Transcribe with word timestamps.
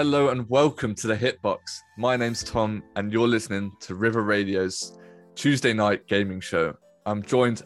Hello 0.00 0.30
and 0.30 0.48
welcome 0.48 0.94
to 0.94 1.06
the 1.06 1.14
Hitbox. 1.14 1.58
My 1.98 2.16
name's 2.16 2.42
Tom, 2.42 2.82
and 2.96 3.12
you're 3.12 3.28
listening 3.28 3.70
to 3.80 3.94
River 3.94 4.22
Radio's 4.22 4.96
Tuesday 5.34 5.74
night 5.74 6.06
gaming 6.06 6.40
show. 6.40 6.74
I'm 7.04 7.22
joined 7.22 7.64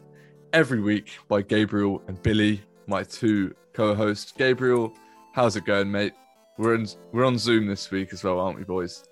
every 0.52 0.80
week 0.80 1.16
by 1.28 1.42
Gabriel 1.42 2.02
and 2.08 2.20
Billy, 2.24 2.60
my 2.88 3.04
two 3.04 3.54
co-hosts. 3.72 4.32
Gabriel, 4.32 4.92
how's 5.32 5.54
it 5.54 5.64
going, 5.64 5.92
mate? 5.92 6.12
We're 6.58 6.74
in, 6.74 6.88
we're 7.12 7.24
on 7.24 7.38
Zoom 7.38 7.68
this 7.68 7.92
week 7.92 8.12
as 8.12 8.24
well, 8.24 8.40
aren't 8.40 8.58
we, 8.58 8.64
boys? 8.64 9.04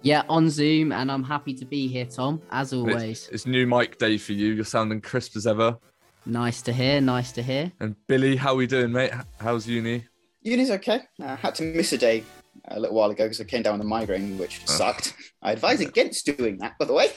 Yeah, 0.00 0.22
on 0.30 0.48
Zoom, 0.48 0.90
and 0.90 1.12
I'm 1.12 1.22
happy 1.22 1.52
to 1.52 1.66
be 1.66 1.86
here, 1.86 2.06
Tom, 2.06 2.40
as 2.50 2.72
always. 2.72 3.24
It's, 3.24 3.28
it's 3.28 3.46
new 3.46 3.66
mic 3.66 3.98
day 3.98 4.16
for 4.16 4.32
you. 4.32 4.54
You're 4.54 4.64
sounding 4.64 5.02
crisp 5.02 5.36
as 5.36 5.46
ever. 5.46 5.76
Nice 6.24 6.62
to 6.62 6.72
hear. 6.72 7.02
Nice 7.02 7.30
to 7.32 7.42
hear. 7.42 7.72
And 7.80 7.94
Billy, 8.06 8.36
how 8.36 8.52
are 8.52 8.56
we 8.56 8.66
doing, 8.66 8.90
mate? 8.90 9.12
How's 9.38 9.66
uni? 9.66 10.06
Uni's 10.40 10.70
okay. 10.70 11.02
I 11.22 11.34
had 11.34 11.54
to 11.56 11.62
miss 11.64 11.92
a 11.92 11.98
day 11.98 12.24
a 12.70 12.80
little 12.80 12.96
while 12.96 13.10
ago 13.10 13.24
because 13.24 13.40
I 13.40 13.44
came 13.44 13.62
down 13.62 13.74
with 13.78 13.82
a 13.86 13.88
migraine, 13.88 14.38
which 14.38 14.60
Oh. 14.68 14.72
sucked. 14.72 15.14
I 15.42 15.52
advise 15.52 15.80
against 15.80 16.26
doing 16.26 16.58
that, 16.58 16.78
by 16.78 16.84
the 16.84 16.92
way. 16.92 17.10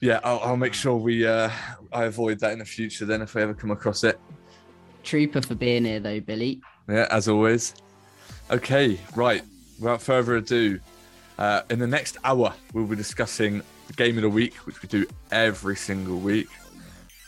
Yeah, 0.00 0.20
I'll, 0.22 0.40
I'll 0.40 0.56
make 0.56 0.74
sure 0.74 0.96
we 0.96 1.26
uh, 1.26 1.50
I 1.92 2.04
avoid 2.04 2.38
that 2.40 2.52
in 2.52 2.58
the 2.60 2.64
future. 2.64 3.04
Then, 3.04 3.22
if 3.22 3.36
I 3.36 3.40
ever 3.42 3.54
come 3.54 3.70
across 3.70 4.04
it. 4.04 4.18
Trooper 5.02 5.40
for 5.42 5.54
being 5.54 5.84
here, 5.84 6.00
though, 6.00 6.20
Billy. 6.20 6.60
Yeah, 6.88 7.06
as 7.10 7.28
always. 7.28 7.74
Okay, 8.50 8.98
right. 9.14 9.42
Without 9.80 10.02
further 10.02 10.36
ado, 10.36 10.78
uh, 11.38 11.62
in 11.70 11.78
the 11.78 11.86
next 11.86 12.16
hour, 12.24 12.52
we'll 12.72 12.86
be 12.86 12.96
discussing 12.96 13.62
the 13.86 13.92
game 13.94 14.16
of 14.16 14.22
the 14.22 14.28
week, 14.30 14.54
which 14.66 14.82
we 14.82 14.88
do 14.88 15.06
every 15.30 15.76
single 15.76 16.18
week. 16.18 16.48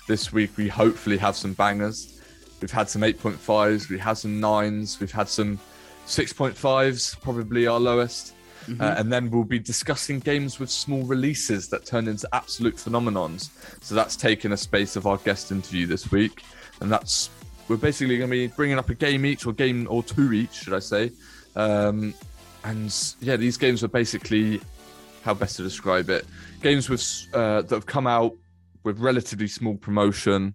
This 0.08 0.32
week, 0.32 0.50
we 0.56 0.68
hopefully 0.68 1.16
have 1.18 1.36
some 1.36 1.52
bangers. 1.54 2.20
We've 2.60 2.70
had 2.70 2.88
some 2.90 3.02
8.5s, 3.02 3.88
we 3.88 3.98
had 3.98 4.14
some 4.14 4.40
9s, 4.40 5.00
we've 5.00 5.12
had 5.12 5.28
some 5.28 5.58
6.5s, 6.10 7.20
probably 7.20 7.66
our 7.66 7.80
lowest. 7.80 8.34
Uh, 8.78 8.94
and 8.98 9.12
then 9.12 9.30
we'll 9.30 9.42
be 9.42 9.58
discussing 9.58 10.20
games 10.20 10.60
with 10.60 10.70
small 10.70 11.02
releases 11.02 11.68
that 11.68 11.86
turn 11.86 12.06
into 12.06 12.28
absolute 12.32 12.76
phenomenons. 12.76 13.50
So 13.82 13.94
that's 13.94 14.16
taken 14.16 14.52
a 14.52 14.56
space 14.56 14.96
of 14.96 15.06
our 15.06 15.16
guest 15.18 15.50
interview 15.50 15.86
this 15.86 16.12
week. 16.12 16.44
And 16.80 16.90
that's, 16.90 17.30
we're 17.68 17.76
basically 17.76 18.18
going 18.18 18.30
to 18.30 18.36
be 18.36 18.46
bringing 18.48 18.78
up 18.78 18.88
a 18.90 18.94
game 18.94 19.24
each, 19.24 19.46
or 19.46 19.52
game 19.52 19.86
or 19.90 20.02
two 20.02 20.32
each, 20.32 20.52
should 20.52 20.74
I 20.74 20.78
say. 20.78 21.10
Um, 21.56 22.14
and 22.64 22.94
yeah, 23.20 23.36
these 23.36 23.56
games 23.56 23.82
are 23.82 23.88
basically, 23.88 24.60
how 25.22 25.34
best 25.34 25.56
to 25.56 25.62
describe 25.62 26.10
it? 26.10 26.26
Games 26.62 26.88
with 26.88 27.02
uh, 27.32 27.62
that 27.62 27.70
have 27.70 27.86
come 27.86 28.06
out 28.06 28.34
with 28.84 28.98
relatively 28.98 29.48
small 29.48 29.76
promotion, 29.76 30.54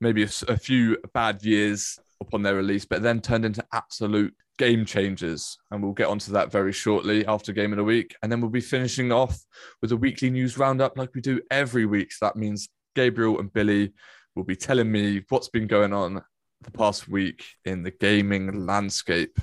maybe 0.00 0.22
a 0.22 0.58
few 0.58 0.98
bad 1.14 1.42
years 1.42 1.98
upon 2.20 2.42
their 2.42 2.56
release, 2.56 2.84
but 2.84 3.02
then 3.02 3.20
turned 3.20 3.44
into 3.44 3.64
absolute 3.72 4.34
game 4.58 4.84
changers. 4.84 5.56
And 5.70 5.82
we'll 5.82 5.92
get 5.92 6.08
onto 6.08 6.32
that 6.32 6.52
very 6.52 6.72
shortly 6.72 7.26
after 7.26 7.52
Game 7.52 7.72
of 7.72 7.78
the 7.78 7.84
Week. 7.84 8.14
And 8.22 8.30
then 8.30 8.40
we'll 8.40 8.50
be 8.50 8.60
finishing 8.60 9.10
off 9.10 9.38
with 9.80 9.92
a 9.92 9.96
weekly 9.96 10.30
news 10.30 10.58
roundup 10.58 10.98
like 10.98 11.14
we 11.14 11.20
do 11.20 11.40
every 11.50 11.86
week. 11.86 12.12
So 12.12 12.26
that 12.26 12.36
means 12.36 12.68
Gabriel 12.94 13.38
and 13.40 13.52
Billy 13.52 13.92
will 14.34 14.44
be 14.44 14.56
telling 14.56 14.90
me 14.90 15.22
what's 15.30 15.48
been 15.48 15.66
going 15.66 15.92
on 15.92 16.22
the 16.60 16.70
past 16.72 17.08
week 17.08 17.44
in 17.64 17.82
the 17.82 17.92
gaming 17.92 18.66
landscape. 18.66 19.38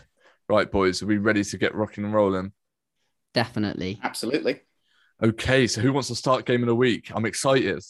Right, 0.47 0.69
boys, 0.69 1.01
are 1.01 1.07
we 1.07 1.17
ready 1.17 1.43
to 1.43 1.57
get 1.57 1.73
rocking 1.73 2.03
and 2.03 2.13
rolling? 2.13 2.51
Definitely. 3.33 3.99
Absolutely. 4.03 4.61
Okay, 5.23 5.65
so 5.65 5.81
who 5.81 5.93
wants 5.93 6.09
to 6.09 6.15
start 6.15 6.45
game 6.45 6.61
of 6.61 6.67
the 6.67 6.75
week? 6.75 7.11
I'm 7.15 7.25
excited. 7.25 7.81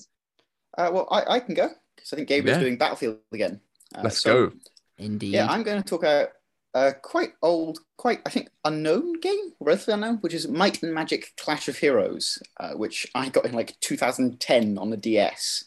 Uh, 0.77 0.89
well, 0.93 1.07
I, 1.11 1.35
I 1.35 1.39
can 1.39 1.55
go 1.55 1.69
because 1.95 2.13
I 2.13 2.15
think 2.17 2.27
Gabriel's 2.27 2.57
Yeah. 2.57 2.63
doing 2.63 2.77
Battlefield 2.77 3.17
again. 3.33 3.61
Uh, 3.93 4.01
Let's 4.03 4.19
so, 4.19 4.47
go. 4.47 4.55
Indeed. 4.97 5.33
Yeah, 5.33 5.47
I'm 5.49 5.63
going 5.63 5.81
to 5.81 5.87
talk 5.87 6.01
about 6.03 6.29
a 6.75 6.93
quite 6.93 7.31
old, 7.41 7.79
quite, 7.97 8.21
I 8.25 8.29
think, 8.29 8.49
unknown 8.65 9.13
game, 9.21 9.53
relatively 9.59 9.93
unknown, 9.95 10.17
which 10.17 10.33
is 10.35 10.47
Might 10.47 10.83
and 10.83 10.93
Magic 10.93 11.31
Clash 11.37 11.67
of 11.67 11.77
Heroes, 11.77 12.37
uh, 12.59 12.73
which 12.73 13.07
I 13.15 13.29
got 13.29 13.45
in 13.45 13.53
like 13.53 13.79
2010 13.79 14.77
on 14.77 14.89
the 14.91 14.97
DS. 14.97 15.65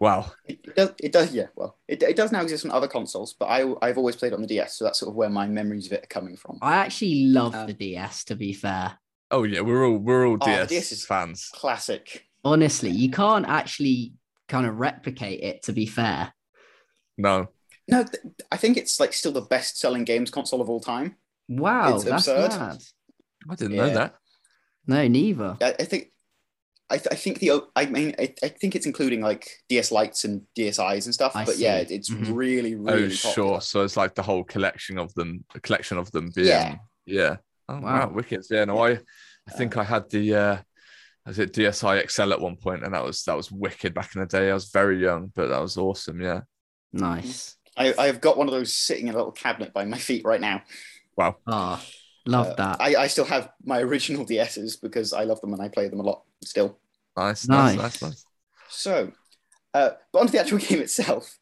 Wow. 0.00 0.32
It, 0.46 0.60
it 0.64 0.76
does, 0.76 0.90
it 1.02 1.12
does, 1.12 1.34
yeah. 1.34 1.46
Well, 1.56 1.76
it, 1.88 2.02
it 2.02 2.16
does 2.16 2.30
now 2.32 2.42
exist 2.42 2.64
on 2.64 2.70
other 2.70 2.86
consoles, 2.88 3.34
but 3.38 3.46
I, 3.46 3.74
I've 3.82 3.98
always 3.98 4.16
played 4.16 4.32
on 4.32 4.40
the 4.40 4.46
DS, 4.46 4.78
so 4.78 4.84
that's 4.84 5.00
sort 5.00 5.10
of 5.10 5.16
where 5.16 5.28
my 5.28 5.46
memories 5.46 5.86
of 5.86 5.92
it 5.92 6.04
are 6.04 6.06
coming 6.06 6.36
from. 6.36 6.58
I 6.62 6.76
actually 6.76 7.26
love 7.26 7.54
Um, 7.54 7.66
the 7.66 7.72
DS, 7.74 8.24
to 8.24 8.36
be 8.36 8.52
fair. 8.52 8.98
Oh 9.30 9.42
yeah, 9.42 9.60
we're 9.62 9.84
all 9.84 9.96
we're 9.98 10.26
all 10.28 10.38
Oh, 10.40 10.46
DS, 10.46 10.68
DS 10.68 10.92
is- 10.92 11.04
fans. 11.04 11.50
Classic. 11.52 12.24
Honestly, 12.44 12.90
you 12.90 13.10
can't 13.10 13.46
actually 13.48 14.12
kind 14.48 14.66
of 14.66 14.78
replicate 14.78 15.40
it, 15.42 15.62
to 15.64 15.72
be 15.72 15.86
fair. 15.86 16.32
No. 17.18 17.48
No, 17.88 18.02
th- 18.04 18.22
I 18.50 18.56
think 18.56 18.76
it's 18.76 18.98
like 18.98 19.12
still 19.12 19.32
the 19.32 19.42
best-selling 19.42 20.04
games 20.04 20.30
console 20.30 20.60
of 20.60 20.70
all 20.70 20.80
time. 20.80 21.16
Wow, 21.48 21.94
It's 21.96 22.04
that's 22.04 22.26
absurd. 22.28 22.58
mad. 22.58 22.78
I 23.50 23.54
didn't 23.56 23.76
Yeah. 23.76 23.86
know 23.86 23.94
that. 23.94 24.14
No, 24.86 25.06
neither. 25.08 25.56
I, 25.60 25.74
I 25.78 25.84
think, 25.84 26.10
I, 26.90 26.96
th- 26.96 27.08
I 27.10 27.14
think 27.14 27.38
the, 27.40 27.50
o- 27.52 27.68
I 27.76 27.86
mean, 27.86 28.14
I, 28.18 28.34
I 28.42 28.48
think 28.48 28.74
it's 28.74 28.86
including 28.86 29.20
like 29.20 29.48
DS 29.68 29.92
Lites 29.92 30.24
and 30.24 30.42
DSIs 30.58 31.04
and 31.04 31.14
stuff. 31.14 31.36
I 31.36 31.44
but 31.44 31.58
yeah, 31.58 31.76
see. 31.78 31.82
it, 31.82 31.90
it's 31.90 32.10
Mhm. 32.10 32.34
really, 32.34 32.74
Oh 32.74 32.78
really 32.78 33.10
sure. 33.10 33.60
So 33.60 33.82
it's 33.82 33.96
like 33.96 34.14
the 34.14 34.22
whole 34.22 34.44
collection 34.44 34.98
of 34.98 35.12
them, 35.14 35.44
a 35.54 35.60
collection 35.60 35.98
of 35.98 36.10
them 36.12 36.30
being 36.34 36.48
Yeah. 36.48 36.76
yeah. 37.06 37.36
Oh 37.68 37.80
wow, 37.80 38.06
Wow. 38.08 38.12
wicked. 38.14 38.44
Yeah, 38.50 38.64
no, 38.66 38.78
I 38.84 38.92
I 39.46 39.50
think 39.52 39.76
I 39.76 39.84
had 39.84 40.08
the 40.10 40.34
uh 40.34 40.56
was 41.26 41.38
it 41.38 41.52
DSi 41.54 42.06
XL 42.10 42.32
at 42.34 42.40
one 42.40 42.56
point, 42.56 42.84
and 42.84 42.92
that 42.94 43.02
was 43.04 43.22
that 43.24 43.36
was 43.36 43.50
wicked 43.50 43.94
back 43.94 44.14
in 44.14 44.20
the 44.20 44.26
day. 44.26 44.50
I 44.50 44.54
was 44.54 44.68
very 44.70 45.00
young, 45.00 45.32
but 45.34 45.48
that 45.48 45.60
was 45.60 45.76
awesome. 45.78 46.20
Yeah. 46.20 46.42
Nice. 46.92 47.56
I, 47.76 47.94
I've 47.98 48.20
got 48.20 48.36
one 48.36 48.46
of 48.48 48.52
those 48.54 48.72
sitting 48.72 49.08
in 49.08 49.14
a 49.14 49.16
little 49.16 49.32
cabinet 49.32 49.72
by 49.72 49.84
my 49.84 49.98
feet 49.98 50.24
right 50.24 50.40
now. 50.40 50.62
Wow. 51.16 51.36
Oh, 51.46 51.82
love 52.26 52.48
Uh, 52.48 52.54
that. 52.54 52.76
I, 52.80 52.94
I 52.96 53.06
still 53.08 53.24
have 53.24 53.50
my 53.64 53.80
original 53.80 54.24
DSs 54.24 54.76
because 54.80 55.12
I 55.12 55.24
love 55.24 55.40
them 55.40 55.52
and 55.52 55.62
I 55.62 55.68
play 55.68 55.88
them 55.88 56.00
a 56.00 56.04
lot 56.04 56.22
still. 56.42 56.78
Nice, 57.16 57.48
nice, 57.48 57.74
Nice. 57.76 57.76
nice, 57.76 58.02
nice. 58.02 58.26
So, 58.68 59.12
uh, 59.72 59.90
but 60.12 60.18
onto 60.20 60.32
the 60.32 60.40
actual 60.40 60.58
game 60.68 60.80
itself. 60.80 61.38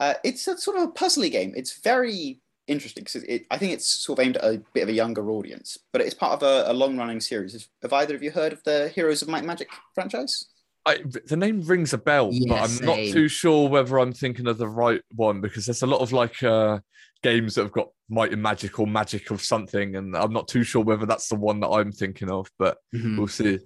Uh, 0.00 0.14
it's 0.24 0.46
a 0.48 0.58
sort 0.58 0.76
of 0.76 0.82
a 0.84 0.92
puzzly 0.92 1.30
game. 1.30 1.52
It's 1.56 1.80
very 1.80 2.40
interesting 2.66 3.04
because 3.04 3.22
it, 3.24 3.46
I 3.50 3.58
think 3.58 3.72
it's 3.72 3.86
sort 3.88 4.18
of 4.18 4.24
aimed 4.26 4.36
at 4.38 4.44
a 4.44 4.62
bit 4.72 4.82
of 4.82 4.88
a 4.88 4.92
younger 4.92 5.30
audience, 5.30 5.78
but 5.92 6.00
it's 6.00 6.14
part 6.14 6.32
of 6.32 6.42
a, 6.42 6.70
a 6.70 6.74
long-running 6.74 7.20
series. 7.20 7.68
Have 7.82 7.92
either 7.92 8.14
of 8.14 8.22
you 8.22 8.30
heard 8.30 8.52
of 8.52 8.62
the 8.64 8.88
Heroes 8.94 9.22
of 9.22 9.28
Might 9.28 9.38
and 9.38 9.46
Magic 9.46 9.68
franchise? 9.94 10.46
I, 10.86 10.98
the 11.26 11.36
name 11.36 11.62
rings 11.62 11.92
a 11.94 11.98
bell, 11.98 12.30
but 12.48 12.60
I'm 12.60 12.84
not 12.84 12.96
too 12.96 13.28
sure 13.28 13.68
whether 13.68 13.98
I'm 13.98 14.12
thinking 14.12 14.46
of 14.46 14.58
the 14.58 14.68
right 14.68 15.00
one 15.14 15.40
because 15.40 15.64
there's 15.66 15.82
a 15.82 15.86
lot 15.86 16.00
of 16.02 16.12
like 16.12 16.42
uh, 16.42 16.78
games 17.22 17.54
that 17.54 17.62
have 17.62 17.72
got 17.72 17.88
might 18.10 18.32
and 18.32 18.42
magic 18.42 18.78
or 18.78 18.86
magic 18.86 19.30
of 19.30 19.40
something, 19.40 19.96
and 19.96 20.14
I'm 20.16 20.32
not 20.32 20.46
too 20.48 20.62
sure 20.62 20.84
whether 20.84 21.06
that's 21.06 21.28
the 21.28 21.36
one 21.36 21.60
that 21.60 21.68
I'm 21.68 21.90
thinking 21.90 22.30
of, 22.30 22.50
but 22.58 22.78
Mhm. 22.94 23.16
we'll 23.16 23.28
see. 23.28 23.58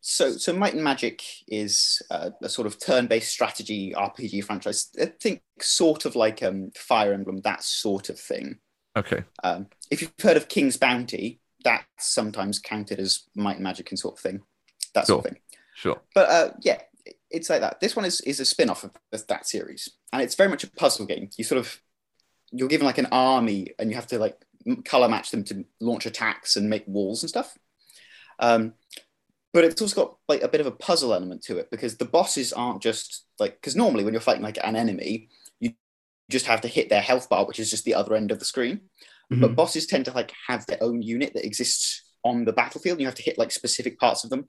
So, 0.00 0.32
so 0.32 0.52
Might 0.52 0.74
and 0.74 0.82
Magic 0.82 1.22
is 1.48 2.00
uh, 2.10 2.30
a 2.40 2.48
sort 2.48 2.66
of 2.66 2.80
turn-based 2.80 3.30
strategy 3.30 3.92
RPG 3.94 4.42
franchise. 4.44 4.88
I 4.98 5.06
think 5.20 5.42
sort 5.60 6.04
of 6.04 6.16
like 6.16 6.42
um, 6.42 6.70
Fire 6.76 7.12
Emblem, 7.12 7.40
that 7.42 7.62
sort 7.62 8.08
of 8.08 8.18
thing. 8.18 8.58
Okay. 8.96 9.24
Um, 9.44 9.66
if 9.90 10.00
you've 10.00 10.12
heard 10.22 10.36
of 10.36 10.48
King's 10.48 10.76
Bounty, 10.76 11.40
that's 11.62 11.84
sometimes 11.98 12.58
counted 12.58 13.00
as 13.00 13.24
Might 13.34 13.56
and 13.56 13.64
Magic 13.64 13.90
and 13.90 13.98
sort 13.98 14.14
of 14.14 14.20
thing. 14.20 14.40
That 14.94 15.06
sort 15.08 15.26
of 15.26 15.32
thing. 15.32 15.40
Sure. 15.78 16.00
But 16.12 16.28
uh, 16.28 16.50
yeah, 16.60 16.80
it's 17.30 17.48
like 17.48 17.60
that. 17.60 17.78
This 17.78 17.94
one 17.94 18.04
is, 18.04 18.20
is 18.22 18.40
a 18.40 18.44
spin 18.44 18.68
off 18.68 18.82
of 18.84 19.26
that 19.28 19.46
series. 19.46 19.88
And 20.12 20.20
it's 20.20 20.34
very 20.34 20.50
much 20.50 20.64
a 20.64 20.70
puzzle 20.70 21.06
game. 21.06 21.30
You 21.36 21.44
sort 21.44 21.60
of, 21.60 21.80
you're 22.50 22.68
given 22.68 22.86
like 22.86 22.98
an 22.98 23.06
army 23.12 23.74
and 23.78 23.88
you 23.88 23.94
have 23.94 24.08
to 24.08 24.18
like 24.18 24.36
color 24.84 25.08
match 25.08 25.30
them 25.30 25.44
to 25.44 25.64
launch 25.80 26.04
attacks 26.04 26.56
and 26.56 26.68
make 26.68 26.84
walls 26.88 27.22
and 27.22 27.30
stuff. 27.30 27.56
Um, 28.40 28.74
but 29.52 29.64
it's 29.64 29.80
also 29.80 30.04
got 30.04 30.16
like 30.28 30.42
a 30.42 30.48
bit 30.48 30.60
of 30.60 30.66
a 30.66 30.72
puzzle 30.72 31.14
element 31.14 31.42
to 31.42 31.58
it 31.58 31.70
because 31.70 31.96
the 31.96 32.04
bosses 32.04 32.52
aren't 32.52 32.82
just 32.82 33.24
like, 33.38 33.54
because 33.60 33.76
normally 33.76 34.02
when 34.04 34.14
you're 34.14 34.20
fighting 34.20 34.42
like 34.42 34.58
an 34.62 34.74
enemy, 34.74 35.28
you 35.60 35.74
just 36.28 36.46
have 36.46 36.60
to 36.62 36.68
hit 36.68 36.88
their 36.88 37.00
health 37.00 37.28
bar, 37.28 37.46
which 37.46 37.60
is 37.60 37.70
just 37.70 37.84
the 37.84 37.94
other 37.94 38.16
end 38.16 38.32
of 38.32 38.40
the 38.40 38.44
screen 38.44 38.80
but 39.30 39.50
Mhm. 39.50 39.56
bosses 39.56 39.86
tend 39.86 40.06
to 40.06 40.12
like 40.12 40.32
have 40.46 40.64
their 40.66 40.82
own 40.82 41.02
unit 41.02 41.34
that 41.34 41.44
exists 41.44 42.02
on 42.24 42.46
the 42.46 42.52
battlefield 42.52 42.94
and 42.94 43.02
you 43.02 43.06
have 43.06 43.14
to 43.14 43.22
hit 43.22 43.36
like 43.36 43.50
specific 43.50 43.98
parts 43.98 44.24
of 44.24 44.30
them 44.30 44.48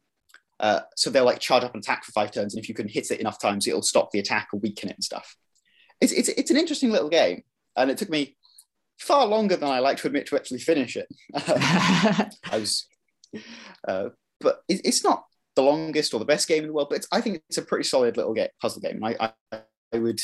uh, 0.60 0.82
so 0.96 1.10
they'll 1.10 1.26
like 1.26 1.40
charge 1.40 1.64
up 1.64 1.74
and 1.74 1.84
attack 1.84 2.04
for 2.04 2.12
five 2.12 2.32
turns 2.32 2.54
and 2.54 2.62
if 2.62 2.68
you 2.68 2.76
can 2.76 2.88
hit 2.88 3.10
it 3.12 3.20
enough 3.20 3.40
times 3.40 3.68
it'll 3.68 3.82
stop 3.82 4.12
the 4.12 4.20
attack 4.20 4.50
or 4.54 4.60
weaken 4.60 4.90
it 4.90 4.96
and 4.96 5.04
stuff 5.04 5.36
it's, 6.02 6.12
it's, 6.12 6.30
it's 6.30 6.52
an 6.52 6.58
interesting 6.58 6.92
little 6.92 7.10
game 7.10 7.44
and 7.76 7.90
it 7.90 7.98
took 7.98 8.10
me 8.10 8.36
far 9.00 9.26
longer 9.26 9.56
than 9.56 9.70
i 9.70 9.80
like 9.80 9.98
to 9.98 10.08
admit 10.08 10.26
to 10.26 10.36
actually 10.36 10.60
finish 10.60 10.98
it 10.98 11.08
i 11.36 12.58
was 12.58 12.88
uh, 13.88 14.10
but 14.40 14.62
it, 14.68 14.82
it's 14.84 15.04
not 15.04 15.24
the 15.56 15.62
longest 15.62 16.14
or 16.14 16.20
the 16.20 16.26
best 16.26 16.48
game 16.48 16.64
in 16.64 16.68
the 16.68 16.74
world 16.74 16.90
but 16.90 16.98
it's, 16.98 17.08
i 17.12 17.22
think 17.22 17.42
it's 17.48 17.58
a 17.58 17.62
pretty 17.62 17.84
solid 17.84 18.18
little 18.18 18.34
get, 18.34 18.52
puzzle 18.62 18.82
game 18.82 19.04
I, 19.04 19.16
I, 19.52 19.62
I 19.94 19.98
would 19.98 20.20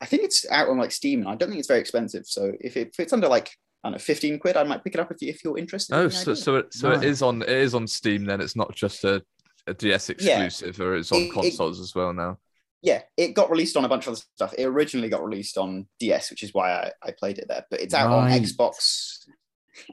i 0.00 0.06
think 0.06 0.22
it's 0.22 0.48
out 0.50 0.68
on 0.68 0.78
like 0.78 0.92
steam 0.92 1.20
and 1.20 1.28
i 1.28 1.34
don't 1.34 1.48
think 1.48 1.58
it's 1.58 1.68
very 1.68 1.80
expensive 1.80 2.26
so 2.26 2.52
if, 2.60 2.76
it, 2.76 2.88
if 2.88 3.00
it's 3.00 3.12
under 3.12 3.28
like 3.28 3.50
I 3.84 3.88
don't 3.88 3.94
know, 3.94 3.98
15 3.98 4.38
quid. 4.38 4.56
I 4.56 4.62
might 4.62 4.84
pick 4.84 4.94
it 4.94 5.00
up 5.00 5.10
if, 5.10 5.20
you, 5.20 5.28
if 5.28 5.42
you're 5.42 5.58
interested. 5.58 5.94
Oh, 5.94 6.04
in 6.04 6.10
so 6.10 6.34
so 6.34 6.56
it, 6.56 6.72
so 6.72 6.92
it 6.92 6.98
Nice. 6.98 7.04
is 7.04 7.22
on 7.22 7.42
it 7.42 7.48
is 7.48 7.74
on 7.74 7.88
Steam. 7.88 8.24
Then 8.24 8.40
it's 8.40 8.54
not 8.54 8.72
just 8.76 9.02
a, 9.02 9.24
a 9.66 9.74
DS 9.74 10.10
Yeah. 10.18 10.42
exclusive, 10.42 10.80
or 10.80 10.96
it's 10.96 11.12
on 11.12 11.18
It- 11.18 11.24
it- 11.26 11.32
consoles 11.32 11.80
as 11.80 11.94
well 11.94 12.12
now. 12.12 12.38
yeah, 12.82 13.02
it 13.16 13.34
got 13.34 13.50
released 13.50 13.76
on 13.76 13.84
a 13.84 13.88
bunch 13.88 14.06
of 14.06 14.14
other 14.14 14.22
stuff. 14.34 14.54
It 14.58 14.64
originally 14.64 15.08
got 15.08 15.24
released 15.24 15.56
on 15.58 15.86
DS, 16.00 16.30
which 16.30 16.42
is 16.42 16.52
why 16.52 16.72
I, 16.72 16.92
I 17.02 17.10
played 17.12 17.38
it 17.38 17.46
there. 17.48 17.64
But 17.70 17.80
it's 17.80 17.94
out 17.94 18.10
on 18.10 18.30
Xbox 18.30 19.18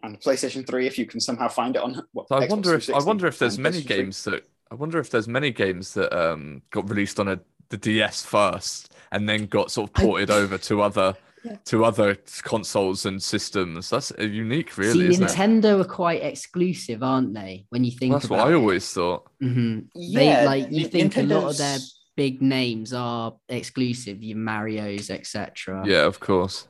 and 0.03 0.19
PlayStation 0.19 0.65
3 0.65 0.87
if 0.87 0.97
you 0.97 1.05
can 1.05 1.19
somehow 1.19 1.47
find 1.47 1.75
it 1.75 1.81
on. 1.81 2.01
What, 2.13 2.27
So 2.29 2.35
I 2.35 2.45
Xbox 2.47 2.49
wonder 2.49 2.75
if 2.75 2.89
I 2.89 2.99
wonder 3.03 3.27
if 3.27 3.39
there's 3.39 3.57
many 3.59 3.81
games 3.81 4.23
that 4.25 4.43
I 4.71 4.75
wonder 4.75 4.99
if 4.99 5.09
there's 5.09 5.27
many 5.27 5.51
games 5.51 5.93
that 5.93 6.11
um 6.13 6.61
got 6.71 6.89
released 6.89 7.19
on 7.19 7.27
a 7.27 7.39
the 7.69 7.77
DS 7.77 8.23
first 8.23 8.91
and 9.11 9.29
then 9.29 9.45
got 9.45 9.69
sort 9.71 9.89
of 9.91 9.95
I- 10.01 10.05
ported 10.05 10.31
over 10.31 10.57
to 10.57 10.81
other 10.81 11.15
Yeah. 11.43 11.55
to 11.65 11.85
other 11.85 12.15
consoles 12.43 13.05
and 13.05 13.21
systems. 13.23 13.89
That's 13.89 14.11
uh, 14.19 14.23
unique, 14.23 14.77
really, 14.77 15.05
See, 15.07 15.07
isn't 15.11 15.23
it? 15.23 15.29
Nintendo 15.31 15.79
are 15.79 15.85
quite 15.85 16.21
exclusive, 16.21 17.01
aren't 17.01 17.33
they? 17.33 17.65
When 17.69 17.83
you 17.85 17.91
think 17.91 18.11
That's 18.13 18.25
about 18.25 18.39
what 18.39 18.47
I 18.47 18.51
it? 18.51 18.55
always 18.55 18.91
thought. 18.91 19.29
Mhm. 19.41 19.87
Yeah, 19.95 20.41
they 20.41 20.45
like 20.45 20.71
you 20.71 20.83
N- 20.85 20.89
think 20.91 21.17
a 21.17 21.23
lot 21.23 21.49
of 21.51 21.57
their 21.57 21.77
big 22.17 22.41
names 22.41 22.91
are 22.93 23.35
exclusive, 23.47 24.21
your 24.21 24.37
Mario's, 24.37 25.09
etc. 25.09 25.83
Yeah, 25.85 26.05
of 26.05 26.19
course. 26.19 26.67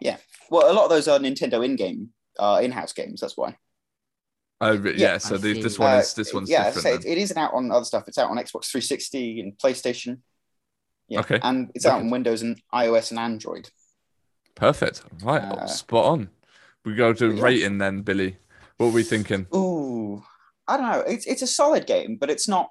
Yeah, 0.00 0.16
well, 0.50 0.70
a 0.70 0.74
lot 0.74 0.84
of 0.84 0.90
those 0.90 1.06
are 1.06 1.18
Nintendo 1.20 1.64
in-game, 1.64 2.08
uh, 2.40 2.60
in-house 2.62 2.92
games. 2.92 3.20
That's 3.20 3.36
why. 3.36 3.56
Oh, 4.60 4.72
yeah. 4.72 4.90
Yeah, 4.96 5.18
so 5.18 5.38
the, 5.38 5.62
this 5.62 5.78
one 5.78 5.94
Uh, 5.94 5.98
is 5.98 6.14
this 6.14 6.34
one's 6.34 6.50
yeah, 6.50 6.64
as 6.64 6.78
I 6.78 6.80
different. 6.80 7.02
say, 7.04 7.08
it, 7.10 7.18
it 7.18 7.20
isn't 7.22 7.38
out 7.38 7.54
on 7.54 7.70
other 7.70 7.84
stuff. 7.84 8.08
It's 8.08 8.18
out 8.18 8.30
on 8.30 8.36
Xbox 8.38 8.66
360 8.72 9.40
and 9.40 9.52
PlayStation. 9.56 10.18
Yeah, 11.06 11.20
Okay, 11.20 11.38
and 11.40 11.70
it's 11.76 11.86
out 11.86 12.00
on. 12.00 12.10
Windows 12.10 12.42
and 12.42 12.60
iOS 12.74 13.10
and 13.12 13.20
Android. 13.20 13.70
Perfect. 14.58 15.02
Right, 15.22 15.42
Uh, 15.42 15.66
spot 15.66 16.04
on. 16.06 16.30
We 16.84 16.94
go 16.94 17.12
to 17.12 17.32
yeah. 17.34 17.42
rating 17.42 17.78
then, 17.78 18.02
Billy. 18.02 18.36
What 18.76 18.88
are 18.88 18.90
we 18.92 19.02
thinking? 19.04 19.46
Ooh, 19.54 20.22
I 20.66 20.76
don't 20.76 20.90
know. 20.90 21.00
It's 21.00 21.26
it's 21.26 21.42
a 21.42 21.46
solid 21.46 21.86
game, 21.86 22.16
but 22.16 22.28
it's 22.30 22.48
not 22.48 22.70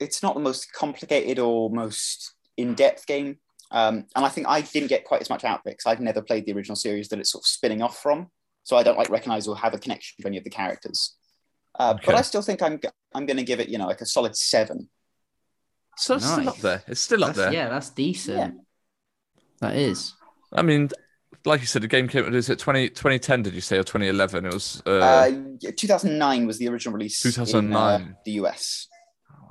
it's 0.00 0.22
not 0.22 0.34
the 0.34 0.40
most 0.40 0.72
complicated 0.72 1.38
or 1.38 1.70
most 1.70 2.34
in-depth 2.56 3.06
game. 3.06 3.38
Um, 3.70 4.06
and 4.14 4.24
I 4.24 4.28
think 4.28 4.46
I 4.48 4.60
didn't 4.60 4.88
get 4.88 5.04
quite 5.04 5.20
as 5.22 5.30
much 5.30 5.44
out 5.44 5.60
of 5.60 5.66
it 5.66 5.70
because 5.76 5.86
I've 5.86 6.00
never 6.00 6.22
played 6.22 6.46
the 6.46 6.52
original 6.52 6.76
series 6.76 7.08
that 7.08 7.18
it's 7.18 7.30
sort 7.32 7.42
of 7.42 7.46
spinning 7.48 7.82
off 7.82 7.98
from. 8.00 8.28
So 8.62 8.76
I 8.76 8.82
don't 8.82 8.96
like 8.98 9.10
recognize 9.10 9.46
or 9.48 9.56
have 9.56 9.74
a 9.74 9.78
connection 9.78 10.14
to 10.22 10.26
any 10.28 10.38
of 10.38 10.44
the 10.44 10.50
characters. 10.50 11.16
Uh, 11.78 11.94
But 12.06 12.14
I 12.14 12.22
still 12.22 12.42
think 12.42 12.62
I'm 12.62 12.78
g- 12.80 12.88
I'm 13.14 13.26
going 13.26 13.36
to 13.38 13.42
give 13.44 13.58
it 13.60 13.68
you 13.68 13.78
know 13.78 13.86
like 13.86 14.00
a 14.00 14.06
solid 14.06 14.36
seven. 14.36 14.88
So 15.96 16.16
it's 16.16 16.26
still 16.30 16.48
up 16.48 16.58
there. 16.58 16.82
It's 16.86 17.00
still 17.00 17.24
up 17.24 17.34
That's- 17.34 17.52
there. 17.52 17.60
Yeah, 17.62 17.68
that's 17.68 17.90
decent. 17.90 18.60
That 19.60 19.76
is. 19.76 20.14
I 20.52 20.62
mean, 20.62 20.88
like 21.44 21.60
you 21.60 21.66
said, 21.66 21.82
the 21.82 21.88
game 21.88 22.08
came. 22.08 22.32
Is 22.34 22.48
it 22.50 22.58
20, 22.58 22.88
2010? 22.90 23.42
Did 23.42 23.54
you 23.54 23.60
say 23.60 23.78
or 23.78 23.84
twenty 23.84 24.08
eleven? 24.08 24.46
It 24.46 24.54
was. 24.54 24.82
Uh, 24.86 24.90
Uh, 24.90 25.30
2009 25.76 26.46
was 26.46 26.58
the 26.58 26.68
original 26.68 26.94
release. 26.94 27.24
uh, 27.24 27.30
2009. 27.30 28.16
the 28.24 28.32
US. 28.32 28.88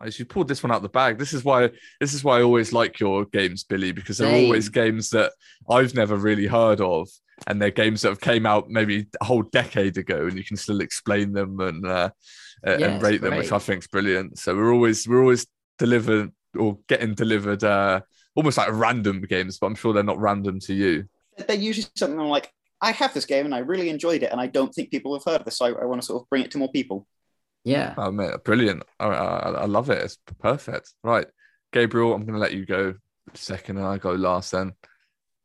as 0.03 0.19
you 0.19 0.25
pulled 0.25 0.47
this 0.47 0.61
one 0.63 0.71
out 0.71 0.77
of 0.77 0.81
the 0.83 0.89
bag. 0.89 1.17
This 1.17 1.33
is 1.33 1.43
why. 1.43 1.69
This 1.99 2.13
is 2.13 2.23
why 2.23 2.39
I 2.39 2.43
always 2.43 2.73
like 2.73 2.99
your 2.99 3.25
games, 3.25 3.63
Billy, 3.63 3.91
because 3.91 4.17
they're 4.17 4.43
always 4.45 4.69
games 4.69 5.09
that 5.11 5.31
I've 5.69 5.93
never 5.95 6.17
really 6.17 6.47
heard 6.47 6.81
of, 6.81 7.07
and 7.47 7.61
they're 7.61 7.69
games 7.71 8.01
that 8.01 8.09
have 8.09 8.19
came 8.21 8.45
out 8.45 8.69
maybe 8.69 9.07
a 9.21 9.25
whole 9.25 9.43
decade 9.43 9.97
ago, 9.97 10.25
and 10.27 10.37
you 10.37 10.43
can 10.43 10.57
still 10.57 10.81
explain 10.81 11.31
them 11.31 11.59
and 11.59 11.85
uh, 11.85 12.09
uh, 12.67 12.77
Yeah, 12.77 12.87
and 12.87 13.01
rate 13.03 13.21
them, 13.21 13.37
which 13.37 13.51
I 13.51 13.59
think 13.59 13.83
is 13.83 13.87
brilliant. 13.87 14.39
So 14.39 14.55
we're 14.55 14.73
always 14.73 15.07
we're 15.07 15.21
always 15.21 15.45
delivered 15.79 16.31
or 16.57 16.77
getting 16.87 17.13
delivered 17.13 17.63
uh, 17.63 18.01
almost 18.35 18.57
like 18.57 18.69
random 18.71 19.21
games, 19.21 19.57
but 19.59 19.67
I'm 19.67 19.75
sure 19.75 19.93
they're 19.93 20.03
not 20.03 20.19
random 20.19 20.59
to 20.61 20.73
you. 20.73 21.05
They're 21.47 21.55
usually 21.57 21.87
something 21.95 22.19
I'm 22.19 22.27
like, 22.27 22.51
I 22.81 22.91
have 22.91 23.13
this 23.13 23.25
game 23.25 23.45
and 23.45 23.55
I 23.55 23.59
really 23.59 23.89
enjoyed 23.89 24.23
it, 24.23 24.31
and 24.31 24.41
I 24.41 24.47
don't 24.47 24.73
think 24.73 24.91
people 24.91 25.13
have 25.13 25.23
heard 25.23 25.41
of 25.41 25.45
this, 25.45 25.57
so 25.57 25.65
I, 25.65 25.81
I 25.81 25.85
want 25.85 26.01
to 26.01 26.05
sort 26.05 26.21
of 26.21 26.29
bring 26.29 26.43
it 26.43 26.51
to 26.51 26.57
more 26.57 26.71
people. 26.71 27.07
Yeah. 27.63 27.93
Oh 27.97 28.11
man, 28.11 28.33
brilliant! 28.43 28.83
I, 28.99 29.07
I, 29.07 29.49
I 29.51 29.65
love 29.65 29.89
it. 29.89 30.01
It's 30.03 30.17
perfect. 30.39 30.93
Right, 31.03 31.25
Gabriel, 31.71 32.13
I'm 32.13 32.23
going 32.25 32.33
to 32.33 32.39
let 32.39 32.53
you 32.53 32.65
go 32.65 32.95
second, 33.33 33.77
and 33.77 33.85
I 33.87 33.97
go 33.97 34.11
last. 34.11 34.51
Then 34.51 34.73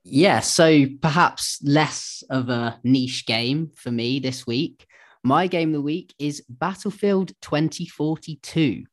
Yeah, 0.02 0.40
so 0.40 0.86
perhaps 1.00 1.60
less 1.62 2.24
of 2.28 2.48
a 2.48 2.80
niche 2.82 3.24
game 3.26 3.70
for 3.76 3.90
me 3.92 4.18
this 4.18 4.46
week. 4.46 4.84
My 5.22 5.46
game 5.46 5.70
of 5.70 5.74
the 5.74 5.82
week 5.82 6.14
is 6.18 6.42
Battlefield 6.48 7.32
2042. 7.42 8.84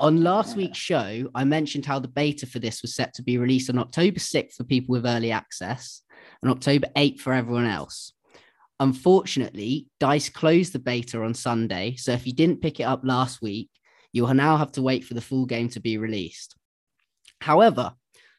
On 0.00 0.22
last 0.22 0.50
Yeah. 0.50 0.56
week's 0.64 0.78
show, 0.78 1.30
I 1.34 1.44
mentioned 1.44 1.86
how 1.86 1.98
the 1.98 2.08
beta 2.08 2.46
for 2.46 2.58
this 2.58 2.82
was 2.82 2.94
set 2.94 3.14
to 3.14 3.22
be 3.22 3.38
released 3.38 3.70
on 3.70 3.78
October 3.78 4.18
6th 4.18 4.54
for 4.56 4.64
people 4.64 4.92
with 4.92 5.06
early 5.06 5.30
access 5.32 6.02
and 6.42 6.50
October 6.50 6.88
8th 6.96 7.20
for 7.20 7.32
everyone 7.32 7.66
else. 7.66 8.12
Unfortunately, 8.78 9.86
DICE 10.00 10.28
closed 10.28 10.72
the 10.72 10.78
beta 10.78 11.22
on 11.22 11.34
Sunday, 11.34 11.96
so 11.96 12.12
if 12.12 12.26
you 12.26 12.32
didn't 12.32 12.60
pick 12.60 12.80
it 12.80 12.84
up 12.84 13.00
last 13.04 13.40
week, 13.40 13.70
you'll 14.12 14.32
now 14.34 14.56
have 14.56 14.72
to 14.72 14.82
wait 14.82 15.04
for 15.04 15.14
the 15.14 15.20
full 15.20 15.46
game 15.46 15.68
to 15.70 15.80
be 15.80 15.98
released. 15.98 16.56
However, 17.40 17.94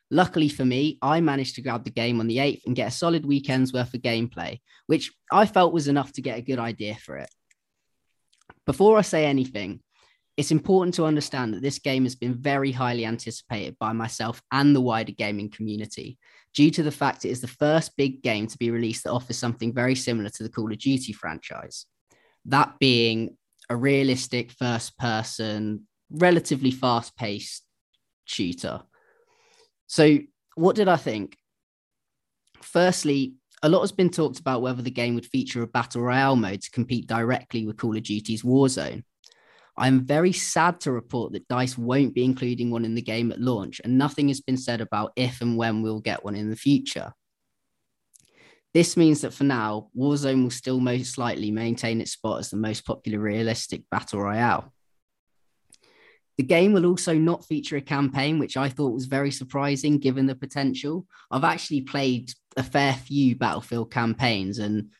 Luckily 0.09 0.47
for 0.47 0.63
me, 0.63 0.97
I 1.01 1.19
managed 1.19 1.55
to 1.55 1.61
grab 1.61 1.83
the 1.83 1.89
game 1.89 2.19
on 2.19 2.27
the 2.27 2.37
8th 2.37 2.61
and 2.65 2.75
get 2.75 2.87
a 2.87 2.91
solid 2.91 3.25
weekend's 3.25 3.73
worth 3.73 3.93
of 3.93 4.01
gameplay, 4.01 4.59
which 4.87 5.11
I 5.31 5.45
felt 5.45 5.73
was 5.73 5.87
enough 5.87 6.13
to 6.13 6.21
get 6.21 6.37
a 6.37 6.43
good 6.43 6.59
idea 6.59 6.95
for 6.95 7.17
it. 7.17 7.29
Before 8.65 8.97
I 8.97 9.01
say 9.01 9.25
anything, 9.25 9.81
it's 10.37 10.51
important 10.51 10.93
to 10.95 11.05
understand 11.05 11.53
that 11.53 11.61
this 11.61 11.79
game 11.79 12.03
has 12.03 12.15
been 12.15 12.35
very 12.35 12.71
highly 12.71 13.05
anticipated 13.05 13.75
by 13.79 13.91
myself 13.91 14.41
and 14.51 14.75
the 14.75 14.81
wider 14.81 15.11
gaming 15.11 15.49
community 15.49 16.17
due 16.53 16.71
to 16.71 16.83
the 16.83 16.91
fact 16.91 17.25
it 17.25 17.29
is 17.29 17.41
the 17.41 17.47
first 17.47 17.95
big 17.97 18.21
game 18.23 18.47
to 18.47 18.57
be 18.57 18.71
released 18.71 19.03
that 19.03 19.11
offers 19.11 19.37
something 19.37 19.73
very 19.73 19.95
similar 19.95 20.29
to 20.29 20.43
the 20.43 20.49
Call 20.49 20.71
of 20.71 20.77
Duty 20.77 21.13
franchise. 21.13 21.85
That 22.45 22.79
being 22.79 23.37
a 23.69 23.75
realistic 23.75 24.51
first 24.51 24.97
person, 24.97 25.87
relatively 26.09 26.71
fast 26.71 27.15
paced 27.15 27.63
shooter. 28.25 28.81
So, 29.87 30.19
what 30.55 30.75
did 30.75 30.87
I 30.87 30.97
think? 30.97 31.37
Firstly, 32.61 33.35
a 33.63 33.69
lot 33.69 33.81
has 33.81 33.91
been 33.91 34.09
talked 34.09 34.39
about 34.39 34.61
whether 34.61 34.81
the 34.81 34.91
game 34.91 35.15
would 35.15 35.25
feature 35.25 35.61
a 35.61 35.67
battle 35.67 36.01
royale 36.01 36.35
mode 36.35 36.61
to 36.61 36.71
compete 36.71 37.07
directly 37.07 37.65
with 37.65 37.77
Call 37.77 37.95
of 37.95 38.03
Duty's 38.03 38.43
Warzone. 38.43 39.03
I'm 39.77 40.05
very 40.05 40.33
sad 40.33 40.79
to 40.81 40.91
report 40.91 41.33
that 41.33 41.47
DICE 41.47 41.77
won't 41.77 42.15
be 42.15 42.23
including 42.23 42.71
one 42.71 42.83
in 42.83 42.95
the 42.95 43.01
game 43.01 43.31
at 43.31 43.39
launch, 43.39 43.79
and 43.83 43.97
nothing 43.97 44.27
has 44.29 44.41
been 44.41 44.57
said 44.57 44.81
about 44.81 45.11
if 45.15 45.41
and 45.41 45.55
when 45.55 45.81
we'll 45.81 45.99
get 45.99 46.25
one 46.25 46.35
in 46.35 46.49
the 46.49 46.55
future. 46.55 47.13
This 48.73 48.97
means 48.97 49.21
that 49.21 49.33
for 49.33 49.43
now, 49.43 49.89
Warzone 49.95 50.43
will 50.43 50.49
still 50.49 50.79
most 50.79 51.17
likely 51.17 51.51
maintain 51.51 52.01
its 52.01 52.11
spot 52.11 52.39
as 52.39 52.49
the 52.49 52.57
most 52.57 52.85
popular 52.85 53.19
realistic 53.19 53.83
battle 53.89 54.21
royale. 54.21 54.73
The 56.37 56.43
game 56.43 56.73
will 56.73 56.85
also 56.85 57.15
not 57.15 57.45
feature 57.45 57.77
a 57.77 57.81
campaign, 57.81 58.37
which 58.37 58.57
I 58.57 58.69
thought 58.69 58.93
was 58.93 59.05
very 59.05 59.31
surprising 59.31 59.97
given 59.97 60.27
the 60.27 60.35
potential. 60.35 61.07
I've 61.31 61.43
actually 61.43 61.81
played 61.81 62.31
a 62.55 62.63
fair 62.63 62.93
few 62.93 63.35
Battlefield 63.35 63.91
campaigns 63.91 64.59
and 64.59 64.91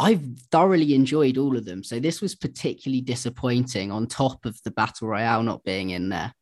I've 0.00 0.24
thoroughly 0.50 0.94
enjoyed 0.94 1.36
all 1.36 1.56
of 1.56 1.64
them. 1.64 1.84
So 1.84 2.00
this 2.00 2.20
was 2.20 2.34
particularly 2.34 3.02
disappointing 3.02 3.92
on 3.92 4.06
top 4.06 4.46
of 4.46 4.58
the 4.64 4.70
Battle 4.70 5.08
Royale 5.08 5.42
not 5.42 5.62
being 5.62 5.90
in 5.90 6.08
there. 6.08 6.32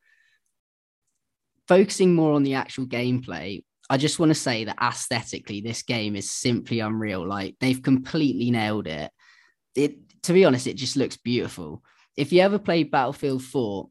Focusing 1.66 2.14
more 2.14 2.34
on 2.34 2.44
the 2.44 2.54
actual 2.54 2.86
gameplay, 2.86 3.64
I 3.90 3.96
just 3.96 4.18
want 4.18 4.30
to 4.30 4.34
say 4.34 4.64
that 4.64 4.78
aesthetically, 4.80 5.60
this 5.60 5.82
game 5.82 6.14
is 6.14 6.30
simply 6.30 6.80
unreal. 6.80 7.26
Like 7.26 7.56
they've 7.60 7.82
completely 7.82 8.50
nailed 8.50 8.86
it. 8.86 9.10
It 9.74 10.22
to 10.22 10.32
be 10.32 10.44
honest, 10.44 10.66
it 10.66 10.76
just 10.76 10.96
looks 10.96 11.16
beautiful 11.16 11.82
if 12.18 12.32
you 12.32 12.40
ever 12.40 12.58
played 12.58 12.90
Battlefield 12.90 13.44
4, 13.44 13.88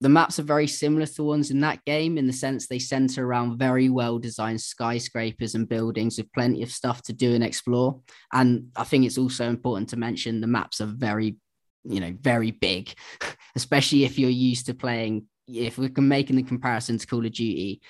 the 0.00 0.08
maps 0.08 0.38
are 0.38 0.44
very 0.44 0.66
similar 0.66 1.04
to 1.04 1.22
ones 1.22 1.50
in 1.50 1.60
that 1.60 1.84
game 1.84 2.16
in 2.16 2.26
the 2.26 2.32
sense 2.32 2.66
they 2.66 2.78
center 2.78 3.26
around 3.26 3.58
very 3.58 3.90
well 3.90 4.18
designed 4.18 4.60
skyscrapers 4.60 5.54
and 5.54 5.68
buildings 5.68 6.16
with 6.16 6.32
plenty 6.32 6.62
of 6.62 6.72
stuff 6.72 7.02
to 7.02 7.12
do 7.12 7.34
and 7.34 7.44
explore. 7.44 8.00
And 8.32 8.68
I 8.74 8.84
think 8.84 9.04
it's 9.04 9.18
also 9.18 9.48
important 9.48 9.90
to 9.90 9.98
mention 9.98 10.40
the 10.40 10.46
maps 10.46 10.80
are 10.80 10.86
very, 10.86 11.36
you 11.84 12.00
know, 12.00 12.16
very 12.18 12.50
big, 12.50 12.94
especially 13.54 14.04
if 14.04 14.18
you're 14.18 14.30
used 14.30 14.66
to 14.66 14.74
playing. 14.74 15.26
If 15.46 15.76
we're 15.76 15.90
making 15.98 16.36
the 16.36 16.44
comparison 16.44 16.96
to 16.96 17.06
Call 17.06 17.26
of 17.26 17.32
Duty, 17.32 17.82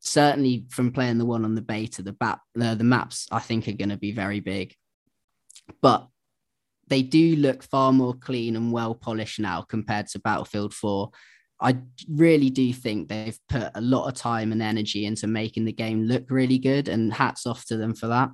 certainly 0.00 0.66
from 0.70 0.92
playing 0.92 1.18
the 1.18 1.24
one 1.24 1.44
on 1.44 1.54
the 1.54 1.62
beta, 1.62 2.02
the, 2.02 2.12
bat, 2.12 2.38
the, 2.54 2.74
the 2.76 2.84
maps 2.84 3.26
I 3.32 3.40
think 3.40 3.66
are 3.66 3.72
going 3.72 3.88
to 3.88 3.96
be 3.96 4.12
very 4.12 4.40
big. 4.40 4.74
But 5.82 6.06
they 6.88 7.02
do 7.02 7.34
look 7.36 7.64
far 7.64 7.92
more 7.92 8.14
clean 8.14 8.54
and 8.54 8.70
well 8.70 8.94
polished 8.94 9.40
now 9.40 9.62
compared 9.62 10.06
to 10.08 10.20
Battlefield 10.20 10.72
4. 10.74 11.10
I 11.60 11.78
really 12.08 12.50
do 12.50 12.72
think 12.72 13.08
they've 13.08 13.38
put 13.48 13.70
a 13.74 13.80
lot 13.80 14.08
of 14.08 14.14
time 14.14 14.52
and 14.52 14.62
energy 14.62 15.06
into 15.06 15.26
making 15.26 15.64
the 15.64 15.72
game 15.72 16.04
look 16.04 16.30
really 16.30 16.58
good, 16.58 16.88
and 16.88 17.12
hats 17.12 17.46
off 17.46 17.64
to 17.66 17.76
them 17.76 17.94
for 17.94 18.08
that. 18.08 18.30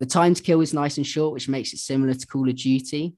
The 0.00 0.06
time 0.06 0.34
to 0.34 0.42
kill 0.42 0.60
is 0.60 0.74
nice 0.74 0.96
and 0.96 1.06
short, 1.06 1.32
which 1.32 1.48
makes 1.48 1.72
it 1.72 1.78
similar 1.78 2.14
to 2.14 2.26
Call 2.26 2.48
of 2.48 2.56
Duty. 2.56 3.14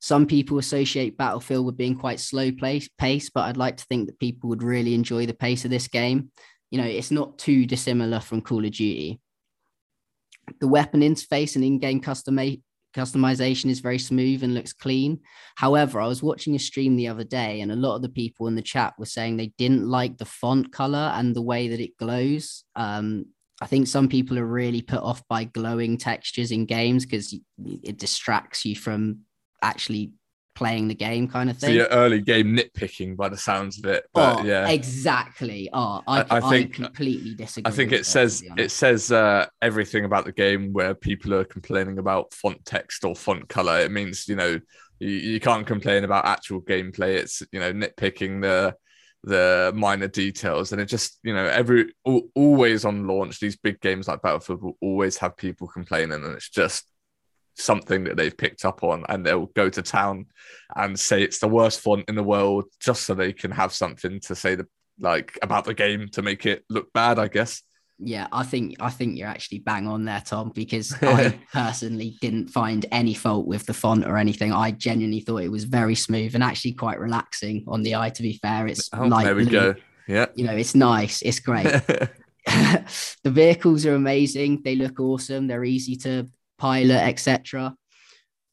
Some 0.00 0.26
people 0.26 0.58
associate 0.58 1.16
Battlefield 1.16 1.64
with 1.64 1.76
being 1.76 1.96
quite 1.96 2.20
slow 2.20 2.50
pace, 2.52 3.30
but 3.30 3.44
I'd 3.44 3.56
like 3.56 3.78
to 3.78 3.84
think 3.86 4.06
that 4.06 4.20
people 4.20 4.50
would 4.50 4.62
really 4.62 4.94
enjoy 4.94 5.26
the 5.26 5.34
pace 5.34 5.64
of 5.64 5.70
this 5.70 5.88
game. 5.88 6.30
You 6.70 6.78
know, 6.78 6.86
it's 6.86 7.10
not 7.10 7.38
too 7.38 7.64
dissimilar 7.64 8.20
from 8.20 8.42
Call 8.42 8.64
of 8.64 8.72
Duty. 8.72 9.20
The 10.60 10.68
weapon 10.68 11.00
interface 11.00 11.56
and 11.56 11.64
in-game 11.64 12.00
custom 12.00 12.38
customization 12.96 13.66
is 13.66 13.80
very 13.80 13.98
smooth 13.98 14.42
and 14.42 14.54
looks 14.54 14.72
clean. 14.72 15.20
However, 15.56 16.00
I 16.00 16.06
was 16.06 16.22
watching 16.22 16.54
a 16.54 16.58
stream 16.58 16.96
the 16.96 17.08
other 17.08 17.24
day, 17.24 17.60
and 17.60 17.70
a 17.70 17.76
lot 17.76 17.96
of 17.96 18.02
the 18.02 18.08
people 18.08 18.46
in 18.46 18.54
the 18.54 18.62
chat 18.62 18.94
were 18.98 19.04
saying 19.06 19.36
they 19.36 19.52
didn't 19.58 19.86
like 19.86 20.16
the 20.16 20.24
font 20.24 20.72
color 20.72 21.12
and 21.14 21.34
the 21.34 21.42
way 21.42 21.68
that 21.68 21.80
it 21.80 21.96
glows. 21.98 22.64
Um, 22.74 23.26
I 23.60 23.66
think 23.66 23.86
some 23.86 24.08
people 24.08 24.38
are 24.38 24.46
really 24.46 24.82
put 24.82 25.00
off 25.00 25.22
by 25.28 25.44
glowing 25.44 25.96
textures 25.96 26.50
in 26.50 26.66
games 26.66 27.04
because 27.04 27.34
it 27.82 27.98
distracts 27.98 28.64
you 28.64 28.76
from 28.76 29.20
actually 29.62 30.12
playing 30.56 30.88
the 30.88 30.94
game 30.94 31.28
kind 31.28 31.50
of 31.50 31.56
So 31.58 31.66
thing. 31.66 31.76
your 31.76 31.86
early 31.86 32.20
game 32.20 32.56
nitpicking 32.56 33.16
by 33.16 33.28
the 33.28 33.36
sounds 33.36 33.78
of 33.78 33.84
it. 33.86 34.04
But 34.12 34.40
Oh, 34.40 34.44
yeah. 34.44 34.68
exactly. 34.68 35.68
Oh, 35.72 36.02
I, 36.06 36.20
I- 36.22 36.26
I 36.30 36.40
I, 36.56 36.62
completely 36.64 37.34
disagree. 37.34 37.70
I 37.70 37.74
think 37.74 37.92
it 37.92 38.06
says 38.06 38.42
it 38.56 38.70
says 38.70 39.12
uh, 39.12 39.46
everything 39.62 40.04
about 40.04 40.24
the 40.24 40.32
game 40.32 40.72
where 40.72 40.94
people 40.94 41.34
are 41.34 41.44
complaining 41.44 41.98
about 41.98 42.32
font 42.32 42.64
text 42.64 43.04
or 43.04 43.14
font 43.14 43.48
color. 43.48 43.78
It 43.80 43.90
means 43.92 44.26
you 44.28 44.36
know 44.36 44.58
you, 44.98 45.08
you 45.10 45.40
can't 45.40 45.66
complain 45.66 46.04
about 46.04 46.24
actual 46.24 46.60
gameplay. 46.62 47.16
It's 47.16 47.42
you 47.52 47.60
know 47.60 47.72
nitpicking 47.72 48.42
the 48.42 48.74
the 49.24 49.72
minor 49.74 50.08
details, 50.08 50.72
and 50.72 50.80
it 50.80 50.86
just 50.86 51.18
you 51.22 51.34
know 51.34 51.44
every 51.46 51.92
always 52.34 52.84
on 52.84 53.06
launch 53.06 53.40
these 53.40 53.56
big 53.56 53.80
games 53.80 54.08
like 54.08 54.22
Battlefield 54.22 54.62
will 54.62 54.76
always 54.80 55.16
have 55.18 55.36
people 55.36 55.66
complaining, 55.66 56.12
and 56.24 56.34
it's 56.34 56.48
just 56.50 56.84
something 57.56 58.04
that 58.04 58.16
they've 58.16 58.36
picked 58.36 58.64
up 58.64 58.82
on, 58.84 59.04
and 59.08 59.24
they'll 59.24 59.46
go 59.46 59.68
to 59.68 59.82
town 59.82 60.26
and 60.74 60.98
say 60.98 61.22
it's 61.22 61.38
the 61.38 61.48
worst 61.48 61.80
font 61.80 62.04
in 62.08 62.14
the 62.14 62.22
world 62.22 62.64
just 62.80 63.02
so 63.02 63.14
they 63.14 63.32
can 63.32 63.50
have 63.50 63.72
something 63.72 64.20
to 64.20 64.34
say 64.34 64.54
the 64.54 64.66
like 64.98 65.38
about 65.42 65.64
the 65.64 65.74
game 65.74 66.08
to 66.12 66.22
make 66.22 66.46
it 66.46 66.64
look 66.70 66.92
bad, 66.92 67.18
I 67.18 67.28
guess. 67.28 67.62
Yeah, 67.98 68.26
I 68.30 68.42
think 68.42 68.76
I 68.80 68.90
think 68.90 69.16
you're 69.16 69.28
actually 69.28 69.60
bang 69.60 69.86
on 69.88 70.04
there, 70.04 70.22
Tom, 70.24 70.52
because 70.54 70.94
I 71.02 71.38
personally 71.52 72.16
didn't 72.20 72.48
find 72.48 72.84
any 72.92 73.14
fault 73.14 73.46
with 73.46 73.64
the 73.66 73.74
font 73.74 74.06
or 74.06 74.18
anything. 74.18 74.52
I 74.52 74.70
genuinely 74.70 75.20
thought 75.20 75.38
it 75.42 75.50
was 75.50 75.64
very 75.64 75.94
smooth 75.94 76.34
and 76.34 76.44
actually 76.44 76.72
quite 76.72 77.00
relaxing 77.00 77.64
on 77.66 77.82
the 77.82 77.94
eye. 77.94 78.10
To 78.10 78.22
be 78.22 78.34
fair, 78.34 78.66
it's 78.66 78.90
Oh, 78.92 79.04
light 79.06 79.24
there 79.24 79.34
we 79.34 79.44
blue. 79.44 79.52
go. 79.52 79.74
Yeah. 80.06 80.26
You 80.34 80.44
know, 80.46 80.54
it's 80.54 80.74
nice. 80.74 81.22
It's 81.22 81.40
great. 81.40 81.64
the 82.46 83.30
vehicles 83.30 83.86
are 83.86 83.94
amazing. 83.94 84.62
They 84.62 84.76
look 84.76 85.00
awesome. 85.00 85.46
They're 85.46 85.64
easy 85.64 85.96
to 85.96 86.28
pilot, 86.58 87.02
etc. 87.02 87.74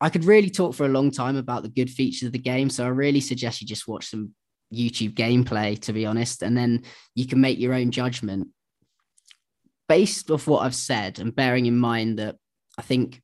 I 0.01 0.09
could 0.09 0.25
really 0.25 0.49
talk 0.49 0.75
for 0.75 0.85
a 0.85 0.89
long 0.89 1.11
time 1.11 1.37
about 1.37 1.63
the 1.63 1.69
good 1.69 1.89
features 1.89 2.27
of 2.27 2.33
the 2.33 2.39
game, 2.39 2.69
so 2.69 2.85
I 2.85 2.89
really 2.89 3.21
suggest 3.21 3.61
you 3.61 3.67
just 3.67 3.87
watch 3.87 4.07
some 4.07 4.33
YouTube 4.73 5.13
gameplay, 5.13 5.79
to 5.81 5.93
be 5.93 6.05
honest, 6.05 6.41
and 6.41 6.57
then 6.57 6.83
you 7.15 7.27
can 7.27 7.39
make 7.39 7.59
your 7.59 7.73
own 7.73 7.91
judgment 7.91 8.49
based 9.87 10.31
off 10.31 10.47
what 10.47 10.63
I've 10.63 10.75
said, 10.75 11.19
and 11.19 11.35
bearing 11.35 11.65
in 11.65 11.77
mind 11.77 12.19
that 12.19 12.35
I 12.77 12.81
think 12.81 13.21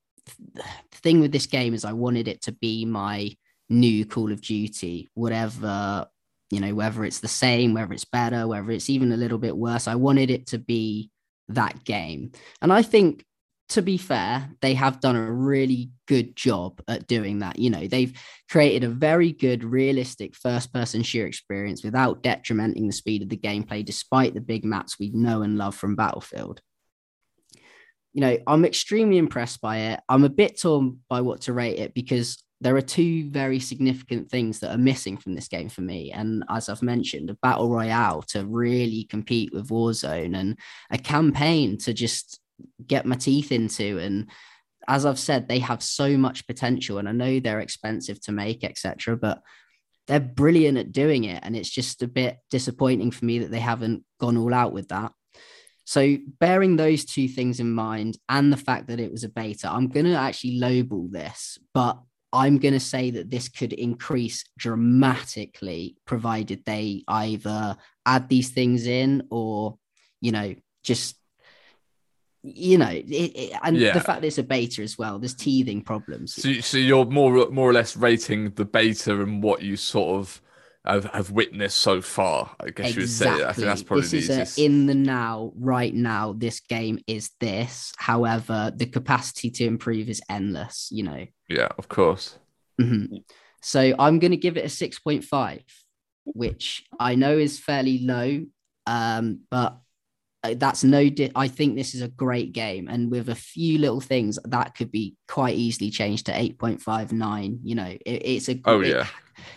the 0.53 0.63
thing 0.91 1.19
with 1.19 1.31
this 1.31 1.47
game 1.47 1.73
is 1.73 1.85
I 1.85 1.93
wanted 1.93 2.27
it 2.27 2.41
to 2.43 2.51
be 2.51 2.85
my 2.85 3.31
new 3.69 4.05
Call 4.05 4.31
of 4.31 4.41
Duty, 4.41 5.09
whatever 5.13 6.07
you 6.51 6.59
know, 6.59 6.73
whether 6.73 7.05
it's 7.05 7.19
the 7.19 7.27
same, 7.27 7.73
whether 7.73 7.93
it's 7.93 8.05
better, 8.05 8.47
whether 8.47 8.71
it's 8.71 8.89
even 8.89 9.11
a 9.11 9.17
little 9.17 9.37
bit 9.37 9.55
worse. 9.55 9.87
I 9.87 9.95
wanted 9.95 10.31
it 10.31 10.47
to 10.47 10.57
be 10.57 11.11
that 11.49 11.83
game. 11.83 12.31
And 12.61 12.73
I 12.73 12.81
think, 12.81 13.23
to 13.69 13.83
be 13.83 13.97
fair, 13.97 14.49
they 14.61 14.73
have 14.73 14.99
done 14.99 15.15
a 15.15 15.31
really 15.31 15.91
good 16.07 16.35
job 16.35 16.81
at 16.87 17.07
doing 17.07 17.39
that. 17.39 17.59
You 17.59 17.69
know, 17.69 17.87
they've 17.87 18.11
created 18.49 18.83
a 18.83 18.93
very 18.93 19.31
good, 19.31 19.63
realistic 19.63 20.35
first 20.35 20.73
person 20.73 21.03
shooter 21.03 21.27
experience 21.27 21.83
without 21.83 22.23
detrimenting 22.23 22.87
the 22.87 22.93
speed 22.93 23.21
of 23.21 23.29
the 23.29 23.37
gameplay, 23.37 23.85
despite 23.85 24.33
the 24.33 24.41
big 24.41 24.65
maps 24.65 24.97
we 24.99 25.11
know 25.11 25.43
and 25.43 25.57
love 25.57 25.75
from 25.75 25.95
Battlefield. 25.95 26.61
You 28.13 28.21
know, 28.21 28.37
I'm 28.47 28.65
extremely 28.65 29.19
impressed 29.19 29.61
by 29.61 29.77
it. 29.77 29.99
I'm 30.09 30.23
a 30.23 30.29
bit 30.29 30.59
torn 30.59 30.99
by 31.07 31.21
what 31.21 31.41
to 31.41 31.53
rate 31.53 31.77
it 31.77 31.93
because 31.93 32.43
there 32.61 32.75
are 32.75 32.81
two 32.81 33.29
very 33.29 33.59
significant 33.59 34.31
things 34.31 34.59
that 34.59 34.73
are 34.73 34.79
missing 34.79 35.15
from 35.15 35.35
this 35.35 35.47
game 35.47 35.69
for 35.69 35.81
me. 35.81 36.11
And 36.11 36.43
as 36.49 36.69
I've 36.69 36.81
mentioned, 36.81 37.29
a 37.29 37.35
battle 37.35 37.69
royale 37.69 38.23
to 38.29 38.45
really 38.45 39.03
compete 39.03 39.53
with 39.53 39.69
Warzone 39.69 40.35
and 40.35 40.57
a 40.89 40.97
campaign 40.97 41.77
to 41.79 41.93
just 41.93 42.39
get 42.85 43.05
my 43.05 43.15
teeth 43.15 43.51
into. 43.51 43.99
And 43.99 44.29
as 44.87 45.05
I've 45.05 45.19
said, 45.19 45.47
they 45.47 45.59
have 45.59 45.83
so 45.83 46.17
much 46.17 46.47
potential. 46.47 46.97
And 46.97 47.07
I 47.07 47.11
know 47.11 47.39
they're 47.39 47.59
expensive 47.59 48.19
to 48.21 48.31
make, 48.31 48.63
etc. 48.63 49.17
But 49.17 49.41
they're 50.07 50.19
brilliant 50.19 50.77
at 50.77 50.91
doing 50.91 51.25
it. 51.25 51.41
And 51.43 51.55
it's 51.55 51.69
just 51.69 52.01
a 52.01 52.07
bit 52.07 52.37
disappointing 52.49 53.11
for 53.11 53.25
me 53.25 53.39
that 53.39 53.51
they 53.51 53.59
haven't 53.59 54.03
gone 54.19 54.37
all 54.37 54.53
out 54.53 54.73
with 54.73 54.89
that. 54.89 55.11
So, 55.85 56.17
bearing 56.39 56.75
those 56.75 57.03
two 57.03 57.27
things 57.27 57.59
in 57.59 57.71
mind 57.71 58.19
and 58.29 58.53
the 58.53 58.57
fact 58.57 58.89
that 58.89 58.99
it 58.99 59.11
was 59.11 59.23
a 59.23 59.29
beta, 59.29 59.71
I'm 59.71 59.87
going 59.87 60.05
to 60.05 60.13
actually 60.13 60.59
lowball 60.59 61.09
this, 61.09 61.57
but 61.73 61.99
I'm 62.31 62.59
going 62.59 62.75
to 62.75 62.79
say 62.79 63.09
that 63.11 63.31
this 63.31 63.49
could 63.49 63.73
increase 63.73 64.43
dramatically 64.57 65.97
provided 66.05 66.63
they 66.63 67.03
either 67.07 67.75
add 68.05 68.29
these 68.29 68.49
things 68.49 68.85
in 68.85 69.23
or, 69.31 69.79
you 70.21 70.31
know, 70.31 70.53
just, 70.83 71.18
you 72.43 72.77
know, 72.77 72.89
it, 72.89 73.05
it, 73.09 73.53
and 73.63 73.77
Yeah. 73.77 73.93
the 73.93 73.99
fact 73.99 74.21
that 74.21 74.27
it's 74.27 74.37
a 74.37 74.43
beta 74.43 74.81
as 74.81 74.97
well, 74.97 75.19
there's 75.19 75.33
teething 75.33 75.81
problems. 75.81 76.35
So, 76.35 76.53
so 76.61 76.77
you're 76.77 77.05
more 77.05 77.49
more 77.49 77.69
or 77.69 77.73
less 77.73 77.97
rating 77.97 78.51
the 78.51 78.65
beta 78.65 79.19
and 79.21 79.43
what 79.43 79.61
you 79.61 79.75
sort 79.75 80.19
of 80.19 80.41
have, 80.85 81.05
have 81.05 81.31
witnessed 81.31 81.77
so 81.77 82.01
far. 82.01 82.55
I 82.59 82.69
guess 82.69 82.95
you 82.95 83.01
would 83.01 83.09
say. 83.09 83.43
I 83.43 83.51
think 83.51 83.67
that's 83.67 83.83
probably 83.83 84.07
this 84.07 84.27
the 84.27 84.41
is 84.41 84.57
a 84.57 84.63
in 84.63 84.85
the 84.85 84.95
now, 84.95 85.51
right 85.55 85.93
now. 85.93 86.33
This 86.33 86.61
game 86.61 86.99
is 87.07 87.31
this. 87.39 87.91
However, 87.97 88.71
the 88.73 88.85
capacity 88.85 89.49
to 89.51 89.65
improve 89.65 90.07
is 90.09 90.21
endless. 90.29 90.87
You 90.91 91.03
know. 91.03 91.25
yeah, 91.49 91.67
of 91.77 91.89
course. 91.89 92.39
Mhm. 92.79 93.23
So 93.61 93.93
I'm 93.99 94.19
going 94.19 94.31
to 94.31 94.37
give 94.37 94.55
it 94.55 94.63
a 94.63 94.69
six 94.69 94.97
point 94.99 95.25
five, 95.25 95.63
which 96.23 96.85
I 96.97 97.15
know 97.15 97.37
is 97.37 97.59
fairly 97.59 97.99
low, 97.99 98.45
um, 98.87 99.41
but 99.51 99.77
Uh, 100.43 100.55
that's 100.57 100.83
no. 100.83 101.09
Di- 101.09 101.31
I 101.35 101.47
think 101.49 101.75
this 101.75 101.93
is 101.93 102.01
a 102.01 102.07
great 102.07 102.53
game, 102.53 102.87
and 102.87 103.11
with 103.11 103.29
a 103.29 103.35
few 103.35 103.77
little 103.77 103.99
things, 103.99 104.39
that 104.45 104.75
could 104.75 104.91
be 104.91 105.15
quite 105.27 105.55
easily 105.55 105.89
changed 105.89 106.27
to 106.27 106.37
eight 106.39 106.57
point 106.57 106.81
five 106.81 107.11
nine. 107.11 107.59
You 107.63 107.75
know, 107.75 107.87
it, 107.87 108.01
it's 108.05 108.49
a. 108.49 108.59
Oh, 108.65 108.81
it- 108.81 108.87
yeah. 108.87 109.07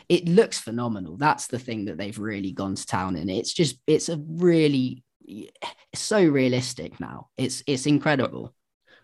it 0.08 0.26
looks 0.28 0.58
phenomenal. 0.58 1.16
That's 1.16 1.46
the 1.46 1.58
thing 1.58 1.84
that 1.86 1.98
they've 1.98 2.18
really 2.18 2.52
gone 2.52 2.74
to 2.74 2.86
town 2.86 3.16
in. 3.16 3.28
It's 3.28 3.52
just 3.52 3.78
it's 3.86 4.08
a 4.08 4.18
really 4.26 5.04
it's 5.24 6.00
so 6.00 6.24
realistic 6.24 6.98
now. 6.98 7.28
It's 7.36 7.62
it's 7.66 7.86
incredible. 7.86 8.52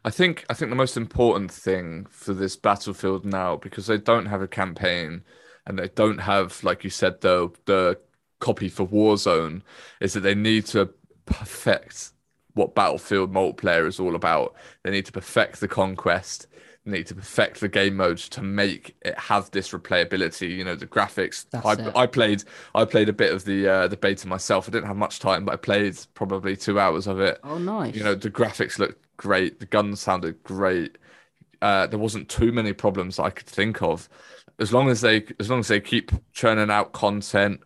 I 0.05 0.11
think 0.11 0.45
I 0.51 0.55
think 0.55 0.71
the 0.71 0.77
most 0.77 0.97
important 0.97 1.53
thing 1.53 2.07
for 2.11 2.35
this 2.35 2.57
battlefield 2.57 3.25
now, 3.25 3.57
because 3.57 3.87
they 3.87 3.99
don't 3.99 4.27
have 4.27 4.43
a 4.43 4.49
campaign 4.49 5.23
and 5.67 5.79
they 5.79 5.89
don't 5.89 6.19
have, 6.19 6.63
like 6.65 6.83
you 6.83 6.91
said, 6.91 7.21
the 7.21 7.51
the 7.67 7.99
copy 8.41 8.69
for 8.69 8.87
Warzone, 8.87 9.63
is 10.01 10.13
that 10.15 10.21
they 10.21 10.35
need 10.35 10.67
to 10.67 10.91
perfect 11.33 12.13
what 12.55 12.75
Battlefield 12.75 13.33
multiplayer 13.33 13.87
is 13.87 14.01
all 14.01 14.15
about. 14.17 14.55
They 14.83 14.91
need 14.91 15.07
to 15.07 15.13
perfect 15.13 15.61
the 15.61 15.69
conquest. 15.69 16.47
They 16.85 16.93
need 16.93 17.07
to 17.09 17.15
perfect 17.15 17.61
the 17.61 17.69
game 17.69 17.97
modes 17.97 18.29
to 18.31 18.43
make 18.43 18.97
it 19.03 19.19
have 19.19 19.51
this 19.51 19.71
replayability. 19.71 20.57
You 20.57 20.65
know, 20.65 20.75
the 20.75 20.87
graphics. 20.87 21.45
I. 21.55 22.03
I 22.03 22.07
played 22.07 22.45
I 22.75 22.85
played 22.85 23.09
a 23.09 23.13
bit 23.13 23.33
of 23.33 23.45
the 23.45 23.69
uh, 23.69 23.89
the 23.89 23.97
beta 23.97 24.27
myself. 24.27 24.69
I 24.69 24.73
didn't 24.73 24.87
have 24.89 24.97
much 24.97 25.19
time, 25.21 25.45
but 25.45 25.53
I 25.53 25.57
played 25.57 25.97
probably 26.15 26.57
two 26.57 26.81
hours 26.81 27.07
of 27.07 27.21
it 27.21 27.39
Oh 27.45 27.59
nice. 27.59 27.95
you 27.95 28.03
know 28.03 28.15
the 28.15 28.31
graphics 28.31 28.79
looked 28.79 29.05
great 29.17 29.61
the 29.61 29.67
guns 29.67 30.01
sounded 30.01 30.43
great 30.45 30.97
uh, 31.61 31.87
there 31.89 31.99
wasn't 31.99 32.29
too 32.29 32.53
many 32.53 32.73
problems 32.73 33.19
i 33.19 33.31
could 33.31 33.47
think 33.47 33.83
of 33.83 34.09
as 34.61 34.73
long 34.73 34.89
as 34.89 35.01
they 35.01 35.25
as 35.41 35.51
long 35.51 35.59
as 35.61 35.69
they 35.69 35.81
keep 35.81 36.13
churning 36.33 36.71
out 36.71 36.93
content 36.93 37.61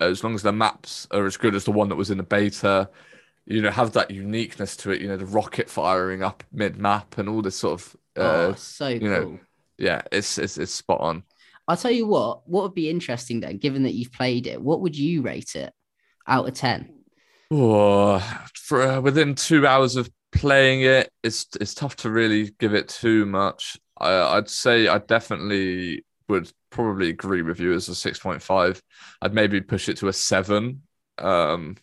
as 0.00 0.22
long 0.22 0.34
as 0.34 0.42
the 0.42 0.52
maps 0.52 1.06
are 1.10 1.26
as 1.26 1.36
good 1.36 1.54
as 1.54 1.64
the 1.64 1.72
one 1.72 1.88
that 1.88 1.96
was 1.96 2.10
in 2.10 2.18
the 2.18 2.22
beta 2.22 2.88
you 3.46 3.60
know 3.60 3.70
have 3.70 3.92
that 3.92 4.10
uniqueness 4.10 4.76
to 4.76 4.90
it 4.90 5.00
you 5.00 5.08
know 5.08 5.16
the 5.16 5.26
rocket 5.26 5.68
firing 5.68 6.22
up 6.22 6.44
mid 6.52 6.76
map 6.76 7.18
and 7.18 7.28
all 7.28 7.42
this 7.42 7.56
sort 7.56 7.80
of 7.80 7.96
uh, 8.16 8.20
oh, 8.20 8.54
so 8.54 8.88
you 8.88 9.00
cool. 9.00 9.08
know, 9.08 9.40
yeah 9.78 10.02
it's, 10.12 10.38
it's 10.38 10.58
it's 10.58 10.72
spot 10.72 11.00
on 11.00 11.24
I'll 11.68 11.76
tell 11.76 11.92
you 11.92 12.06
what, 12.06 12.48
what 12.48 12.64
would 12.64 12.74
be 12.74 12.90
interesting 12.90 13.40
then, 13.40 13.58
given 13.58 13.84
that 13.84 13.94
you've 13.94 14.12
played 14.12 14.46
it, 14.46 14.60
what 14.60 14.80
would 14.80 14.96
you 14.96 15.22
rate 15.22 15.54
it 15.54 15.72
out 16.26 16.48
of 16.48 16.54
10? 16.54 16.92
Oh, 17.50 18.18
for 18.54 18.82
uh, 18.82 19.00
within 19.00 19.34
two 19.34 19.66
hours 19.66 19.96
of 19.96 20.10
playing 20.32 20.82
it, 20.82 21.10
it's 21.22 21.46
it's 21.60 21.74
tough 21.74 21.96
to 21.96 22.10
really 22.10 22.50
give 22.58 22.74
it 22.74 22.88
too 22.88 23.26
much. 23.26 23.78
I, 23.98 24.36
I'd 24.36 24.48
say 24.48 24.88
I 24.88 24.98
definitely 24.98 26.04
would 26.28 26.50
probably 26.72 27.10
agree 27.10 27.42
with 27.42 27.60
you 27.60 27.72
as 27.74 27.88
a 27.88 27.94
six 27.94 28.18
point 28.18 28.42
five. 28.42 28.82
I'd 29.20 29.34
maybe 29.34 29.60
push 29.60 29.88
it 29.88 29.98
to 29.98 30.08
a 30.08 30.12
seven, 30.12 30.82
um, 31.18 31.76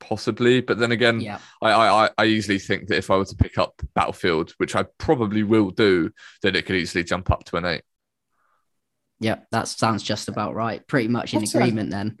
possibly. 0.00 0.60
But 0.62 0.78
then 0.78 0.92
again, 0.92 1.20
Yeah. 1.20 1.38
I, 1.60 1.70
I 1.72 2.04
I- 2.06 2.10
I 2.18 2.24
easily 2.26 2.58
think 2.58 2.88
that 2.88 2.96
if 2.98 3.10
I 3.10 3.16
were 3.16 3.24
to 3.26 3.36
pick 3.36 3.58
up 3.58 3.74
Battlefield, 3.94 4.52
which 4.58 4.74
I 4.76 4.84
probably 4.98 5.42
will 5.42 5.70
do, 5.70 6.10
then 6.42 6.56
it 6.56 6.64
could 6.66 6.76
easily 6.76 7.04
jump 7.04 7.30
up 7.30 7.44
to 7.44 7.56
an 7.56 7.64
eight. 7.66 7.82
Yeah. 9.20 9.40
That 9.50 9.68
sounds 9.68 10.02
just 10.02 10.28
about 10.28 10.54
right. 10.54 10.86
Pretty 10.86 11.08
much 11.08 11.34
in 11.34 11.40
What's 11.40 11.52
that? 11.52 11.58
agreement 11.58 11.90
then. 11.90 12.16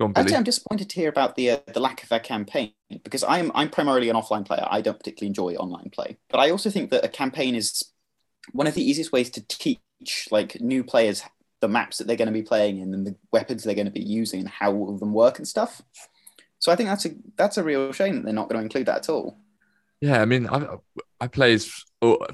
Go 0.00 0.06
on, 0.06 0.12
I'd 0.16 0.28
say 0.28 0.34
I'm 0.36 0.42
disappointed 0.42 0.90
to 0.90 0.96
hear 0.96 1.08
about 1.08 1.36
the 1.36 1.50
uh, 1.50 1.58
the 1.72 1.78
lack 1.78 2.02
of 2.02 2.10
a 2.10 2.18
campaign 2.18 2.72
because 3.04 3.22
I'm 3.22 3.52
I'm 3.54 3.70
primarily 3.70 4.08
an 4.08 4.16
offline 4.16 4.44
player. 4.44 4.66
I 4.68 4.80
don't 4.80 4.98
particularly 4.98 5.28
enjoy 5.28 5.54
online 5.54 5.90
play, 5.90 6.16
but 6.28 6.38
I 6.38 6.50
also 6.50 6.70
think 6.70 6.90
that 6.90 7.04
a 7.04 7.08
campaign 7.08 7.54
is 7.54 7.84
one 8.50 8.66
of 8.66 8.74
the 8.74 8.82
easiest 8.82 9.12
ways 9.12 9.30
to 9.30 9.46
teach 9.46 9.78
like 10.30 10.60
new 10.60 10.84
players 10.84 11.22
the 11.60 11.68
maps 11.68 11.98
that 11.98 12.06
they're 12.06 12.16
going 12.16 12.26
to 12.26 12.32
be 12.32 12.42
playing 12.42 12.78
in 12.78 12.92
and 12.92 13.06
the 13.06 13.16
weapons 13.32 13.64
they're 13.64 13.74
going 13.74 13.86
to 13.86 13.90
be 13.90 14.02
using 14.02 14.40
and 14.40 14.48
how 14.48 14.72
all 14.72 14.92
of 14.92 15.00
them 15.00 15.12
work 15.12 15.38
and 15.38 15.48
stuff. 15.48 15.82
So 16.58 16.70
I 16.70 16.76
think 16.76 16.88
that's 16.88 17.06
a 17.06 17.10
that's 17.36 17.58
a 17.58 17.64
real 17.64 17.92
shame 17.92 18.16
that 18.16 18.24
they're 18.24 18.34
not 18.34 18.48
going 18.48 18.58
to 18.58 18.64
include 18.64 18.86
that 18.86 18.98
at 18.98 19.08
all. 19.08 19.38
Yeah, 20.00 20.20
I 20.20 20.24
mean, 20.26 20.48
I 20.48 20.76
I 21.20 21.26
played 21.28 21.62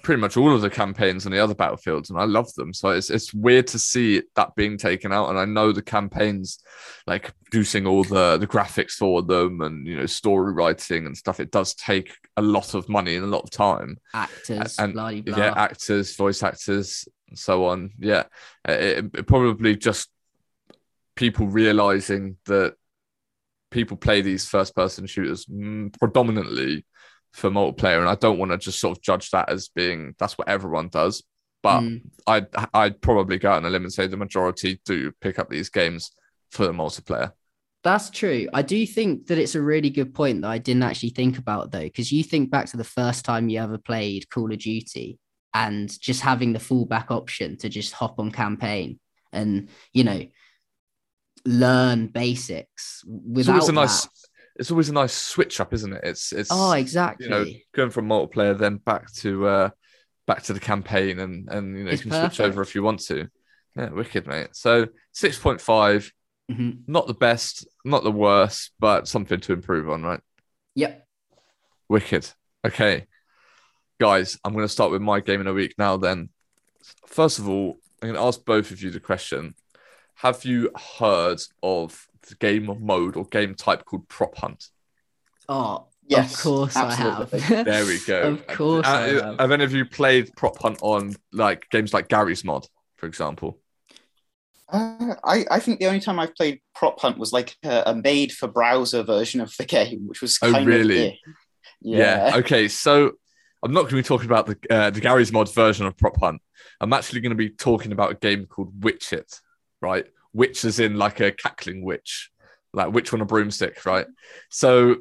pretty 0.03 0.21
much 0.21 0.37
all 0.37 0.55
of 0.55 0.61
the 0.61 0.71
campaigns 0.71 1.27
on 1.27 1.33
the 1.33 1.39
other 1.39 1.55
battlefields, 1.55 2.11
and 2.11 2.19
I 2.19 2.25
love 2.25 2.53
them. 2.55 2.73
So 2.73 2.91
it's 2.91 3.11
it's 3.11 3.33
weird 3.33 3.67
to 3.69 3.79
see 3.79 4.23
that 4.37 4.55
being 4.55 4.77
taken 4.77 5.13
out. 5.13 5.31
And 5.31 5.39
I 5.39 5.45
know 5.45 5.73
the 5.73 5.83
campaigns, 5.83 6.59
like 7.07 7.33
producing 7.45 7.87
all 7.87 8.05
the 8.05 8.39
the 8.39 8.47
graphics 8.47 8.93
for 8.93 9.23
them, 9.23 9.61
and 9.61 9.87
you 9.87 9.97
know 9.97 10.07
story 10.07 10.53
writing 10.53 11.07
and 11.07 11.17
stuff. 11.17 11.41
It 11.41 11.51
does 11.51 11.75
take 11.75 12.13
a 12.37 12.43
lot 12.43 12.75
of 12.75 12.89
money 12.89 13.17
and 13.17 13.25
a 13.25 13.29
lot 13.29 13.45
of 13.45 13.51
time. 13.51 13.99
Actors, 14.15 14.79
and 14.79 14.95
blah, 14.95 15.13
blah. 15.13 15.37
yeah, 15.37 15.53
actors, 15.57 16.17
voice 16.17 16.43
actors, 16.43 17.09
and 17.29 17.39
so 17.39 17.67
on. 17.67 17.93
Yeah, 17.99 18.25
it, 18.67 19.11
it 19.15 19.27
probably 19.27 19.77
just 19.77 20.09
people 21.15 21.47
realizing 21.47 22.37
that 22.47 22.75
people 23.71 23.97
play 23.97 24.21
these 24.21 24.47
first 24.47 24.77
person 24.77 25.07
shooters 25.07 25.47
mm, 25.47 25.97
predominantly 25.99 26.85
for 27.33 27.51
multiplayer, 27.51 28.01
and 28.01 28.09
I 28.09 28.15
don't 28.15 28.39
want 28.39 28.53
to 28.53 28.59
just 28.59 28.81
sort 28.81 28.97
of 28.97 29.03
judge 29.03 29.31
that 29.31 29.49
as 29.49 29.69
being 29.69 30.15
that's 30.19 30.37
what 30.39 30.49
everyone 30.49 30.89
does. 30.89 31.23
But 31.63 31.81
mm. 31.81 32.03
I'd 32.27 32.47
I'd 32.75 33.01
probably 33.01 33.39
go 33.39 33.51
out 33.51 33.59
on 33.59 33.65
a 33.65 33.71
limb 33.71 33.85
and 33.85 33.93
say 33.93 34.07
the 34.07 34.17
majority 34.17 34.81
do 34.85 35.13
pick 35.21 35.39
up 35.39 35.49
these 35.49 35.69
games 35.69 36.11
for 36.51 36.67
the 36.67 36.73
multiplayer. 36.73 37.33
That's 37.85 38.11
true. 38.11 38.49
I 38.55 38.63
do 38.63 38.87
think 38.87 39.27
that 39.27 39.39
it's 39.39 39.57
a 39.57 39.63
really 39.63 39.91
good 39.91 40.15
point 40.15 40.43
that 40.43 40.51
I 40.51 40.59
didn't 40.59 40.85
actually 40.85 41.11
think 41.11 41.39
about 41.39 41.73
though, 41.73 41.81
because 41.81 42.13
you 42.13 42.23
think 42.23 42.51
back 42.51 42.67
to 42.67 42.77
the 42.77 42.85
first 42.85 43.25
time 43.25 43.49
you 43.49 43.61
ever 43.61 43.79
played 43.79 44.31
Call 44.31 44.53
of 44.53 44.59
Duty 44.59 45.19
and 45.55 46.01
just 46.01 46.21
having 46.21 46.53
the 46.53 46.59
fallback 46.59 47.11
option 47.11 47.57
to 47.59 47.69
just 47.69 47.93
hop 47.93 48.19
on 48.19 48.31
campaign 48.31 48.99
and 49.33 49.69
you 49.93 50.05
know 50.05 50.25
learn 51.45 52.07
basics 52.07 53.03
without 53.07 53.57
it's 53.57 53.69
always 53.69 53.69
a 53.69 53.73
nice 53.73 54.03
that, 54.03 54.11
it's 54.57 54.71
always 54.71 54.89
a 54.89 54.93
nice 54.93 55.15
switch 55.15 55.61
up, 55.61 55.73
isn't 55.73 55.93
it? 55.93 56.01
It's 56.05 56.33
it's 56.33 56.51
oh 56.53 56.73
exactly. 56.73 57.27
You 57.27 57.31
know, 57.31 57.45
going 57.75 57.91
from 57.91 58.09
multiplayer 58.09 58.59
then 58.59 58.77
back 58.77 59.13
to 59.15 59.47
uh 59.47 59.71
back 60.27 60.43
to 60.45 60.53
the 60.53 60.61
campaign 60.61 61.19
and 61.19 61.49
and 61.49 61.77
you 61.77 61.85
know 61.85 61.91
it's 61.91 62.05
you 62.05 62.11
can 62.11 62.19
perfect. 62.19 62.37
switch 62.37 62.47
over 62.47 62.63
if 62.63 62.75
you 62.75 62.83
want 62.83 63.01
to. 63.07 63.29
Yeah, 63.77 63.91
wicked, 63.91 64.27
mate. 64.27 64.49
So 64.53 64.89
six 65.13 65.39
point 65.39 65.61
five, 65.61 66.13
mm 66.51 66.57
mm-hmm. 66.57 66.71
not 66.87 67.07
the 67.07 67.15
best, 67.15 67.67
not 67.85 68.05
the 68.05 68.13
worst, 68.13 68.73
but 68.79 69.09
something 69.09 69.41
to 69.41 69.53
improve 69.53 69.89
on, 69.89 70.03
right? 70.03 70.21
Yep. 70.75 71.07
Wicked. 71.89 72.29
Okay, 72.65 73.07
guys, 73.99 74.39
I'm 74.45 74.53
going 74.53 74.65
to 74.65 74.73
start 74.73 74.91
with 74.91 75.03
my 75.03 75.21
game 75.21 75.41
in 75.41 75.47
a 75.47 75.53
week 75.53 75.75
now. 75.79 75.97
Then, 75.97 76.29
first 77.07 77.39
of 77.39 77.49
all, 77.49 77.79
I'm 78.01 78.09
going 78.11 78.21
to 78.21 78.27
ask 78.27 78.45
both 78.45 78.71
of 78.71 78.83
you 78.83 78.91
the 78.91 79.01
question: 79.01 79.55
Have 80.17 80.45
you 80.45 80.71
heard 80.99 81.41
of 81.63 82.07
game 82.41 82.71
mode 82.81 83.17
or 83.17 83.25
game 83.25 83.55
type 83.55 83.85
called 83.85 84.09
Prop 84.09 84.37
Hunt? 84.37 84.69
Oh, 85.49 85.87
yes, 86.07 86.35
of 86.35 86.41
course 86.41 86.77
absolutely. 86.77 87.39
I 87.39 87.43
have. 87.43 87.65
there 87.67 87.87
we 87.87 87.99
go. 88.07 88.23
of 88.33 88.47
course, 88.47 88.87
uh, 88.87 89.25
have. 89.25 89.41
have. 89.41 89.51
any 89.51 89.65
of 89.65 89.73
you 89.73 89.85
played 89.85 90.35
Prop 90.37 90.59
Hunt 90.59 90.79
on 90.83 91.15
like 91.33 91.69
games 91.71 91.93
like 91.93 92.09
Garry's 92.09 92.45
Mod, 92.45 92.67
for 92.97 93.07
example? 93.07 93.59
Uh, 94.69 95.15
I, 95.23 95.45
I 95.51 95.61
think 95.61 95.81
the 95.81 95.87
only 95.87 96.01
time 96.01 96.19
I've 96.19 96.35
played 96.35 96.61
Prop 96.75 96.99
Hunt 96.99 97.19
was 97.19 97.33
like 97.33 97.57
a, 97.63 97.83
a 97.87 97.95
made 97.95 98.33
for 98.33 98.49
browser 98.49 99.03
version 99.03 99.41
of 99.41 99.55
the 99.59 99.65
game, 99.67 100.07
which 100.07 100.23
was 100.23 100.39
oh 100.43 100.65
really? 100.65 101.09
Of, 101.09 101.15
yeah. 101.83 102.29
yeah. 102.29 102.37
Okay, 102.37 102.69
so 102.69 103.13
I'm 103.63 103.73
not 103.73 103.83
going 103.83 103.91
to 103.91 103.97
be 103.97 104.03
talking 104.03 104.27
about 104.27 104.47
the 104.47 104.57
uh, 104.71 104.91
the 104.91 105.01
Garry's 105.01 105.33
Mod 105.33 105.53
version 105.55 105.87
of 105.87 105.97
Prop 105.97 106.19
Hunt. 106.19 106.41
I'm 106.81 106.93
actually 106.93 107.21
going 107.21 107.31
to 107.31 107.37
be 107.37 107.51
talking 107.51 107.93
about 107.93 108.13
a 108.13 108.15
game 108.15 108.47
called 108.47 108.83
Witch 108.83 109.13
It, 109.13 109.41
right? 109.81 110.07
Witch 110.33 110.65
as 110.65 110.81
in 110.81 110.97
like 110.97 111.21
a 111.21 111.33
cackling 111.33 111.85
witch, 111.85 112.31
like 112.73 112.93
witch 112.93 113.13
on 113.13 113.21
a 113.21 113.25
broomstick, 113.25 113.85
right? 113.85 114.07
So, 114.51 114.97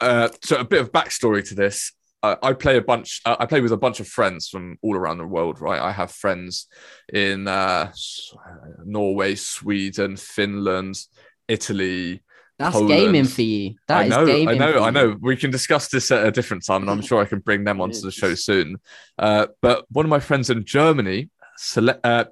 uh, 0.00 0.28
so 0.42 0.58
a 0.58 0.64
bit 0.64 0.80
of 0.80 0.92
backstory 0.92 1.46
to 1.48 1.54
this. 1.54 1.92
Uh, 2.22 2.36
I 2.42 2.52
play 2.52 2.76
a 2.76 2.82
bunch. 2.82 3.22
Uh, 3.24 3.36
I 3.38 3.46
play 3.46 3.60
with 3.60 3.72
a 3.72 3.78
bunch 3.78 3.98
of 4.00 4.06
friends 4.06 4.48
from 4.48 4.76
all 4.82 4.94
around 4.94 5.18
the 5.18 5.26
world. 5.26 5.60
Right, 5.60 5.80
I 5.80 5.90
have 5.90 6.10
friends 6.10 6.66
in 7.12 7.48
uh, 7.48 7.92
Norway, 8.84 9.36
Sweden, 9.36 10.16
Finland, 10.16 10.96
Italy. 11.48 12.22
That's 12.58 12.74
Poland. 12.74 12.90
gaming 12.90 13.24
for 13.24 13.40
you. 13.40 13.76
That 13.88 14.00
I 14.00 14.08
know, 14.08 14.26
I 14.26 14.54
know, 14.54 14.84
I 14.84 14.90
know. 14.90 15.16
We 15.18 15.34
can 15.34 15.50
discuss 15.50 15.88
this 15.88 16.10
at 16.10 16.26
a 16.26 16.30
different 16.30 16.66
time, 16.66 16.82
and 16.82 16.90
I'm 16.90 17.00
sure 17.00 17.22
I 17.22 17.24
can 17.24 17.38
bring 17.38 17.64
them 17.64 17.80
onto 17.80 18.02
the 18.02 18.10
show 18.10 18.34
soon. 18.34 18.76
Uh, 19.18 19.46
but 19.62 19.86
one 19.90 20.04
of 20.04 20.10
my 20.10 20.20
friends 20.20 20.50
in 20.50 20.66
Germany, 20.66 21.30
uh, 22.04 22.24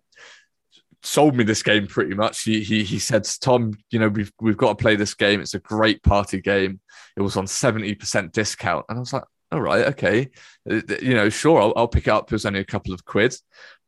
sold 1.02 1.36
me 1.36 1.44
this 1.44 1.62
game 1.62 1.86
pretty 1.86 2.14
much. 2.14 2.42
He, 2.42 2.62
he 2.62 2.84
he 2.84 2.98
said, 2.98 3.28
Tom, 3.40 3.74
you 3.90 3.98
know, 3.98 4.08
we've 4.08 4.32
we've 4.40 4.56
got 4.56 4.76
to 4.76 4.82
play 4.82 4.96
this 4.96 5.14
game. 5.14 5.40
It's 5.40 5.54
a 5.54 5.60
great 5.60 6.02
party 6.02 6.40
game. 6.40 6.80
It 7.16 7.22
was 7.22 7.36
on 7.36 7.46
70% 7.46 8.32
discount. 8.32 8.86
And 8.88 8.98
I 8.98 9.00
was 9.00 9.12
like, 9.12 9.24
all 9.50 9.60
right, 9.60 9.86
okay. 9.86 10.30
Uh, 10.70 10.80
you 11.00 11.14
know, 11.14 11.28
sure, 11.28 11.60
I'll, 11.60 11.72
I'll 11.76 11.88
pick 11.88 12.06
it 12.06 12.12
up. 12.12 12.30
It 12.30 12.34
was 12.34 12.46
only 12.46 12.60
a 12.60 12.64
couple 12.64 12.92
of 12.92 13.04
quid. 13.04 13.34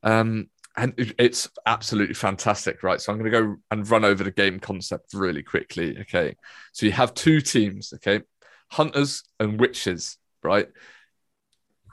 Um, 0.03 0.49
and 0.77 0.95
it's 1.19 1.49
absolutely 1.67 2.15
fantastic, 2.15 2.83
right? 2.83 3.01
So 3.01 3.13
I'm 3.13 3.19
going 3.19 3.31
to 3.31 3.39
go 3.39 3.57
and 3.71 3.89
run 3.89 4.05
over 4.05 4.25
the 4.25 4.31
game 4.31 4.61
concept 4.61 5.13
really 5.13 5.43
quickly. 5.43 5.99
Okay. 6.01 6.37
So 6.73 6.87
you 6.87 6.93
have 6.93 7.13
two 7.13 7.41
teams, 7.41 7.93
okay? 7.97 8.23
Hunters 8.71 9.25
and 9.39 9.61
witches, 9.61 10.17
right? 10.43 10.69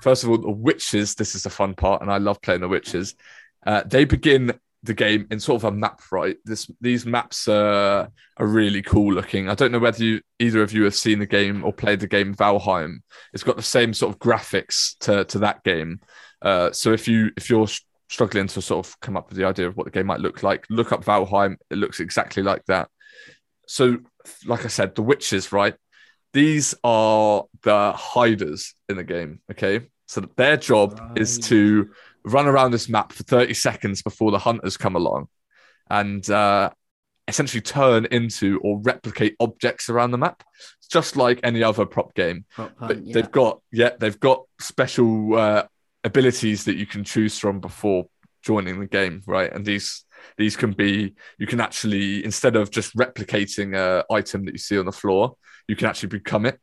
First 0.01 0.23
of 0.23 0.29
all, 0.29 0.37
the 0.37 0.51
witches, 0.51 1.15
this 1.15 1.35
is 1.35 1.43
the 1.43 1.49
fun 1.49 1.73
part, 1.73 2.01
and 2.01 2.11
I 2.11 2.17
love 2.17 2.41
playing 2.41 2.61
the 2.61 2.67
witches. 2.67 3.15
Uh, 3.65 3.81
they 3.83 4.05
begin 4.05 4.53
the 4.83 4.93
game 4.93 5.27
in 5.31 5.39
sort 5.39 5.63
of 5.63 5.73
a 5.73 5.75
map, 5.75 6.01
right? 6.11 6.37
This 6.45 6.69
these 6.81 7.05
maps 7.05 7.47
uh, 7.47 8.07
are 8.37 8.47
really 8.47 8.81
cool 8.81 9.13
looking. 9.13 9.49
I 9.49 9.55
don't 9.55 9.71
know 9.71 9.79
whether 9.79 10.03
you 10.03 10.21
either 10.39 10.61
of 10.61 10.73
you 10.73 10.83
have 10.83 10.95
seen 10.95 11.19
the 11.19 11.25
game 11.25 11.63
or 11.63 11.73
played 11.73 11.99
the 11.99 12.07
game 12.07 12.35
Valheim. 12.35 12.97
It's 13.33 13.43
got 13.43 13.57
the 13.57 13.63
same 13.63 13.93
sort 13.93 14.13
of 14.13 14.19
graphics 14.19 14.97
to 14.99 15.25
to 15.25 15.39
that 15.39 15.63
game. 15.63 15.99
Uh, 16.41 16.71
so 16.71 16.93
if 16.93 17.07
you 17.07 17.31
if 17.35 17.49
you're 17.49 17.67
struggling 18.09 18.47
to 18.47 18.61
sort 18.61 18.85
of 18.85 18.99
come 19.01 19.17
up 19.17 19.29
with 19.29 19.37
the 19.37 19.45
idea 19.45 19.67
of 19.67 19.75
what 19.75 19.85
the 19.85 19.91
game 19.91 20.05
might 20.05 20.19
look 20.19 20.43
like, 20.43 20.65
look 20.69 20.91
up 20.91 21.03
Valheim. 21.03 21.57
It 21.69 21.77
looks 21.77 21.99
exactly 21.99 22.43
like 22.43 22.63
that. 22.65 22.89
So, 23.67 23.97
like 24.45 24.63
I 24.63 24.69
said, 24.69 24.95
the 24.95 25.01
witches, 25.01 25.51
right? 25.51 25.75
These 26.33 26.75
are 26.83 27.45
the 27.63 27.93
hiders 27.93 28.73
in 28.87 28.97
the 28.97 29.03
game. 29.03 29.41
Okay, 29.51 29.87
so 30.07 30.21
their 30.37 30.57
job 30.57 30.99
right. 30.99 31.17
is 31.17 31.39
to 31.39 31.89
run 32.27 32.47
around 32.47 32.71
this 32.71 32.89
map 32.89 33.13
for 33.13 33.23
30 33.23 33.53
seconds 33.53 34.01
before 34.01 34.31
the 34.31 34.39
hunters 34.39 34.77
come 34.77 34.95
along 34.95 35.27
and 35.89 36.29
uh, 36.29 36.69
essentially 37.27 37.61
turn 37.61 38.05
into 38.05 38.59
or 38.63 38.79
replicate 38.81 39.35
objects 39.39 39.89
around 39.89 40.11
the 40.11 40.17
map. 40.17 40.43
It's 40.79 40.87
just 40.87 41.15
like 41.15 41.39
any 41.43 41.63
other 41.63 41.85
prop 41.85 42.13
game. 42.13 42.45
Prop 42.53 42.77
hunt, 42.77 42.89
but 42.89 43.05
yeah. 43.05 43.13
they've 43.13 43.31
got 43.31 43.61
yeah, 43.71 43.91
they've 43.99 44.19
got 44.19 44.43
special 44.59 45.37
uh, 45.37 45.63
abilities 46.03 46.65
that 46.65 46.75
you 46.75 46.85
can 46.85 47.03
choose 47.03 47.37
from 47.37 47.59
before 47.59 48.07
joining 48.41 48.79
the 48.79 48.87
game, 48.87 49.21
right? 49.25 49.51
And 49.51 49.65
these 49.65 50.03
these 50.37 50.55
can 50.55 50.71
be 50.71 51.13
you 51.37 51.47
can 51.47 51.61
actually 51.61 52.23
instead 52.25 52.55
of 52.55 52.71
just 52.71 52.95
replicating 52.95 53.75
a 53.75 54.05
item 54.13 54.45
that 54.45 54.51
you 54.51 54.57
see 54.59 54.77
on 54.77 54.85
the 54.85 54.91
floor, 54.91 55.35
you 55.67 55.75
can 55.75 55.87
actually 55.87 56.09
become 56.09 56.45
it 56.45 56.59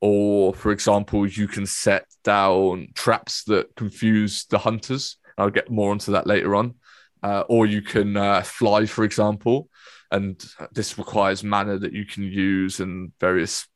or 0.00 0.54
for 0.54 0.72
example, 0.72 1.26
you 1.26 1.46
can 1.46 1.66
set 1.66 2.06
down 2.24 2.88
traps 2.94 3.44
that 3.44 3.74
confuse 3.76 4.46
the 4.46 4.58
hunters. 4.58 5.16
I'll 5.38 5.50
get 5.50 5.70
more 5.70 5.90
onto 5.90 6.12
that 6.12 6.26
later 6.26 6.54
on. 6.54 6.74
Uh, 7.22 7.44
or 7.48 7.66
you 7.66 7.80
can 7.80 8.16
uh, 8.16 8.42
fly, 8.42 8.84
for 8.84 9.04
example, 9.04 9.68
and 10.10 10.44
this 10.72 10.98
requires 10.98 11.44
mana 11.44 11.78
that 11.78 11.92
you 11.92 12.04
can 12.04 12.24
use 12.24 12.80
and 12.80 13.12
various 13.20 13.68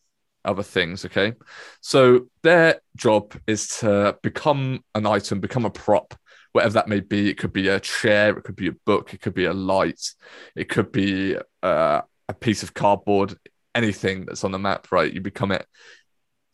other 0.45 0.65
things. 0.65 1.05
Okay, 1.05 1.35
so 1.81 2.27
their 2.43 2.81
job 2.97 3.35
is 3.47 3.69
to 3.79 4.19
become 4.23 4.83
an 4.97 5.07
item, 5.07 5.39
become 5.39 5.65
a 5.65 5.71
prop, 5.71 6.15
whatever 6.53 6.75
that 6.75 6.89
may 6.89 6.99
be. 6.99 7.31
It 7.31 7.39
could 7.39 7.53
be 7.53 7.69
a 7.69 7.79
chair, 7.79 8.37
it 8.37 8.43
could 8.43 8.57
be 8.57 8.69
a 8.69 8.77
book, 8.85 9.15
it 9.15 9.21
could 9.21 9.35
be 9.35 9.45
a 9.45 9.53
light, 9.53 10.11
it 10.57 10.69
could 10.69 10.91
be 10.91 11.37
uh, 11.63 12.01
a 12.29 12.35
piece 12.35 12.65
of 12.65 12.75
cardboard, 12.75 13.37
anything 13.77 14.25
that's 14.27 14.43
on 14.43 14.53
the 14.53 14.59
map. 14.59 14.91
Right, 14.91 15.13
you 15.13 15.21
become 15.21 15.53
it 15.53 15.67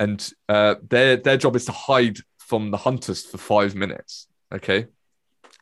and 0.02 0.32
uh, 0.48 0.74
their 0.90 1.16
their 1.16 1.36
job 1.36 1.54
is 1.54 1.66
to 1.66 1.72
hide 1.72 2.18
from 2.38 2.72
the 2.72 2.76
hunters 2.76 3.24
for 3.24 3.38
five 3.38 3.76
minutes. 3.76 4.26
Okay, 4.52 4.86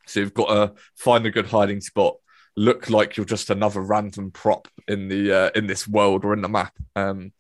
so 0.07 0.20
you've 0.20 0.35
got 0.35 0.49
to 0.49 0.75
find 0.96 1.27
a 1.27 1.31
good 1.31 1.46
hiding 1.46 1.83
spot, 1.83 2.16
look 2.57 2.88
like 2.88 3.16
you're 3.16 3.27
just 3.27 3.51
another 3.51 3.83
random 3.83 4.31
prop 4.31 4.66
in 4.88 5.09
the 5.09 5.33
uh, 5.33 5.51
in 5.55 5.66
this 5.66 5.87
world 5.87 6.25
or 6.25 6.33
in 6.33 6.40
the 6.40 6.49
map. 6.49 6.73
Um, 6.96 7.33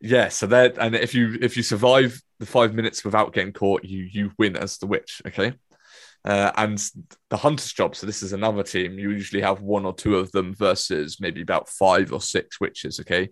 yeah, 0.00 0.28
so 0.28 0.46
that 0.48 0.76
and 0.78 0.94
if 0.94 1.14
you 1.14 1.38
if 1.40 1.56
you 1.56 1.62
survive 1.62 2.20
the 2.38 2.46
five 2.46 2.74
minutes 2.74 3.02
without 3.02 3.32
getting 3.32 3.54
caught, 3.54 3.84
you 3.84 4.04
you 4.04 4.32
win 4.38 4.56
as 4.56 4.76
the 4.76 4.86
witch. 4.86 5.22
Okay. 5.26 5.54
Uh, 6.24 6.52
and 6.56 6.80
the 7.30 7.36
hunter's 7.36 7.72
job. 7.72 7.96
So 7.96 8.06
this 8.06 8.22
is 8.22 8.32
another 8.32 8.62
team. 8.62 8.96
You 8.96 9.10
usually 9.10 9.42
have 9.42 9.60
one 9.60 9.84
or 9.84 9.92
two 9.92 10.18
of 10.18 10.30
them 10.30 10.54
versus 10.54 11.18
maybe 11.18 11.42
about 11.42 11.68
five 11.68 12.12
or 12.12 12.20
six 12.20 12.60
witches. 12.60 13.00
Okay, 13.00 13.30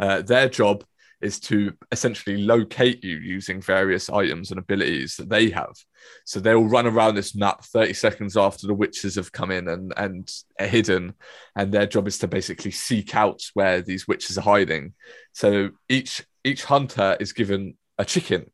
uh, 0.00 0.22
their 0.22 0.48
job 0.48 0.84
is 1.20 1.40
to 1.40 1.72
essentially 1.90 2.36
locate 2.36 3.02
you 3.02 3.16
using 3.16 3.60
various 3.60 4.10
items 4.10 4.50
and 4.50 4.58
abilities 4.58 5.16
that 5.16 5.28
they 5.30 5.48
have. 5.50 5.72
So 6.24 6.40
they'll 6.40 6.68
run 6.68 6.86
around 6.86 7.14
this 7.14 7.34
map 7.34 7.64
30 7.64 7.94
seconds 7.94 8.36
after 8.36 8.66
the 8.66 8.74
witches 8.74 9.14
have 9.14 9.32
come 9.32 9.50
in 9.50 9.68
and, 9.68 9.94
and 9.96 10.30
are 10.60 10.66
hidden. 10.66 11.14
And 11.56 11.72
their 11.72 11.86
job 11.86 12.06
is 12.06 12.18
to 12.18 12.28
basically 12.28 12.70
seek 12.70 13.14
out 13.16 13.40
where 13.54 13.80
these 13.80 14.06
witches 14.06 14.36
are 14.36 14.42
hiding. 14.42 14.94
So 15.32 15.70
each 15.88 16.24
each 16.44 16.64
hunter 16.64 17.16
is 17.18 17.32
given 17.32 17.76
a 17.98 18.04
chicken. 18.04 18.50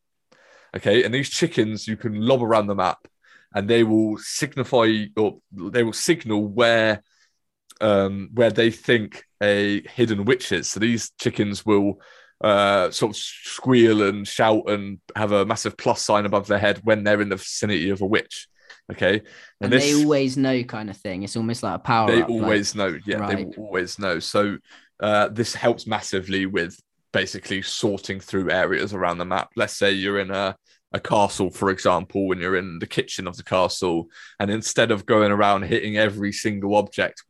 Okay. 0.75 1.03
And 1.03 1.13
these 1.13 1.29
chickens 1.29 1.87
you 1.87 1.97
can 1.97 2.19
lob 2.21 2.41
around 2.41 2.67
the 2.67 2.75
map 2.75 3.07
and 3.53 3.69
they 3.69 3.83
will 3.83 4.17
signify 4.17 5.05
or 5.17 5.39
they 5.51 5.83
will 5.83 5.93
signal 5.93 6.47
where 6.47 7.03
um, 7.83 8.29
where 8.33 8.49
they 8.49 8.71
think 8.71 9.25
a 9.41 9.81
hidden 9.89 10.25
witch 10.25 10.51
is. 10.51 10.69
So 10.69 10.79
these 10.79 11.11
chickens 11.19 11.65
will 11.65 11.99
uh, 12.41 12.89
sort 12.91 13.11
of 13.11 13.17
squeal 13.17 14.03
and 14.03 14.27
shout 14.27 14.69
and 14.69 14.99
have 15.15 15.31
a 15.31 15.45
massive 15.45 15.77
plus 15.77 16.01
sign 16.01 16.25
above 16.25 16.47
their 16.47 16.59
head 16.59 16.79
when 16.83 17.03
they're 17.03 17.21
in 17.21 17.29
the 17.29 17.35
vicinity 17.35 17.89
of 17.89 18.01
a 18.01 18.05
witch. 18.05 18.47
Okay, 18.91 19.13
and, 19.13 19.23
and 19.61 19.73
this, 19.73 19.83
they 19.83 20.03
always 20.03 20.35
know, 20.35 20.61
kind 20.63 20.89
of 20.89 20.97
thing. 20.97 21.23
It's 21.23 21.37
almost 21.37 21.63
like 21.63 21.75
a 21.75 21.79
power. 21.79 22.11
They 22.11 22.21
up, 22.21 22.29
always 22.29 22.75
like, 22.75 22.93
know. 22.93 22.99
Yeah, 23.05 23.17
right. 23.17 23.37
they 23.37 23.45
will 23.45 23.53
always 23.65 23.97
know. 23.97 24.19
So 24.19 24.57
uh, 24.99 25.29
this 25.29 25.53
helps 25.53 25.87
massively 25.87 26.45
with 26.45 26.77
basically 27.13 27.61
sorting 27.61 28.19
through 28.19 28.49
areas 28.49 28.93
around 28.93 29.19
the 29.19 29.25
map. 29.25 29.51
Let's 29.55 29.77
say 29.77 29.91
you're 29.91 30.19
in 30.19 30.31
a 30.31 30.55
a 30.93 30.99
castle, 30.99 31.49
for 31.49 31.69
example, 31.71 32.27
when 32.27 32.39
you're 32.39 32.55
in 32.55 32.77
the 32.79 32.87
kitchen 32.87 33.27
of 33.27 33.35
the 33.35 33.43
castle, 33.43 34.09
and 34.39 34.51
instead 34.51 34.91
of 34.91 35.05
going 35.05 35.31
around 35.31 35.63
hitting 35.63 35.97
every 35.97 36.31
single 36.31 36.75
object, 36.75 37.23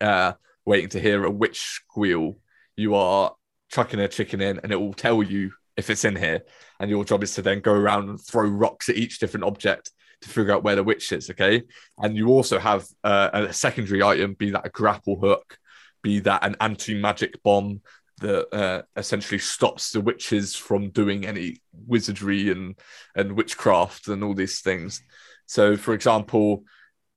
uh, 0.00 0.32
waiting 0.64 0.88
to 0.90 1.00
hear 1.00 1.24
a 1.24 1.30
witch 1.30 1.60
squeal, 1.60 2.36
you 2.76 2.94
are 2.94 3.34
chucking 3.70 4.00
a 4.00 4.08
chicken 4.08 4.40
in, 4.40 4.60
and 4.62 4.72
it 4.72 4.76
will 4.76 4.94
tell 4.94 5.22
you 5.22 5.52
if 5.76 5.90
it's 5.90 6.04
in 6.04 6.16
here. 6.16 6.42
And 6.78 6.90
your 6.90 7.04
job 7.04 7.22
is 7.22 7.34
to 7.34 7.42
then 7.42 7.60
go 7.60 7.72
around 7.72 8.08
and 8.08 8.20
throw 8.20 8.48
rocks 8.48 8.88
at 8.88 8.96
each 8.96 9.18
different 9.18 9.44
object 9.44 9.90
to 10.22 10.28
figure 10.28 10.52
out 10.52 10.62
where 10.62 10.76
the 10.76 10.84
witch 10.84 11.12
is. 11.12 11.30
Okay, 11.30 11.62
and 11.98 12.16
you 12.16 12.28
also 12.28 12.58
have 12.58 12.86
uh, 13.04 13.30
a 13.32 13.52
secondary 13.52 14.02
item, 14.02 14.34
be 14.34 14.50
that 14.50 14.66
a 14.66 14.70
grapple 14.70 15.18
hook, 15.18 15.56
be 16.02 16.20
that 16.20 16.44
an 16.44 16.56
anti 16.60 16.94
magic 16.94 17.42
bomb, 17.42 17.80
that 18.20 18.54
uh, 18.54 18.82
essentially 18.96 19.38
stops 19.38 19.90
the 19.90 20.00
witches 20.00 20.54
from 20.54 20.90
doing 20.90 21.26
any 21.26 21.60
wizardry 21.86 22.50
and 22.50 22.78
and 23.16 23.32
witchcraft 23.32 24.08
and 24.08 24.22
all 24.22 24.34
these 24.34 24.60
things. 24.60 25.02
So, 25.46 25.76
for 25.76 25.94
example, 25.94 26.64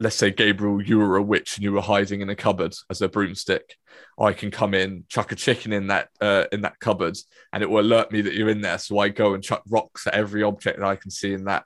let's 0.03 0.17
say 0.17 0.31
Gabriel, 0.31 0.81
you 0.81 0.99
were 0.99 1.15
a 1.15 1.23
witch 1.23 1.55
and 1.55 1.63
you 1.63 1.71
were 1.71 1.81
hiding 1.81 2.19
in 2.19 2.29
a 2.29 2.35
cupboard 2.35 2.75
as 2.89 3.01
a 3.01 3.07
broomstick. 3.07 3.77
I 4.19 4.33
can 4.33 4.51
come 4.51 4.73
in, 4.73 5.05
chuck 5.07 5.31
a 5.31 5.35
chicken 5.35 5.71
in 5.71 5.87
that 5.87 6.09
uh, 6.19 6.45
in 6.51 6.61
that 6.61 6.79
cupboard, 6.79 7.17
and 7.53 7.63
it 7.63 7.69
will 7.69 7.79
alert 7.79 8.11
me 8.11 8.21
that 8.21 8.33
you're 8.33 8.49
in 8.49 8.61
there. 8.61 8.77
So 8.77 8.99
I 8.99 9.09
go 9.09 9.33
and 9.33 9.41
chuck 9.41 9.63
rocks 9.69 10.05
at 10.05 10.13
every 10.13 10.43
object 10.43 10.79
that 10.79 10.85
I 10.85 10.97
can 10.97 11.09
see 11.09 11.33
in 11.33 11.45
that 11.45 11.63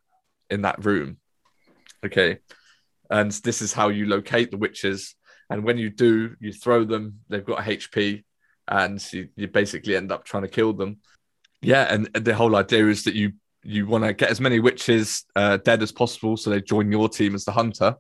in 0.50 0.62
that 0.62 0.86
room. 0.86 1.18
Okay, 2.06 2.38
and 3.10 3.32
this 3.32 3.62
is 3.62 3.74
how 3.74 3.90
you 3.90 4.06
locate 4.06 4.52
the 4.52 4.58
witches. 4.58 5.16
And 5.50 5.64
when 5.64 5.78
you 5.78 5.90
do, 5.90 6.36
you 6.40 6.54
throw 6.54 6.84
them. 6.84 7.22
They've 7.30 7.46
got 7.46 7.64
HP 7.64 8.24
and 8.68 9.14
you, 9.14 9.30
you 9.36 9.48
basically 9.48 9.96
end 9.96 10.12
up 10.12 10.26
trying 10.26 10.44
to 10.44 10.50
kill 10.50 10.74
them. 10.74 10.98
Yeah, 11.62 11.92
and 11.92 12.08
the 12.08 12.36
whole 12.36 12.56
idea 12.56 12.88
is 12.88 13.04
that 13.06 13.16
you 13.16 13.32
you 13.64 13.88
want 13.88 14.04
to 14.04 14.14
get 14.14 14.30
as 14.30 14.40
many 14.40 14.60
witches 14.60 15.26
uh, 15.36 15.58
dead 15.58 15.82
as 15.82 15.92
possible, 15.92 16.38
so 16.38 16.50
they 16.50 16.62
join 16.62 16.92
your 16.92 17.10
team 17.10 17.36
as 17.36 17.44
the 17.44 17.52
hunter, 17.52 17.96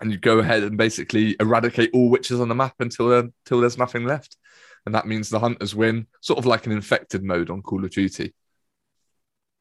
and 0.00 0.12
you 0.12 0.18
go 0.18 0.38
ahead 0.38 0.62
and 0.62 0.76
basically 0.76 1.36
eradicate 1.40 1.90
all 1.94 2.10
witches 2.10 2.40
on 2.40 2.48
the 2.48 2.54
map 2.54 2.74
until 2.80 3.12
uh, 3.12 3.22
until 3.44 3.60
there's 3.60 3.78
nothing 3.78 4.04
left, 4.04 4.36
and 4.84 4.94
that 4.94 5.06
means 5.06 5.28
the 5.28 5.40
hunters 5.40 5.74
win, 5.74 6.06
sort 6.20 6.38
of 6.38 6.46
like 6.46 6.66
an 6.66 6.72
infected 6.72 7.22
mode 7.22 7.50
on 7.50 7.62
Call 7.62 7.84
of 7.84 7.90
Duty. 7.90 8.34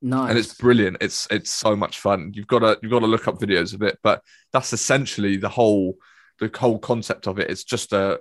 Nice. 0.01 0.29
And 0.29 0.37
it's 0.37 0.53
brilliant. 0.53 0.97
It's 1.01 1.27
it's 1.31 1.49
so 1.49 1.75
much 1.75 1.99
fun. 1.99 2.31
You've 2.35 2.47
got 2.47 2.59
to 2.59 2.77
you've 2.81 2.91
got 2.91 2.99
to 2.99 3.07
look 3.07 3.27
up 3.27 3.39
videos 3.39 3.73
of 3.73 3.81
it, 3.81 3.97
but 4.03 4.21
that's 4.51 4.73
essentially 4.73 5.37
the 5.37 5.49
whole 5.49 5.95
the 6.39 6.51
whole 6.55 6.79
concept 6.79 7.27
of 7.27 7.39
it. 7.39 7.49
It's 7.49 7.63
just 7.63 7.93
a 7.93 8.19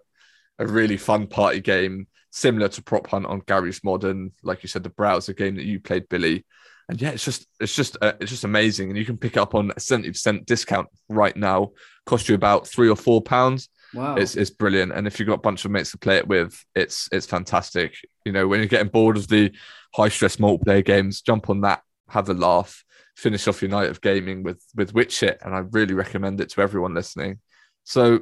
a 0.59 0.66
really 0.66 0.96
fun 0.96 1.27
party 1.27 1.61
game, 1.61 2.07
similar 2.31 2.68
to 2.68 2.83
Prop 2.83 3.09
Hunt 3.09 3.27
on 3.27 3.42
Garry's 3.46 3.83
Modern, 3.83 4.33
like 4.42 4.62
you 4.62 4.68
said, 4.68 4.85
the 4.85 4.90
browser 4.90 5.33
game 5.33 5.57
that 5.57 5.64
you 5.64 5.81
played, 5.81 6.09
Billy. 6.09 6.44
And 6.88 7.01
yeah, 7.01 7.11
it's 7.11 7.25
just 7.25 7.47
it's 7.61 7.75
just 7.75 7.97
uh, 8.03 8.12
it's 8.20 8.31
just 8.31 8.44
amazing, 8.44 8.90
and 8.90 8.99
you 8.99 9.05
can 9.05 9.16
pick 9.16 9.37
up 9.37 9.55
on 9.55 9.73
a 9.77 9.81
seventy 9.81 10.11
percent 10.11 10.47
discount 10.47 10.88
right 11.09 11.37
now. 11.37 11.73
Cost 12.05 12.29
you 12.29 12.35
about 12.35 12.66
three 12.66 12.88
or 12.88 12.97
four 12.97 13.23
pounds. 13.23 13.68
Wow, 13.94 14.16
it's 14.16 14.37
it's 14.37 14.51
brilliant. 14.51 14.92
And 14.92 15.07
if 15.07 15.18
you've 15.18 15.29
got 15.29 15.35
a 15.35 15.38
bunch 15.38 15.64
of 15.64 15.70
mates 15.70 15.92
to 15.92 15.99
play 15.99 16.16
it 16.16 16.29
with, 16.29 16.62
it's 16.75 17.09
it's 17.11 17.27
fantastic. 17.27 17.97
You 18.25 18.33
know, 18.33 18.47
when 18.47 18.61
you're 18.61 18.68
getting 18.68 18.88
bored 18.88 19.16
of 19.16 19.29
the 19.29 19.53
high 19.94 20.09
stress 20.09 20.37
multiplayer 20.37 20.85
games, 20.85 21.23
jump 21.23 21.49
on 21.49 21.62
that, 21.62 21.83
have 22.09 22.29
a 22.29 22.35
laugh, 22.35 22.85
finish 23.16 23.49
off 23.49 23.62
your 23.62 23.70
night 23.70 23.88
of 23.88 24.03
gaming 24.03 24.42
with 24.42 24.62
with 24.75 24.92
Witch 24.92 25.23
It, 25.23 25.38
and 25.42 25.55
I 25.55 25.61
really 25.61 25.94
recommend 25.94 26.40
it 26.40 26.51
to 26.51 26.61
everyone 26.61 26.92
listening. 26.92 27.40
So 27.85 28.20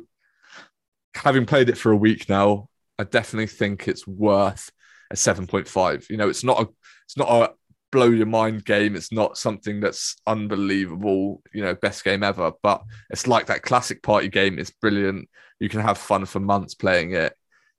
having 1.14 1.46
played 1.46 1.68
it 1.68 1.78
for 1.78 1.90
a 1.90 1.96
week 1.96 2.28
now, 2.28 2.68
I 2.98 3.04
definitely 3.04 3.46
think 3.46 3.88
it's 3.88 4.06
worth 4.06 4.70
a 5.10 5.14
7.5. 5.14 6.08
You 6.10 6.16
know, 6.16 6.28
it's 6.28 6.44
not 6.44 6.60
a 6.60 6.68
it's 7.04 7.16
not 7.16 7.28
a 7.28 7.52
blow 7.92 8.08
your 8.10 8.26
mind 8.26 8.64
game. 8.64 8.96
It's 8.96 9.12
not 9.12 9.38
something 9.38 9.78
that's 9.78 10.16
unbelievable, 10.26 11.42
you 11.54 11.62
know, 11.62 11.74
best 11.74 12.02
game 12.02 12.24
ever, 12.24 12.50
but 12.62 12.82
it's 13.10 13.28
like 13.28 13.46
that 13.46 13.62
classic 13.62 14.02
party 14.02 14.28
game. 14.28 14.58
It's 14.58 14.70
brilliant. 14.70 15.28
You 15.60 15.68
can 15.68 15.80
have 15.80 15.98
fun 15.98 16.24
for 16.24 16.40
months 16.40 16.74
playing 16.74 17.12
it. 17.12 17.34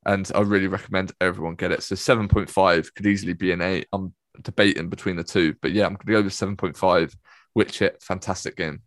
And 0.05 0.29
I 0.33 0.41
really 0.41 0.67
recommend 0.67 1.11
everyone 1.19 1.55
get 1.55 1.71
it. 1.71 1.83
So 1.83 1.95
7.5 1.95 2.93
could 2.93 3.07
easily 3.07 3.33
be 3.33 3.51
an 3.51 3.61
8. 3.61 3.87
I'm 3.91 4.13
debating 4.41 4.89
between 4.89 5.15
the 5.17 5.23
two, 5.23 5.55
but 5.61 5.71
yeah, 5.71 5.85
I'm 5.85 5.95
going 5.95 6.05
to 6.05 6.11
go 6.13 6.21
with 6.21 6.33
7.5. 6.33 7.15
Witch 7.55 7.81
It, 7.81 8.01
fantastic 8.01 8.55
game. 8.55 8.81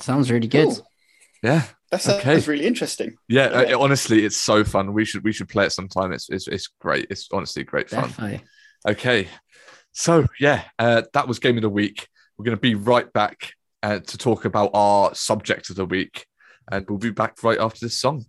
Sounds 0.00 0.30
really 0.30 0.48
good. 0.48 0.68
Cool. 0.68 0.86
Yeah, 1.42 1.64
that's 1.90 2.08
okay. 2.08 2.34
That's 2.34 2.48
really 2.48 2.66
interesting. 2.66 3.16
Yeah, 3.28 3.50
yeah. 3.50 3.60
It, 3.70 3.74
honestly, 3.74 4.24
it's 4.24 4.36
so 4.36 4.64
fun. 4.64 4.94
We 4.94 5.04
should 5.04 5.24
we 5.24 5.32
should 5.32 5.48
play 5.48 5.66
it 5.66 5.72
sometime. 5.72 6.12
It's 6.12 6.30
it's, 6.30 6.48
it's 6.48 6.68
great. 6.80 7.08
It's 7.10 7.28
honestly 7.32 7.64
great 7.64 7.90
fun. 7.90 8.04
Definitely. 8.04 8.44
Okay, 8.88 9.28
so, 9.94 10.26
yeah, 10.40 10.64
uh, 10.76 11.02
that 11.12 11.28
was 11.28 11.38
game 11.38 11.56
of 11.56 11.62
the 11.62 11.70
week. 11.70 12.08
We're 12.36 12.44
going 12.44 12.56
to 12.56 12.60
be 12.60 12.74
right 12.74 13.10
back 13.12 13.52
uh, 13.80 14.00
to 14.00 14.18
talk 14.18 14.44
about 14.44 14.72
our 14.74 15.14
subject 15.14 15.70
of 15.70 15.76
the 15.76 15.86
week, 15.86 16.26
and 16.70 16.84
we'll 16.88 16.98
be 16.98 17.10
back 17.10 17.40
right 17.44 17.60
after 17.60 17.86
this 17.86 17.96
song. 17.96 18.26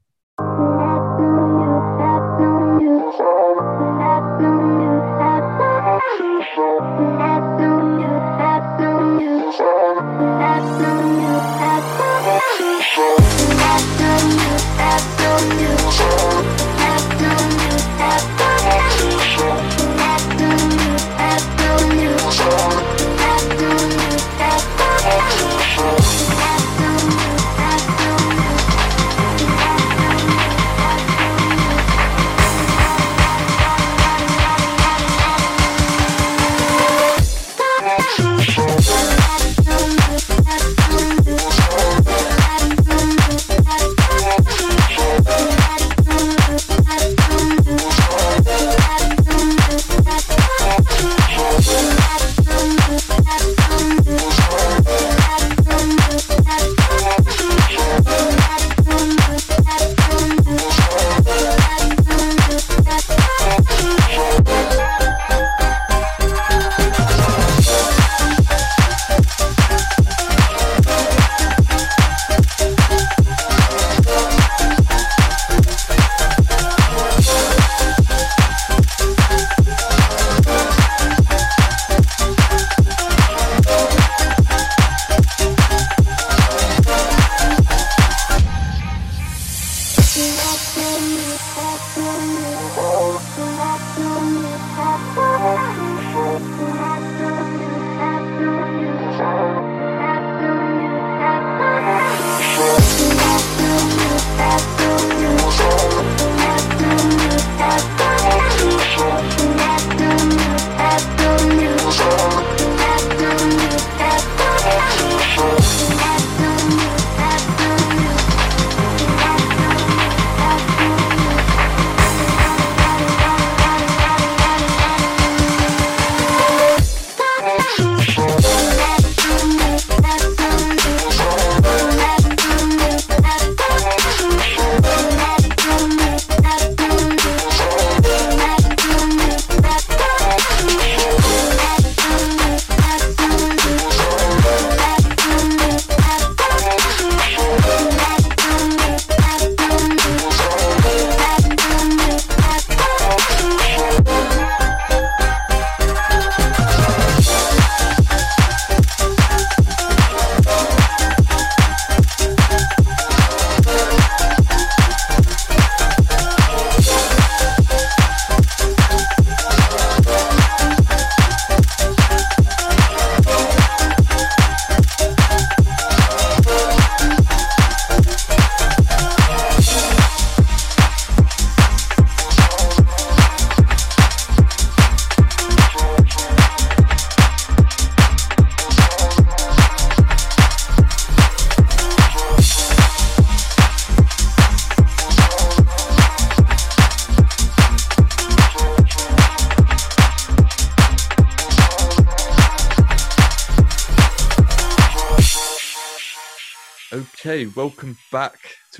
you 15.59 15.69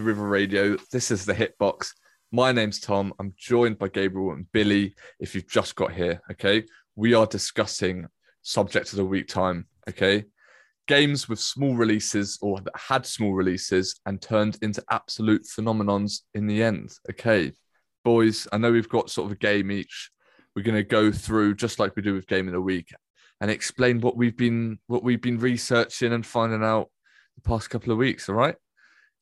River 0.05 0.27
Radio. 0.27 0.77
This 0.91 1.09
is 1.09 1.25
the 1.25 1.33
Hitbox. 1.33 1.89
My 2.31 2.51
name's 2.51 2.79
Tom. 2.79 3.11
I'm 3.19 3.33
joined 3.35 3.79
by 3.79 3.87
Gabriel 3.87 4.33
and 4.33 4.45
Billy. 4.51 4.93
If 5.19 5.33
you've 5.33 5.49
just 5.49 5.75
got 5.75 5.93
here, 5.93 6.21
okay, 6.31 6.63
we 6.95 7.15
are 7.15 7.25
discussing 7.25 8.05
subject 8.43 8.91
of 8.91 8.97
the 8.97 9.05
week 9.05 9.27
time. 9.27 9.65
Okay, 9.89 10.25
games 10.87 11.27
with 11.27 11.39
small 11.39 11.75
releases 11.75 12.37
or 12.43 12.61
that 12.61 12.77
had 12.77 13.03
small 13.03 13.33
releases 13.33 13.99
and 14.05 14.21
turned 14.21 14.59
into 14.61 14.83
absolute 14.91 15.43
phenomenons 15.43 16.21
in 16.35 16.45
the 16.45 16.61
end. 16.61 16.91
Okay, 17.09 17.51
boys, 18.03 18.47
I 18.53 18.59
know 18.59 18.71
we've 18.71 18.87
got 18.87 19.09
sort 19.09 19.25
of 19.25 19.31
a 19.31 19.39
game 19.39 19.71
each. 19.71 20.11
We're 20.55 20.61
going 20.61 20.75
to 20.75 20.83
go 20.83 21.11
through 21.11 21.55
just 21.55 21.79
like 21.79 21.95
we 21.95 22.03
do 22.03 22.13
with 22.13 22.27
Game 22.27 22.47
of 22.47 22.53
the 22.53 22.61
Week 22.61 22.93
and 23.41 23.49
explain 23.49 24.01
what 24.01 24.17
we've 24.17 24.37
been 24.37 24.77
what 24.85 25.03
we've 25.03 25.21
been 25.21 25.39
researching 25.39 26.13
and 26.13 26.23
finding 26.23 26.63
out 26.63 26.91
the 27.35 27.41
past 27.41 27.71
couple 27.71 27.91
of 27.91 27.97
weeks. 27.97 28.29
All 28.29 28.35
right, 28.35 28.55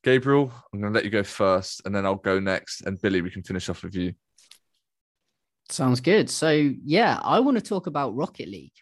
Gabriel, 0.03 0.51
I'm 0.73 0.81
going 0.81 0.91
to 0.91 0.95
let 0.97 1.05
you 1.05 1.09
go 1.09 1.23
first, 1.23 1.81
and 1.85 1.95
then 1.95 2.05
I'll 2.05 2.15
go 2.15 2.39
next, 2.39 2.81
and 2.81 3.01
Billy, 3.01 3.21
we 3.21 3.31
can 3.31 3.43
finish 3.43 3.69
off 3.69 3.83
with 3.83 3.95
you. 3.95 4.13
Sounds 5.69 6.01
good. 6.01 6.29
So 6.29 6.49
yeah, 6.51 7.19
I 7.23 7.39
want 7.39 7.57
to 7.57 7.63
talk 7.63 7.87
about 7.87 8.15
Rocket 8.15 8.49
League, 8.49 8.73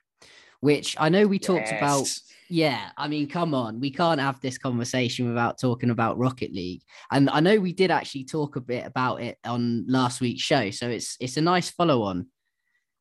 which 0.60 0.96
I 1.00 1.10
know 1.10 1.28
we 1.28 1.38
talked 1.38 1.68
Yes. 1.72 1.78
about 1.78 2.10
Yeah, 2.50 2.90
I 2.98 3.08
mean, 3.08 3.30
come 3.30 3.54
on, 3.54 3.80
we 3.80 3.92
can't 3.92 4.20
have 4.20 4.42
this 4.42 4.58
conversation 4.58 5.28
without 5.28 5.60
talking 5.60 5.92
about 5.92 6.18
Rocket 6.18 6.52
League. 6.54 6.82
And 7.12 7.30
I 7.30 7.40
know 7.40 7.60
we 7.60 7.72
did 7.72 7.92
actually 7.92 8.26
talk 8.26 8.56
a 8.56 8.62
bit 8.62 8.86
about 8.86 9.22
it 9.22 9.38
on 9.46 9.86
last 9.88 10.22
week's 10.22 10.42
show, 10.42 10.72
so 10.72 10.90
it's 10.90 11.18
it's 11.20 11.38
a 11.38 11.42
nice 11.42 11.70
follow 11.70 12.02
on. 12.02 12.28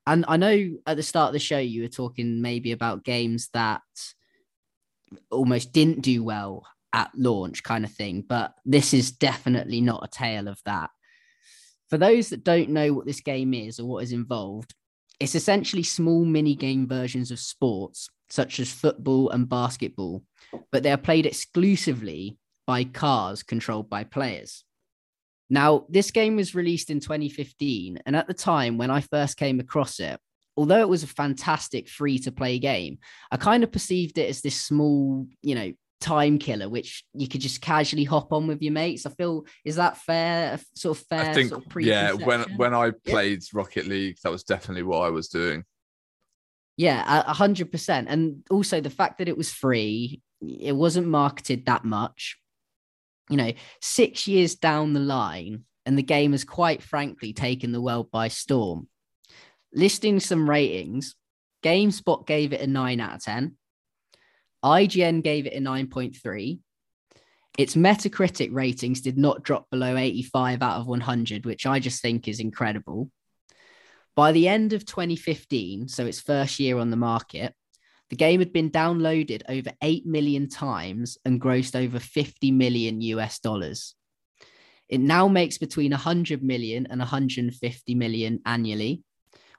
And 0.06 0.26
I 0.28 0.36
know 0.36 0.76
at 0.86 0.96
the 0.96 1.02
start 1.02 1.28
of 1.28 1.32
the 1.32 1.38
show 1.38 1.58
you 1.58 1.82
were 1.82 1.88
talking 1.88 2.42
maybe 2.42 2.72
about 2.72 3.02
games 3.02 3.48
that 3.54 3.82
almost 5.30 5.72
didn't 5.72 6.02
do 6.02 6.22
well 6.22 6.66
at 6.92 7.10
launch, 7.16 7.62
kind 7.62 7.84
of 7.84 7.92
thing, 7.92 8.24
but 8.26 8.54
this 8.64 8.92
is 8.94 9.12
definitely 9.12 9.80
not 9.80 10.04
a 10.04 10.08
tale 10.08 10.48
of 10.48 10.60
that. 10.64 10.90
For 11.88 11.98
those 11.98 12.28
that 12.30 12.44
don't 12.44 12.70
know 12.70 12.92
what 12.92 13.06
this 13.06 13.20
game 13.20 13.52
is 13.54 13.80
or 13.80 13.86
what 13.86 14.04
is 14.04 14.12
involved, 14.12 14.74
it's 15.18 15.34
essentially 15.34 15.82
small 15.82 16.24
mini 16.24 16.54
game 16.54 16.86
versions 16.88 17.30
of 17.30 17.38
sports 17.38 18.08
such 18.30 18.60
as 18.60 18.72
football 18.72 19.30
and 19.30 19.48
basketball, 19.48 20.22
but 20.70 20.82
they 20.82 20.92
are 20.92 20.96
played 20.96 21.26
exclusively 21.26 22.38
by 22.66 22.84
cars 22.84 23.42
controlled 23.42 23.90
by 23.90 24.04
players. 24.04 24.64
Now, 25.50 25.84
this 25.88 26.12
game 26.12 26.36
was 26.36 26.54
released 26.54 26.90
in 26.90 27.00
2015, 27.00 27.98
and 28.06 28.14
at 28.14 28.28
the 28.28 28.34
time 28.34 28.78
when 28.78 28.90
I 28.90 29.00
first 29.00 29.36
came 29.36 29.58
across 29.58 29.98
it, 29.98 30.20
although 30.56 30.80
it 30.80 30.88
was 30.88 31.02
a 31.02 31.08
fantastic 31.08 31.88
free 31.88 32.20
to 32.20 32.30
play 32.30 32.60
game, 32.60 32.98
I 33.32 33.36
kind 33.36 33.64
of 33.64 33.72
perceived 33.72 34.16
it 34.16 34.28
as 34.28 34.42
this 34.42 34.60
small, 34.60 35.26
you 35.42 35.56
know, 35.56 35.72
time 36.00 36.38
killer, 36.38 36.68
which 36.68 37.04
you 37.14 37.28
could 37.28 37.40
just 37.40 37.60
casually 37.60 38.04
hop 38.04 38.32
on 38.32 38.46
with 38.46 38.62
your 38.62 38.72
mates. 38.72 39.06
I 39.06 39.10
feel, 39.10 39.44
is 39.64 39.76
that 39.76 39.98
fair? 39.98 40.58
Sort 40.74 40.98
of 40.98 41.06
fair? 41.06 41.30
I 41.30 41.34
think, 41.34 41.50
sort 41.50 41.64
of 41.64 41.82
yeah, 41.82 42.12
when 42.12 42.42
when 42.56 42.74
I 42.74 42.90
played 42.90 43.42
Rocket 43.52 43.86
League, 43.86 44.16
that 44.22 44.32
was 44.32 44.44
definitely 44.44 44.82
what 44.82 45.02
I 45.02 45.10
was 45.10 45.28
doing. 45.28 45.64
Yeah, 46.76 47.04
a 47.26 47.34
hundred 47.34 47.70
percent. 47.70 48.08
And 48.08 48.42
also 48.50 48.80
the 48.80 48.90
fact 48.90 49.18
that 49.18 49.28
it 49.28 49.36
was 49.36 49.52
free, 49.52 50.22
it 50.40 50.74
wasn't 50.74 51.06
marketed 51.06 51.66
that 51.66 51.84
much. 51.84 52.38
You 53.28 53.36
know, 53.36 53.52
six 53.80 54.26
years 54.26 54.54
down 54.56 54.94
the 54.94 55.00
line, 55.00 55.64
and 55.86 55.96
the 55.96 56.02
game 56.02 56.32
has 56.32 56.44
quite 56.44 56.82
frankly 56.82 57.32
taken 57.32 57.72
the 57.72 57.80
world 57.80 58.10
by 58.10 58.28
storm. 58.28 58.88
Listing 59.72 60.18
some 60.18 60.48
ratings, 60.48 61.14
GameSpot 61.62 62.26
gave 62.26 62.52
it 62.52 62.60
a 62.60 62.66
nine 62.66 63.00
out 63.00 63.16
of 63.16 63.22
10. 63.22 63.56
IGN 64.64 65.22
gave 65.22 65.46
it 65.46 65.54
a 65.54 65.60
9.3. 65.60 66.58
Its 67.58 67.74
Metacritic 67.74 68.50
ratings 68.52 69.00
did 69.00 69.18
not 69.18 69.42
drop 69.42 69.68
below 69.70 69.96
85 69.96 70.62
out 70.62 70.80
of 70.80 70.86
100, 70.86 71.44
which 71.44 71.66
I 71.66 71.78
just 71.78 72.00
think 72.00 72.28
is 72.28 72.40
incredible. 72.40 73.10
By 74.14 74.32
the 74.32 74.48
end 74.48 74.72
of 74.72 74.84
2015, 74.84 75.88
so 75.88 76.06
its 76.06 76.20
first 76.20 76.60
year 76.60 76.78
on 76.78 76.90
the 76.90 76.96
market, 76.96 77.54
the 78.10 78.16
game 78.16 78.40
had 78.40 78.52
been 78.52 78.70
downloaded 78.70 79.42
over 79.48 79.70
8 79.82 80.04
million 80.04 80.48
times 80.48 81.16
and 81.24 81.40
grossed 81.40 81.76
over 81.76 81.98
50 81.98 82.50
million 82.50 83.00
US 83.00 83.38
dollars. 83.38 83.94
It 84.88 85.00
now 85.00 85.28
makes 85.28 85.58
between 85.58 85.92
100 85.92 86.42
million 86.42 86.88
and 86.90 86.98
150 86.98 87.94
million 87.94 88.40
annually, 88.44 89.04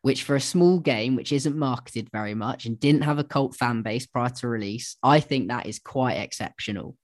which 0.02 0.24
for 0.24 0.36
a 0.36 0.42
small 0.42 0.80
game 0.80 1.16
which 1.16 1.32
isn't 1.32 1.58
marketed 1.58 2.10
very 2.12 2.34
much 2.34 2.66
and 2.66 2.80
didn't 2.80 3.04
have 3.04 3.20
a 3.20 3.24
cult 3.24 3.56
fan 3.56 3.82
base 3.82 4.06
prior 4.06 4.30
to 4.30 4.48
release, 4.48 4.98
I 5.04 5.20
think 5.20 5.48
that 5.48 5.68
is 5.68 5.80
quite 5.80 6.16
exceptional. 6.16 6.96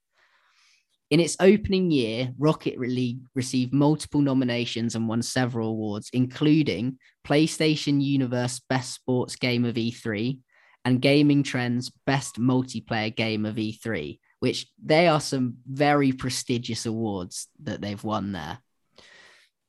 In 1.10 1.20
its 1.20 1.36
opening 1.40 1.90
year, 1.90 2.32
Rocket 2.38 2.78
League 2.78 3.20
received 3.34 3.72
multiple 3.72 4.20
nominations 4.20 4.94
and 4.94 5.08
won 5.08 5.22
several 5.22 5.70
awards, 5.70 6.10
including 6.12 6.98
PlayStation 7.26 8.02
Universe 8.02 8.60
Best 8.68 8.92
Sports 8.94 9.36
Game 9.36 9.64
of 9.64 9.76
E3 9.76 10.38
and 10.84 11.00
Gaming 11.00 11.42
Trends 11.42 11.90
Best 12.04 12.38
Multiplayer 12.38 13.14
Game 13.14 13.46
of 13.46 13.56
E3, 13.56 14.18
which 14.40 14.66
they 14.84 15.08
are 15.08 15.20
some 15.20 15.56
very 15.66 16.12
prestigious 16.12 16.84
awards 16.84 17.48
that 17.62 17.80
they've 17.80 18.04
won 18.04 18.32
there. 18.32 18.58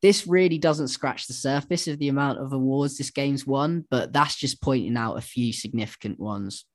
This 0.02 0.28
really 0.28 0.58
doesn't 0.58 0.88
scratch 0.88 1.28
the 1.28 1.34
surface 1.34 1.88
of 1.88 2.00
the 2.00 2.08
amount 2.08 2.40
of 2.40 2.54
awards 2.54 2.98
this 2.98 3.12
game's 3.12 3.46
won, 3.46 3.86
but 3.90 4.14
that's 4.14 4.36
just 4.36 4.62
pointing 4.62 4.96
out 4.96 5.18
a 5.18 5.22
few 5.22 5.52
significant 5.52 6.20
ones 6.20 6.66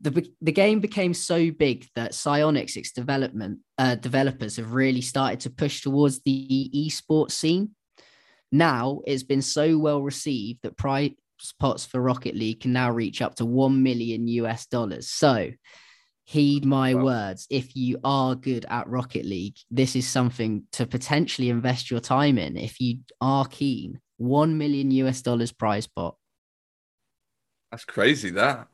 the, 0.00 0.26
the 0.40 0.52
game 0.52 0.80
became 0.80 1.12
so 1.12 1.50
big 1.50 1.86
that 1.94 2.12
Psyonix, 2.12 2.76
its 2.76 2.92
development 2.92 3.60
uh, 3.76 3.96
developers, 3.96 4.56
have 4.56 4.72
really 4.72 5.02
started 5.02 5.40
to 5.40 5.50
push 5.50 5.82
towards 5.82 6.20
the 6.22 6.70
esports 6.74 7.32
scene. 7.32 7.74
Now 8.50 9.00
it's 9.06 9.22
been 9.22 9.42
so 9.42 9.78
well 9.78 10.02
received 10.02 10.60
that 10.62 10.76
prize 10.76 11.10
pots 11.58 11.86
for 11.86 12.00
Rocket 12.00 12.34
League 12.34 12.60
can 12.60 12.72
now 12.72 12.90
reach 12.90 13.22
up 13.22 13.34
to 13.36 13.44
one 13.44 13.82
million 13.82 14.26
US 14.28 14.66
dollars. 14.66 15.10
So 15.10 15.50
heed 16.30 16.64
my 16.64 16.94
Wow. 16.94 17.02
words. 17.04 17.48
If 17.50 17.74
you 17.74 17.98
are 18.04 18.36
good 18.36 18.64
at 18.68 18.88
Rocket 18.88 19.24
League, 19.26 19.56
this 19.68 19.96
is 19.96 20.06
something 20.06 20.62
to 20.72 20.86
potentially 20.86 21.50
invest 21.50 21.90
your 21.90 21.98
time 21.98 22.38
in. 22.38 22.56
If 22.56 22.80
you 22.80 23.00
are 23.20 23.46
keen, 23.46 24.00
one 24.16 24.56
million 24.56 24.92
US 24.92 25.22
dollars 25.22 25.50
prize 25.50 25.88
pot. 25.88 26.14
That's 27.72 27.84
crazy. 27.84 28.30
That 28.30 28.68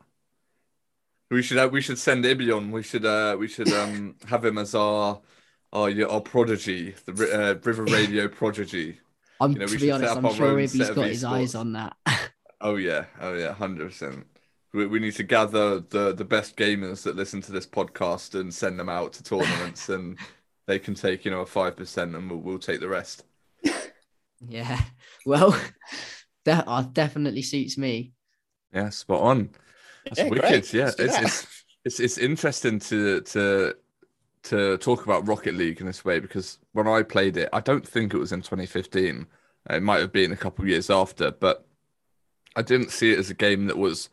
we 1.30 1.42
should 1.42 1.56
have, 1.56 1.72
we 1.72 1.80
should 1.80 1.98
send 1.98 2.24
Ibby 2.24 2.54
on. 2.54 2.70
We 2.70 2.82
should 2.82 3.06
uh 3.06 3.36
we 3.38 3.48
should 3.48 3.68
um 3.72 4.16
have 4.28 4.44
him 4.44 4.58
as 4.58 4.74
our 4.74 5.22
our 5.72 5.90
our 6.10 6.20
prodigy, 6.20 6.94
the 7.06 7.12
uh, 7.12 7.54
River 7.64 7.84
Radio 7.96 8.28
prodigy. 8.28 9.00
I'm 9.40 9.52
You 9.52 9.58
know, 9.60 9.66
to 9.66 9.78
be 9.78 9.90
honest, 9.90 10.14
I'm 10.14 10.28
sure 10.30 10.58
own 10.58 10.60
if 10.60 10.70
set 10.72 10.78
he's 10.78 10.90
got 10.90 11.06
his 11.06 11.24
eyes 11.24 11.54
on 11.54 11.72
that. 11.72 11.96
Oh 12.60 12.76
yeah, 12.76 13.06
oh 13.20 13.34
yeah, 13.34 13.52
hundred 13.54 13.88
percent. 13.88 14.26
We, 14.76 14.86
we 14.86 14.98
need 14.98 15.14
to 15.16 15.22
gather 15.22 15.80
the 15.80 16.12
the 16.14 16.24
best 16.24 16.56
gamers 16.56 17.02
that 17.04 17.16
listen 17.16 17.40
to 17.42 17.52
this 17.52 17.66
podcast 17.66 18.38
and 18.38 18.52
send 18.52 18.78
them 18.78 18.88
out 18.88 19.12
to 19.14 19.22
tournaments, 19.22 19.88
and 19.88 20.18
they 20.66 20.78
can 20.78 20.94
take 20.94 21.24
you 21.24 21.30
know 21.30 21.40
a 21.40 21.46
five 21.46 21.76
percent, 21.76 22.14
and 22.14 22.30
we'll, 22.30 22.40
we'll 22.40 22.58
take 22.58 22.80
the 22.80 22.88
rest. 22.88 23.24
yeah. 24.48 24.80
Well, 25.24 25.58
that 26.44 26.64
uh, 26.66 26.82
definitely 26.82 27.42
suits 27.42 27.78
me. 27.78 28.12
Yeah, 28.72 28.90
spot 28.90 29.22
on. 29.22 29.50
That's 30.04 30.18
Yeah, 30.18 30.28
wicked. 30.28 30.48
great. 30.48 30.72
Yeah, 30.72 30.88
it's, 30.88 30.96
that. 30.96 31.22
it's 31.22 31.46
it's 31.84 32.00
it's 32.00 32.18
interesting 32.18 32.78
to 32.80 33.20
to 33.22 33.74
to 34.44 34.76
talk 34.78 35.04
about 35.04 35.26
Rocket 35.26 35.54
League 35.54 35.80
in 35.80 35.86
this 35.86 36.04
way 36.04 36.20
because 36.20 36.58
when 36.72 36.86
I 36.86 37.02
played 37.02 37.36
it, 37.36 37.48
I 37.52 37.60
don't 37.60 37.86
think 37.86 38.14
it 38.14 38.18
was 38.18 38.32
in 38.32 38.42
2015. 38.42 39.26
It 39.70 39.82
might 39.82 40.00
have 40.00 40.12
been 40.12 40.32
a 40.32 40.36
couple 40.36 40.64
of 40.64 40.68
years 40.68 40.90
after, 40.90 41.32
but 41.32 41.66
I 42.54 42.62
didn't 42.62 42.90
see 42.90 43.12
it 43.12 43.18
as 43.18 43.30
a 43.30 43.34
game 43.34 43.66
that 43.66 43.76
was, 43.76 44.08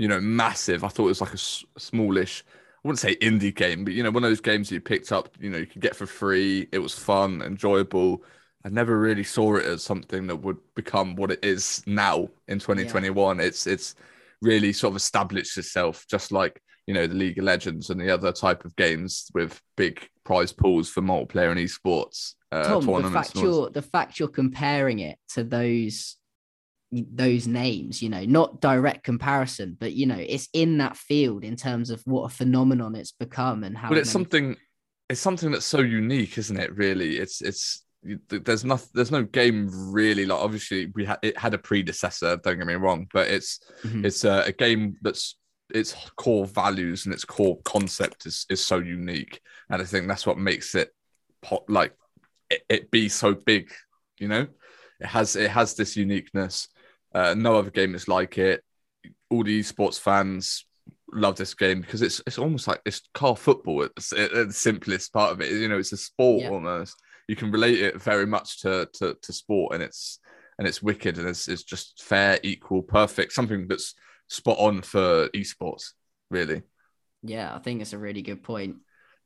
you 0.00 0.08
know, 0.08 0.18
massive. 0.18 0.82
I 0.82 0.88
thought 0.88 1.04
it 1.04 1.08
was 1.08 1.20
like 1.20 1.32
a 1.32 1.34
s- 1.34 1.62
smallish. 1.76 2.42
I 2.48 2.88
wouldn't 2.88 3.00
say 3.00 3.16
indie 3.16 3.54
game, 3.54 3.84
but 3.84 3.92
you 3.92 4.02
know, 4.02 4.10
one 4.10 4.24
of 4.24 4.30
those 4.30 4.40
games 4.40 4.72
you 4.72 4.80
picked 4.80 5.12
up, 5.12 5.28
you 5.38 5.50
know, 5.50 5.58
you 5.58 5.66
could 5.66 5.82
get 5.82 5.94
for 5.94 6.06
free. 6.06 6.66
It 6.72 6.78
was 6.78 6.98
fun, 6.98 7.42
enjoyable. 7.42 8.24
I 8.64 8.70
never 8.70 8.98
really 8.98 9.24
saw 9.24 9.56
it 9.56 9.66
as 9.66 9.82
something 9.82 10.26
that 10.28 10.36
would 10.36 10.56
become 10.74 11.16
what 11.16 11.30
it 11.30 11.44
is 11.44 11.82
now 11.86 12.30
in 12.48 12.58
2021. 12.58 13.40
It's 13.40 13.66
it's 13.66 13.94
really 14.40 14.72
sort 14.72 14.92
of 14.92 14.96
established 14.96 15.58
itself, 15.58 16.06
just 16.08 16.32
like 16.32 16.62
you 16.86 16.94
know 16.94 17.06
the 17.06 17.14
League 17.14 17.36
of 17.36 17.44
Legends 17.44 17.90
and 17.90 18.00
the 18.00 18.10
other 18.10 18.32
type 18.32 18.64
of 18.64 18.74
games 18.76 19.30
with 19.34 19.60
big 19.76 20.08
prize 20.24 20.50
pools 20.50 20.88
for 20.88 21.02
multiplayer 21.02 21.50
and 21.50 21.60
esports 21.60 22.36
uh, 22.52 22.80
Tom, 22.80 23.02
the 23.02 23.10
fact 23.10 23.36
you're 23.36 23.70
the 23.70 23.82
fact 23.82 24.18
you're 24.18 24.28
comparing 24.28 24.98
it 24.98 25.18
to 25.28 25.44
those 25.44 26.16
those 26.92 27.46
names, 27.46 28.02
you 28.02 28.08
know, 28.08 28.24
not 28.24 28.60
direct 28.60 29.04
comparison, 29.04 29.76
but 29.78 29.92
you 29.92 30.06
know, 30.06 30.18
it's 30.18 30.48
in 30.52 30.78
that 30.78 30.96
field 30.96 31.44
in 31.44 31.56
terms 31.56 31.90
of 31.90 32.02
what 32.04 32.24
a 32.24 32.34
phenomenon 32.34 32.94
it's 32.96 33.12
become 33.12 33.62
and 33.64 33.76
how. 33.76 33.88
but 33.88 33.98
it's 33.98 34.08
many- 34.08 34.24
something 34.24 34.56
it's 35.08 35.20
something 35.20 35.50
that's 35.50 35.66
so 35.66 35.80
unique 35.80 36.38
isn't 36.38 36.56
it 36.58 36.72
really 36.76 37.16
it's 37.18 37.42
it's 37.42 37.84
there's 38.28 38.64
no 38.64 38.78
there's 38.94 39.10
no 39.10 39.24
game 39.24 39.68
really 39.92 40.24
like 40.24 40.38
obviously 40.38 40.86
we 40.94 41.04
had 41.04 41.18
it 41.22 41.36
had 41.36 41.52
a 41.52 41.58
predecessor 41.58 42.36
don't 42.42 42.58
get 42.58 42.66
me 42.66 42.74
wrong 42.74 43.06
but 43.12 43.26
it's 43.28 43.58
Mhm. 43.84 44.06
it's 44.06 44.24
a, 44.24 44.44
a 44.46 44.52
game 44.52 44.96
that's 45.02 45.36
its 45.74 45.94
core 46.16 46.46
values 46.46 47.04
and 47.06 47.12
its 47.14 47.24
core 47.24 47.58
concept 47.64 48.26
is 48.26 48.46
is 48.50 48.64
so 48.64 48.78
unique, 48.78 49.40
and 49.68 49.80
I 49.80 49.84
think 49.84 50.08
that's 50.08 50.26
what 50.26 50.38
makes 50.38 50.74
it 50.74 50.90
pop 51.42 51.64
like 51.68 51.92
it, 52.50 52.62
it 52.68 52.90
be 52.90 53.08
so 53.08 53.34
big. 53.34 53.70
You 54.18 54.28
know, 54.28 54.46
it 55.00 55.06
has 55.06 55.36
it 55.36 55.50
has 55.50 55.74
this 55.74 55.96
uniqueness. 55.96 56.66
Uh, 57.14 57.34
no 57.36 57.56
other 57.56 57.70
game 57.70 57.94
is 57.94 58.08
like 58.08 58.38
it. 58.38 58.62
All 59.30 59.44
the 59.44 59.60
esports 59.60 59.98
fans 59.98 60.64
love 61.12 61.36
this 61.36 61.54
game 61.54 61.80
because 61.80 62.02
it's 62.02 62.20
it's 62.26 62.38
almost 62.38 62.68
like 62.68 62.80
it's 62.86 63.02
car 63.14 63.36
football 63.36 63.82
at 63.82 63.94
the, 63.96 64.30
at 64.34 64.46
the 64.48 64.52
simplest 64.52 65.12
part 65.12 65.32
of 65.32 65.40
it. 65.40 65.50
You 65.50 65.68
know, 65.68 65.78
it's 65.78 65.92
a 65.92 65.96
sport 65.96 66.42
Yeah. 66.42 66.50
almost. 66.50 66.94
You 67.28 67.36
can 67.36 67.50
relate 67.50 67.80
it 67.80 68.00
very 68.00 68.26
much 68.26 68.60
to 68.62 68.88
to, 68.94 69.16
to 69.20 69.32
sport, 69.32 69.74
and 69.74 69.82
it's 69.82 70.18
and 70.58 70.68
it's 70.68 70.82
wicked 70.82 71.16
and 71.18 71.26
it's, 71.26 71.48
it's 71.48 71.62
just 71.62 72.02
fair, 72.02 72.38
equal, 72.42 72.82
perfect. 72.82 73.32
Something 73.32 73.66
that's 73.66 73.94
spot 74.28 74.58
on 74.58 74.82
for 74.82 75.28
esports, 75.30 75.92
really. 76.30 76.62
Yeah, 77.22 77.54
I 77.54 77.58
think 77.60 77.80
it's 77.80 77.94
a 77.94 77.98
really 77.98 78.20
good 78.20 78.42
point. 78.42 78.76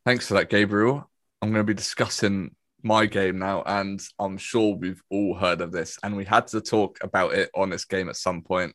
Thanks 0.07 0.29
for 0.29 0.35
that, 0.35 0.49
Gabriel. 0.49 1.11
I'm 1.42 1.51
going 1.51 1.61
to 1.61 1.64
be 1.66 1.75
discussing 1.75 2.55
my 2.85 3.07
game 3.07 3.38
now, 3.38 3.62
and 3.64 4.01
I'm 4.18 4.37
sure 4.37 4.77
we've 4.77 5.03
all 5.11 5.35
heard 5.35 5.61
of 5.61 5.73
this, 5.73 5.99
and 6.03 6.16
we 6.16 6.25
had 6.25 6.47
to 6.49 6.61
talk 6.61 6.99
about 7.03 7.35
it 7.35 7.51
on 7.57 7.70
this 7.70 7.85
game 7.85 8.09
at 8.09 8.16
some 8.16 8.42
point. 8.42 8.75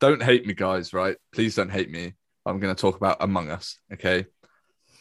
Don't 0.00 0.22
hate 0.22 0.46
me, 0.46 0.52
guys, 0.52 0.92
right? 0.92 1.16
Please 1.32 1.54
don't 1.54 1.70
hate 1.70 1.90
me. 1.90 2.14
I'm 2.44 2.60
going 2.60 2.74
to 2.74 2.80
talk 2.80 2.96
about 2.96 3.16
Among 3.20 3.50
Us, 3.50 3.78
okay? 3.92 4.26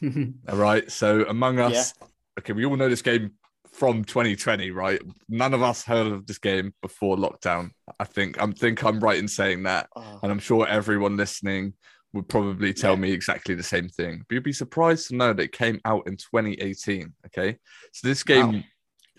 All 0.50 0.56
right. 0.56 0.90
So, 0.90 1.26
Among 1.26 1.60
Us, 1.60 1.94
okay, 2.40 2.54
we 2.54 2.66
all 2.66 2.78
know 2.78 2.90
this 2.90 3.02
game 3.02 3.32
from 3.74 4.06
2020, 4.06 4.72
right? 4.72 5.02
None 5.28 5.54
of 5.54 5.62
us 5.62 5.84
heard 5.84 6.08
of 6.08 6.26
this 6.26 6.38
game 6.38 6.74
before 6.82 7.18
lockdown. 7.18 7.72
I 8.00 8.06
think 8.06 8.42
I'm 8.42 8.54
think 8.54 8.84
I'm 8.84 9.00
right 9.02 9.20
in 9.20 9.28
saying 9.28 9.64
that 9.64 9.90
Oh, 9.96 10.20
and 10.24 10.32
I'm 10.32 10.40
sure 10.40 10.66
everyone 10.68 11.18
listening 11.18 11.74
would 12.16 12.28
probably 12.30 12.74
tell 12.74 12.94
Yeah. 12.94 13.00
me 13.02 13.12
exactly 13.12 13.54
the 13.56 13.62
same 13.64 13.90
thing. 13.90 14.24
But 14.28 14.34
you'd 14.36 14.44
be 14.44 14.54
surprised 14.54 15.10
to 15.10 15.16
know 15.16 15.34
that 15.34 15.44
it 15.44 15.52
came 15.52 15.80
out 15.86 16.08
in 16.08 16.16
2018. 16.18 17.14
Okay, 17.28 17.58
so 17.92 18.08
this 18.08 18.24
game 18.24 18.54
Wow. 18.54 18.64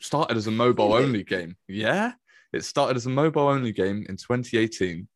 started 0.01 0.37
as 0.37 0.47
a 0.47 0.51
mobile 0.51 0.95
only 0.95 1.23
game. 1.23 1.57
Yeah, 1.69 2.15
it 2.53 2.65
started 2.65 2.97
as 2.97 3.07
a 3.07 3.11
mobile 3.11 3.49
only 3.49 3.73
game 3.73 4.07
in 4.09 4.17
2018, 4.17 5.07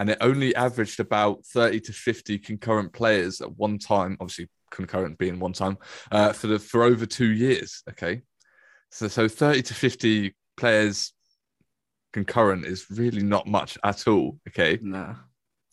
and 0.00 0.10
it 0.10 0.18
only 0.20 0.54
averaged 0.56 1.00
about 1.00 1.46
30 1.46 1.80
to 1.80 1.92
50 1.92 2.38
concurrent 2.38 2.92
players 2.92 3.40
at 3.40 3.56
one 3.56 3.78
time. 3.78 4.16
Obviously, 4.20 4.48
concurrent 4.70 5.16
being 5.16 5.38
one 5.38 5.52
time 5.52 5.78
uh, 6.10 6.32
for 6.32 6.48
the 6.48 6.58
for 6.58 6.82
over 6.82 7.06
two 7.06 7.30
years. 7.32 7.82
Okay, 7.88 8.22
so 8.90 9.06
so 9.08 9.28
30 9.28 9.62
to 9.62 9.74
50 9.74 10.34
players 10.56 11.12
concurrent 12.12 12.64
is 12.66 12.86
really 12.90 13.22
not 13.22 13.46
much 13.46 13.78
at 13.84 14.08
all. 14.08 14.38
Okay. 14.48 14.78
no. 14.82 15.14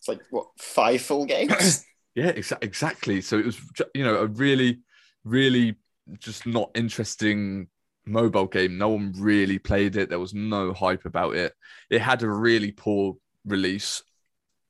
It's 0.08 0.20
like 0.20 0.26
what 0.30 0.46
five 0.58 1.02
full 1.02 1.26
games? 1.26 1.84
Yeah, 2.14 2.32
exa- 2.32 2.64
exactly. 2.64 3.20
So 3.20 3.38
it 3.38 3.44
was, 3.44 3.60
you 3.92 4.02
know, 4.02 4.16
a 4.16 4.26
really, 4.26 4.78
really 5.24 5.74
just 6.18 6.46
not 6.46 6.70
interesting 6.74 7.68
mobile 8.06 8.46
game. 8.46 8.78
No 8.78 8.88
one 8.88 9.12
really 9.18 9.58
played 9.58 9.96
it. 9.96 10.08
There 10.08 10.18
was 10.18 10.32
no 10.32 10.72
hype 10.72 11.04
about 11.04 11.36
it. 11.36 11.52
It 11.90 12.00
had 12.00 12.22
a 12.22 12.30
really 12.30 12.72
poor 12.72 13.16
release. 13.44 14.02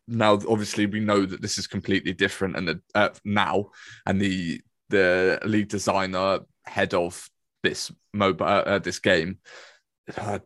Now, 0.09 0.33
obviously, 0.33 0.87
we 0.87 0.99
know 0.99 1.25
that 1.25 1.41
this 1.41 1.57
is 1.57 1.69
completely 1.69 2.13
different, 2.13 2.57
and 2.57 2.67
the, 2.67 2.81
uh, 2.97 3.11
now, 3.25 3.71
and 4.07 4.21
the 4.21 4.61
the 4.89 5.39
lead 5.45 5.69
designer, 5.69 6.41
head 6.65 6.95
of 6.95 7.31
this 7.63 7.93
mobile, 8.13 8.47
uh, 8.47 8.81
this 8.81 8.99
game, 8.99 9.39
uh, 9.39 9.76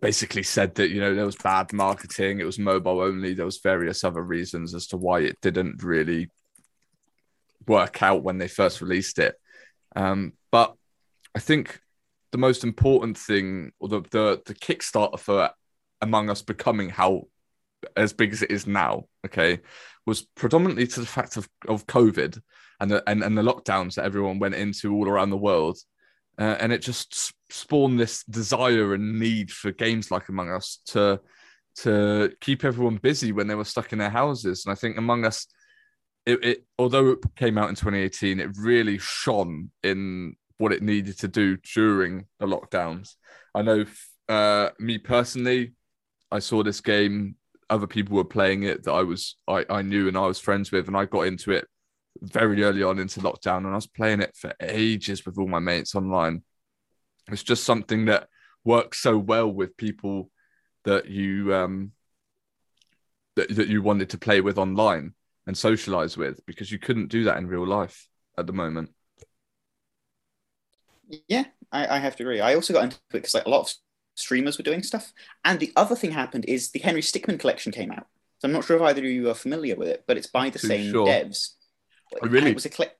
basically 0.00 0.42
said 0.42 0.74
that 0.76 0.90
you 0.90 1.00
know 1.00 1.14
there 1.14 1.26
was 1.26 1.36
bad 1.36 1.72
marketing. 1.72 2.40
It 2.40 2.44
was 2.44 2.58
mobile 2.58 3.00
only. 3.00 3.34
There 3.34 3.44
was 3.44 3.58
various 3.58 4.04
other 4.04 4.22
reasons 4.22 4.74
as 4.74 4.86
to 4.88 4.96
why 4.96 5.20
it 5.20 5.40
didn't 5.40 5.82
really 5.82 6.30
work 7.66 8.02
out 8.02 8.22
when 8.22 8.38
they 8.38 8.48
first 8.48 8.80
released 8.80 9.18
it. 9.18 9.36
Um, 9.94 10.32
but 10.50 10.74
I 11.34 11.40
think 11.40 11.80
the 12.32 12.38
most 12.38 12.64
important 12.64 13.18
thing, 13.18 13.72
or 13.80 13.88
the, 13.88 14.00
the 14.10 14.42
the 14.46 14.54
Kickstarter 14.54 15.18
for 15.18 15.50
Among 16.00 16.30
Us 16.30 16.42
becoming 16.42 16.88
how 16.88 17.24
as 17.96 18.12
big 18.12 18.32
as 18.32 18.42
it 18.42 18.50
is 18.50 18.66
now, 18.66 19.04
okay, 19.26 19.60
was 20.06 20.22
predominantly 20.22 20.86
to 20.86 21.00
the 21.00 21.06
fact 21.06 21.36
of, 21.36 21.48
of 21.68 21.86
COVID 21.86 22.40
and 22.80 22.90
the 22.90 23.02
and, 23.08 23.22
and 23.22 23.36
the 23.36 23.42
lockdowns 23.42 23.94
that 23.94 24.04
everyone 24.04 24.38
went 24.38 24.54
into 24.54 24.94
all 24.94 25.08
around 25.08 25.30
the 25.30 25.36
world. 25.36 25.78
Uh, 26.40 26.56
and 26.58 26.72
it 26.72 26.78
just 26.80 27.32
spawned 27.50 28.00
this 28.00 28.24
desire 28.24 28.94
and 28.94 29.20
need 29.20 29.50
for 29.50 29.70
games 29.72 30.10
like 30.10 30.28
Among 30.28 30.50
Us 30.50 30.80
to 30.86 31.20
to 31.76 32.32
keep 32.40 32.64
everyone 32.64 32.96
busy 32.96 33.30
when 33.30 33.46
they 33.46 33.54
were 33.54 33.64
stuck 33.64 33.92
in 33.92 33.98
their 33.98 34.10
houses. 34.10 34.64
And 34.64 34.72
I 34.72 34.74
think 34.74 34.96
Among 34.96 35.24
Us 35.24 35.46
it, 36.26 36.44
it 36.44 36.64
although 36.78 37.10
it 37.10 37.18
came 37.36 37.58
out 37.58 37.68
in 37.68 37.74
2018 37.74 38.40
it 38.40 38.50
really 38.58 38.98
shone 38.98 39.70
in 39.82 40.36
what 40.58 40.72
it 40.72 40.82
needed 40.82 41.18
to 41.18 41.28
do 41.28 41.56
during 41.74 42.26
the 42.38 42.46
lockdowns 42.46 43.14
i 43.54 43.62
know 43.62 43.84
uh 44.28 44.70
me 44.78 44.98
personally 44.98 45.72
i 46.30 46.38
saw 46.38 46.62
this 46.62 46.80
game 46.80 47.34
other 47.68 47.86
people 47.86 48.16
were 48.16 48.24
playing 48.24 48.64
it 48.64 48.82
that 48.84 48.92
i 48.92 49.02
was 49.02 49.36
i, 49.48 49.64
I 49.70 49.82
knew 49.82 50.08
and 50.08 50.16
i 50.16 50.26
was 50.26 50.38
friends 50.38 50.70
with 50.70 50.88
and 50.88 50.96
i 50.96 51.04
got 51.04 51.22
into 51.22 51.52
it 51.52 51.66
very 52.20 52.62
early 52.62 52.82
on 52.82 52.98
into 52.98 53.20
lockdown 53.20 53.58
and 53.58 53.68
i 53.68 53.74
was 53.74 53.86
playing 53.86 54.20
it 54.20 54.36
for 54.36 54.52
ages 54.60 55.24
with 55.24 55.38
all 55.38 55.48
my 55.48 55.58
mates 55.58 55.94
online 55.94 56.42
it's 57.30 57.42
just 57.42 57.64
something 57.64 58.06
that 58.06 58.28
works 58.64 58.98
so 58.98 59.16
well 59.16 59.48
with 59.50 59.76
people 59.76 60.30
that 60.84 61.06
you 61.08 61.54
um 61.54 61.92
that, 63.36 63.54
that 63.56 63.68
you 63.68 63.82
wanted 63.82 64.10
to 64.10 64.18
play 64.18 64.40
with 64.40 64.58
online 64.58 65.14
and 65.46 65.56
socialize 65.56 66.16
with 66.16 66.44
because 66.46 66.70
you 66.70 66.78
couldn't 66.78 67.08
do 67.08 67.24
that 67.24 67.38
in 67.38 67.46
real 67.46 67.66
life 67.66 68.08
at 68.36 68.46
the 68.46 68.52
moment. 68.52 68.90
yeah, 71.28 71.44
I, 71.72 71.96
I 71.96 71.98
have 71.98 72.16
to 72.16 72.22
agree. 72.22 72.40
I 72.40 72.54
also 72.54 72.72
got 72.72 72.84
into 72.84 72.96
it 72.96 73.02
because 73.12 73.34
like 73.34 73.46
a 73.46 73.50
lot 73.50 73.60
of 73.62 73.72
streamers 74.14 74.58
were 74.58 74.64
doing 74.64 74.82
stuff, 74.82 75.12
and 75.44 75.58
the 75.58 75.72
other 75.76 75.96
thing 75.96 76.12
happened 76.12 76.44
is 76.46 76.70
the 76.70 76.80
Henry 76.80 77.02
Stickmin 77.02 77.38
collection 77.40 77.72
came 77.72 77.90
out. 77.90 78.06
So 78.38 78.48
I'm 78.48 78.52
not 78.52 78.64
sure 78.64 78.76
if 78.76 78.82
either 78.82 79.00
of 79.00 79.06
you 79.10 79.28
are 79.30 79.34
familiar 79.34 79.76
with 79.76 79.88
it, 79.88 80.04
but 80.06 80.16
it's 80.16 80.26
by 80.26 80.50
the 80.50 80.58
Too 80.58 80.68
same 80.68 80.92
sure. 80.92 81.04
devs. 81.04 81.54
Oh, 82.22 82.28
really? 82.28 82.50
It 82.50 82.54
was 82.54 82.66
a 82.66 82.70
colle- 82.70 82.92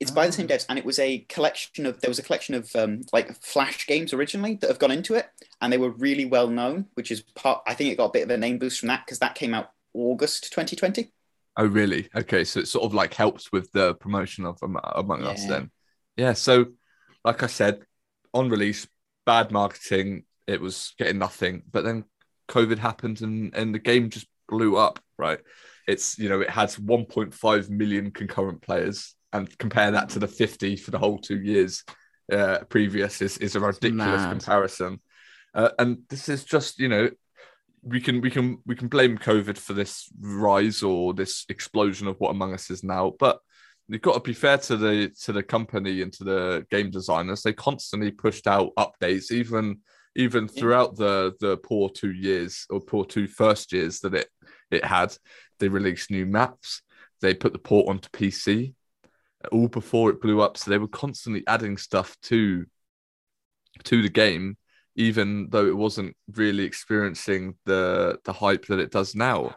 it's 0.00 0.10
by 0.10 0.26
the 0.26 0.32
same 0.32 0.46
Ah. 0.46 0.54
devs, 0.54 0.66
and 0.68 0.78
it 0.78 0.84
was 0.84 0.98
a 0.98 1.20
collection 1.28 1.86
of 1.86 2.00
there 2.00 2.10
was 2.10 2.18
a 2.18 2.22
collection 2.22 2.54
of 2.54 2.74
um, 2.76 3.02
like 3.12 3.34
Flash 3.42 3.86
games 3.86 4.12
originally 4.12 4.56
that 4.56 4.68
have 4.68 4.78
gone 4.78 4.90
into 4.90 5.14
it, 5.14 5.26
and 5.60 5.72
they 5.72 5.78
were 5.78 5.90
really 5.90 6.24
well 6.24 6.48
known, 6.48 6.86
which 6.94 7.10
is 7.10 7.22
part. 7.34 7.62
I 7.66 7.74
think 7.74 7.92
it 7.92 7.96
got 7.96 8.06
a 8.06 8.12
bit 8.12 8.24
of 8.24 8.30
a 8.30 8.36
name 8.36 8.58
boost 8.58 8.80
from 8.80 8.88
that 8.88 9.04
because 9.06 9.18
that 9.20 9.34
came 9.34 9.54
out 9.54 9.70
August 9.92 10.52
2020. 10.52 11.12
Oh, 11.56 11.66
really? 11.66 12.08
Okay, 12.16 12.42
so 12.42 12.58
it 12.60 12.66
sort 12.68 12.84
of 12.84 12.94
like 12.94 13.14
helps 13.14 13.52
with 13.52 13.70
the 13.72 13.94
promotion 13.94 14.44
of 14.44 14.58
Am- 14.62 14.76
Among 14.82 15.22
Us 15.24 15.46
then. 15.46 15.70
Yeah. 16.16 16.32
So, 16.32 16.66
like 17.24 17.44
I 17.44 17.46
said, 17.46 17.82
on 18.32 18.48
release, 18.48 18.88
bad 19.24 19.52
marketing. 19.52 20.24
It 20.48 20.60
was 20.60 20.92
getting 20.98 21.18
nothing, 21.18 21.62
but 21.70 21.84
then 21.84 22.04
COVID 22.48 22.78
happened 22.78 23.22
and 23.22 23.54
and 23.54 23.72
the 23.74 23.78
game 23.78 24.10
just 24.10 24.26
blew 24.48 24.76
up. 24.76 24.98
Right? 25.16 25.38
It's 25.86 26.18
you 26.18 26.28
know 26.28 26.40
it 26.40 26.50
has 26.50 26.76
1.5 26.76 27.70
million 27.70 28.10
concurrent 28.10 28.62
players, 28.62 29.14
and 29.32 29.56
compare 29.58 29.90
that 29.90 30.10
to 30.10 30.18
the 30.18 30.28
50 30.28 30.76
for 30.76 30.90
the 30.90 30.98
whole 30.98 31.18
two 31.18 31.40
years 31.40 31.84
uh, 32.32 32.58
previous 32.68 33.20
is 33.20 33.38
is 33.38 33.56
a 33.56 33.60
ridiculous 33.60 34.22
Mad. 34.22 34.30
comparison. 34.30 35.00
Uh, 35.54 35.70
and 35.78 35.98
this 36.08 36.28
is 36.28 36.44
just 36.44 36.78
you 36.78 36.88
know 36.88 37.10
we 37.82 38.00
can 38.00 38.20
we 38.20 38.30
can 38.30 38.58
we 38.66 38.74
can 38.74 38.88
blame 38.88 39.18
COVID 39.18 39.58
for 39.58 39.74
this 39.74 40.08
rise 40.20 40.82
or 40.82 41.14
this 41.14 41.44
explosion 41.48 42.08
of 42.08 42.18
what 42.18 42.30
Among 42.30 42.54
Us 42.54 42.70
is 42.70 42.82
now, 42.82 43.12
but 43.18 43.40
you've 43.88 44.00
got 44.00 44.14
to 44.14 44.20
be 44.20 44.32
fair 44.32 44.58
to 44.58 44.76
the 44.76 45.12
to 45.22 45.32
the 45.32 45.42
company 45.42 46.02
and 46.02 46.12
to 46.14 46.24
the 46.24 46.66
game 46.70 46.90
designers. 46.90 47.42
They 47.42 47.52
constantly 47.52 48.10
pushed 48.10 48.46
out 48.46 48.72
updates, 48.78 49.30
even 49.30 49.80
even 50.16 50.48
throughout 50.48 50.96
the 50.96 51.34
the 51.40 51.58
poor 51.58 51.90
two 51.90 52.12
years 52.12 52.66
or 52.70 52.80
poor 52.80 53.04
two 53.04 53.26
first 53.26 53.72
years 53.72 54.00
that 54.00 54.14
it 54.14 54.28
it 54.70 54.84
had. 54.84 55.14
They 55.58 55.68
released 55.68 56.10
new 56.10 56.26
maps. 56.26 56.82
They 57.20 57.34
put 57.34 57.52
the 57.52 57.58
port 57.58 57.88
onto 57.88 58.08
PC 58.10 58.74
all 59.52 59.68
before 59.68 60.10
it 60.10 60.20
blew 60.20 60.40
up. 60.40 60.56
So 60.56 60.70
they 60.70 60.78
were 60.78 60.88
constantly 60.88 61.44
adding 61.46 61.76
stuff 61.76 62.16
to 62.22 62.66
to 63.84 64.02
the 64.02 64.08
game 64.08 64.56
even 64.96 65.48
though 65.50 65.66
it 65.66 65.76
wasn't 65.76 66.16
really 66.34 66.62
experiencing 66.64 67.54
the 67.64 68.18
the 68.24 68.32
hype 68.32 68.66
that 68.66 68.78
it 68.78 68.90
does 68.92 69.14
now. 69.14 69.54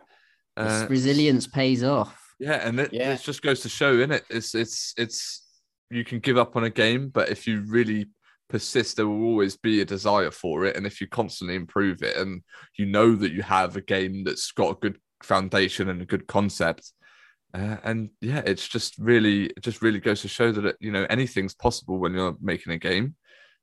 Uh, 0.55 0.87
resilience 0.89 1.45
pays 1.45 1.83
off. 1.83 2.33
yeah, 2.39 2.67
and 2.67 2.79
it, 2.79 2.91
Yeah. 2.91 3.13
it 3.13 3.21
just 3.21 3.43
goes 3.43 3.59
to 3.61 3.69
show, 3.69 3.99
in 3.99 4.11
it, 4.11 4.23
it's 4.29 4.55
it's 4.55 4.93
it's 4.97 5.45
you 5.89 6.03
can 6.03 6.19
give 6.19 6.37
up 6.37 6.55
on 6.55 6.63
a 6.63 6.69
game, 6.69 7.09
but 7.09 7.29
if 7.29 7.45
you 7.47 7.63
really 7.67 8.07
persist, 8.49 8.95
there 8.95 9.07
will 9.07 9.23
always 9.25 9.55
be 9.55 9.81
a 9.81 9.85
desire 9.85 10.31
for 10.31 10.65
it, 10.65 10.75
and 10.75 10.87
if 10.87 10.99
you 10.99 11.07
constantly 11.07 11.55
improve 11.55 12.01
it, 12.01 12.17
and 12.17 12.41
you 12.77 12.87
know 12.87 13.15
that 13.15 13.31
you 13.31 13.43
have 13.43 13.75
a 13.75 13.81
game 13.81 14.23
that's 14.23 14.51
got 14.51 14.71
a 14.71 14.79
good 14.79 14.97
foundation 15.23 15.89
and 15.89 16.01
a 16.01 16.05
good 16.05 16.27
concept. 16.27 16.91
Uh, 17.53 17.77
and 17.83 18.09
yeah, 18.21 18.41
it's 18.45 18.67
just 18.67 18.97
really, 18.97 19.45
it 19.45 19.61
just 19.61 19.81
really 19.81 19.99
goes 19.99 20.21
to 20.21 20.27
show 20.27 20.51
that 20.51 20.65
it, 20.65 20.77
you 20.79 20.91
know 20.91 21.07
anything's 21.09 21.55
possible 21.55 21.97
when 21.97 22.13
you're 22.13 22.35
making 22.41 22.73
a 22.73 22.77
game, 22.77 23.15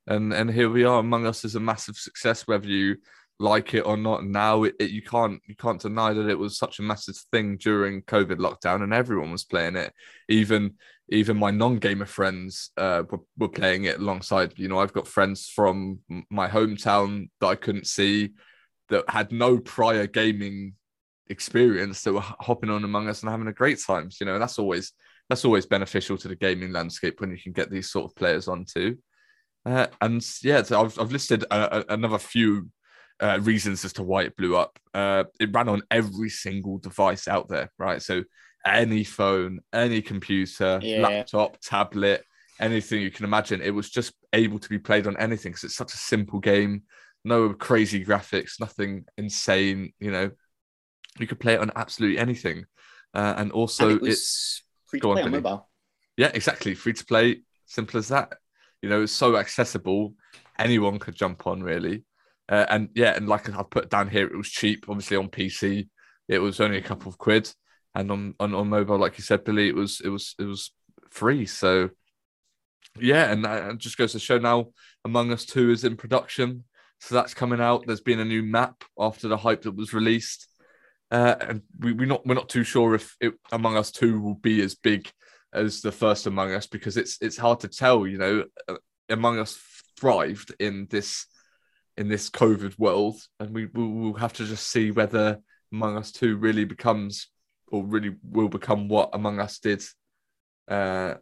and 0.06 0.32
and 0.32 0.50
here 0.50 0.70
we 0.70 0.84
are. 0.84 1.00
Among 1.00 1.26
Us 1.26 1.44
is 1.44 1.54
a 1.54 1.60
massive 1.60 1.96
success. 1.96 2.46
Whether 2.46 2.68
you 2.68 2.96
like 3.38 3.74
it 3.74 3.80
or 3.80 3.96
not 3.96 4.24
now 4.24 4.62
it, 4.62 4.74
it, 4.78 4.90
you 4.90 5.02
can't 5.02 5.40
you 5.46 5.56
can't 5.56 5.80
deny 5.80 6.12
that 6.12 6.28
it 6.28 6.38
was 6.38 6.56
such 6.56 6.78
a 6.78 6.82
massive 6.82 7.16
thing 7.32 7.56
during 7.56 8.02
covid 8.02 8.36
lockdown 8.36 8.82
and 8.82 8.94
everyone 8.94 9.32
was 9.32 9.44
playing 9.44 9.76
it 9.76 9.92
even 10.28 10.74
even 11.10 11.36
my 11.36 11.50
non-gamer 11.50 12.06
friends 12.06 12.70
uh, 12.76 13.02
were, 13.10 13.20
were 13.36 13.48
playing 13.48 13.84
it 13.84 13.98
alongside 13.98 14.52
you 14.56 14.68
know 14.68 14.78
i've 14.78 14.92
got 14.92 15.08
friends 15.08 15.48
from 15.48 15.98
my 16.30 16.48
hometown 16.48 17.28
that 17.40 17.48
i 17.48 17.54
couldn't 17.56 17.86
see 17.86 18.30
that 18.88 19.04
had 19.08 19.32
no 19.32 19.58
prior 19.58 20.06
gaming 20.06 20.74
experience 21.28 22.02
that 22.02 22.12
were 22.12 22.20
hopping 22.20 22.70
on 22.70 22.84
among 22.84 23.08
us 23.08 23.22
and 23.22 23.30
having 23.30 23.48
a 23.48 23.52
great 23.52 23.78
time 23.80 24.08
you 24.20 24.26
know 24.26 24.38
that's 24.38 24.58
always 24.58 24.92
that's 25.28 25.44
always 25.44 25.64
beneficial 25.64 26.18
to 26.18 26.28
the 26.28 26.36
gaming 26.36 26.72
landscape 26.72 27.20
when 27.20 27.30
you 27.30 27.38
can 27.42 27.52
get 27.52 27.70
these 27.70 27.90
sort 27.90 28.04
of 28.04 28.14
players 28.14 28.46
onto 28.46 28.96
uh, 29.64 29.86
and 30.02 30.26
yeah 30.42 30.62
so 30.62 30.82
I've, 30.82 30.98
I've 30.98 31.12
listed 31.12 31.44
a, 31.50 31.78
a, 31.78 31.84
another 31.94 32.18
few 32.18 32.68
uh, 33.20 33.38
reasons 33.42 33.84
as 33.84 33.92
to 33.94 34.02
why 34.02 34.22
it 34.22 34.36
blew 34.36 34.56
up. 34.56 34.78
Uh, 34.92 35.24
it 35.40 35.54
ran 35.54 35.68
on 35.68 35.82
every 35.90 36.28
single 36.28 36.78
device 36.78 37.28
out 37.28 37.48
there, 37.48 37.70
right? 37.78 38.02
So 38.02 38.24
any 38.66 39.04
phone, 39.04 39.60
any 39.72 40.02
computer, 40.02 40.80
yeah. 40.82 41.00
laptop, 41.00 41.58
tablet, 41.60 42.24
anything 42.60 43.02
you 43.02 43.10
can 43.10 43.24
imagine, 43.24 43.60
it 43.60 43.70
was 43.70 43.90
just 43.90 44.14
able 44.32 44.58
to 44.58 44.68
be 44.68 44.78
played 44.78 45.06
on 45.06 45.16
anything 45.16 45.52
because 45.52 45.64
it's 45.64 45.76
such 45.76 45.94
a 45.94 45.98
simple 45.98 46.40
game. 46.40 46.82
No 47.24 47.54
crazy 47.54 48.04
graphics, 48.04 48.60
nothing 48.60 49.04
insane. 49.16 49.92
You 49.98 50.10
know, 50.10 50.30
you 51.18 51.26
could 51.26 51.40
play 51.40 51.54
it 51.54 51.60
on 51.60 51.70
absolutely 51.76 52.18
anything. 52.18 52.64
Uh, 53.14 53.34
and 53.36 53.52
also, 53.52 53.90
and 53.90 54.02
it 54.02 54.10
it's 54.10 54.62
free 54.86 55.00
to 55.00 55.12
play 55.12 55.22
on, 55.22 55.28
on 55.28 55.32
mobile. 55.32 55.68
Yeah, 56.16 56.30
exactly. 56.34 56.74
Free 56.74 56.92
to 56.92 57.04
play, 57.04 57.42
simple 57.66 57.98
as 57.98 58.08
that. 58.08 58.34
You 58.82 58.88
know, 58.88 59.02
it's 59.02 59.12
so 59.12 59.36
accessible. 59.36 60.14
Anyone 60.58 60.98
could 60.98 61.14
jump 61.14 61.46
on, 61.46 61.62
really. 61.62 62.04
Uh, 62.48 62.66
and 62.68 62.88
yeah, 62.94 63.16
and 63.16 63.28
like 63.28 63.48
I've 63.48 63.70
put 63.70 63.88
down 63.88 64.08
here, 64.08 64.26
it 64.26 64.36
was 64.36 64.50
cheap. 64.50 64.86
Obviously 64.88 65.16
on 65.16 65.28
PC, 65.28 65.88
it 66.28 66.38
was 66.38 66.60
only 66.60 66.78
a 66.78 66.82
couple 66.82 67.08
of 67.08 67.18
quid, 67.18 67.50
and 67.94 68.10
on, 68.10 68.34
on 68.38 68.54
on 68.54 68.68
mobile, 68.68 68.98
like 68.98 69.16
you 69.16 69.24
said, 69.24 69.44
Billy, 69.44 69.68
it 69.68 69.74
was 69.74 70.00
it 70.04 70.08
was 70.08 70.34
it 70.38 70.44
was 70.44 70.72
free. 71.10 71.46
So 71.46 71.90
yeah, 73.00 73.30
and 73.32 73.44
that 73.44 73.78
just 73.78 73.96
goes 73.96 74.12
to 74.12 74.18
show 74.18 74.38
now, 74.38 74.68
Among 75.04 75.32
Us 75.32 75.44
Two 75.44 75.70
is 75.70 75.84
in 75.84 75.96
production, 75.96 76.64
so 77.00 77.14
that's 77.14 77.34
coming 77.34 77.60
out. 77.60 77.86
There's 77.86 78.00
been 78.00 78.20
a 78.20 78.24
new 78.24 78.42
map 78.42 78.84
after 78.98 79.28
the 79.28 79.36
hype 79.36 79.62
that 79.62 79.76
was 79.76 79.94
released, 79.94 80.48
uh, 81.14 81.36
and 81.48 81.62
we 81.78 81.92
we 81.92 82.06
not 82.06 82.26
we're 82.26 82.34
not 82.34 82.48
too 82.48 82.64
sure 82.64 82.96
if 82.96 83.16
it, 83.20 83.34
Among 83.52 83.76
Us 83.76 83.92
Two 83.92 84.20
will 84.20 84.34
be 84.34 84.60
as 84.62 84.74
big 84.74 85.08
as 85.52 85.80
the 85.80 85.92
first 85.92 86.26
Among 86.26 86.52
Us 86.52 86.66
because 86.66 86.96
it's 86.96 87.18
it's 87.20 87.36
hard 87.36 87.60
to 87.60 87.68
tell. 87.68 88.04
You 88.04 88.18
know, 88.18 88.44
uh, 88.68 88.74
Among 89.08 89.38
Us 89.38 89.56
thrived 89.96 90.52
in 90.58 90.88
this 90.90 91.26
in 91.96 92.08
this 92.08 92.30
COVID 92.30 92.76
world, 92.80 93.20
and 93.38 93.54
we 93.54 93.66
will 93.66 94.14
have 94.14 94.32
to 94.34 94.44
just 94.44 94.68
see 94.68 94.90
whether 94.90 95.38
Among 95.72 95.96
Us 95.96 96.10
Two 96.10 96.36
really 96.36 96.64
becomes 96.64 97.28
or 97.68 97.84
really 97.84 98.16
will 98.28 98.48
become 98.48 98.88
what 98.88 99.10
Among 99.12 99.38
Us 99.38 99.60
did 99.60 99.84
uh, 100.66 101.14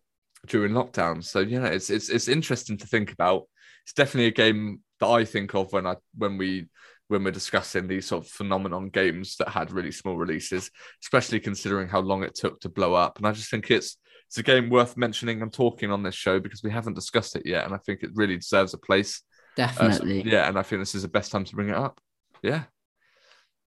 during 0.46 0.72
lockdown. 0.72 1.22
So 1.22 1.40
yeah, 1.40 1.66
it's 1.66 1.90
it's 1.90 2.08
it's 2.08 2.28
interesting 2.28 2.78
to 2.78 2.86
think 2.86 3.12
about. 3.12 3.42
It's 3.84 3.92
definitely 3.92 4.28
a 4.28 4.30
game 4.30 4.80
that 5.00 5.08
I 5.08 5.26
think 5.26 5.54
of 5.54 5.70
when 5.70 5.86
I 5.86 5.96
when 6.16 6.38
we 6.38 6.68
when 7.12 7.24
we're 7.24 7.30
discussing 7.30 7.86
these 7.86 8.06
sort 8.06 8.24
of 8.24 8.30
phenomenon 8.30 8.88
games 8.88 9.36
that 9.36 9.48
had 9.48 9.70
really 9.70 9.92
small 9.92 10.16
releases, 10.16 10.70
especially 11.02 11.38
considering 11.38 11.88
how 11.88 12.00
long 12.00 12.24
it 12.24 12.34
took 12.34 12.60
to 12.60 12.68
blow 12.68 12.94
up. 12.94 13.18
And 13.18 13.26
I 13.26 13.32
just 13.32 13.50
think 13.50 13.70
it's 13.70 13.96
it's 14.26 14.38
a 14.38 14.42
game 14.42 14.70
worth 14.70 14.96
mentioning 14.96 15.42
and 15.42 15.52
talking 15.52 15.92
on 15.92 16.02
this 16.02 16.14
show 16.14 16.40
because 16.40 16.62
we 16.62 16.70
haven't 16.70 16.94
discussed 16.94 17.36
it 17.36 17.46
yet, 17.46 17.64
and 17.64 17.74
I 17.74 17.78
think 17.78 18.02
it 18.02 18.10
really 18.14 18.36
deserves 18.36 18.74
a 18.74 18.78
place 18.78 19.22
Definitely. 19.56 20.20
Uh, 20.20 20.24
so, 20.24 20.28
yeah, 20.30 20.48
and 20.48 20.58
I 20.58 20.62
think 20.62 20.80
this 20.80 20.94
is 20.94 21.02
the 21.02 21.08
best 21.08 21.30
time 21.30 21.44
to 21.44 21.54
bring 21.54 21.68
it 21.68 21.76
up. 21.76 22.00
Yeah. 22.42 22.64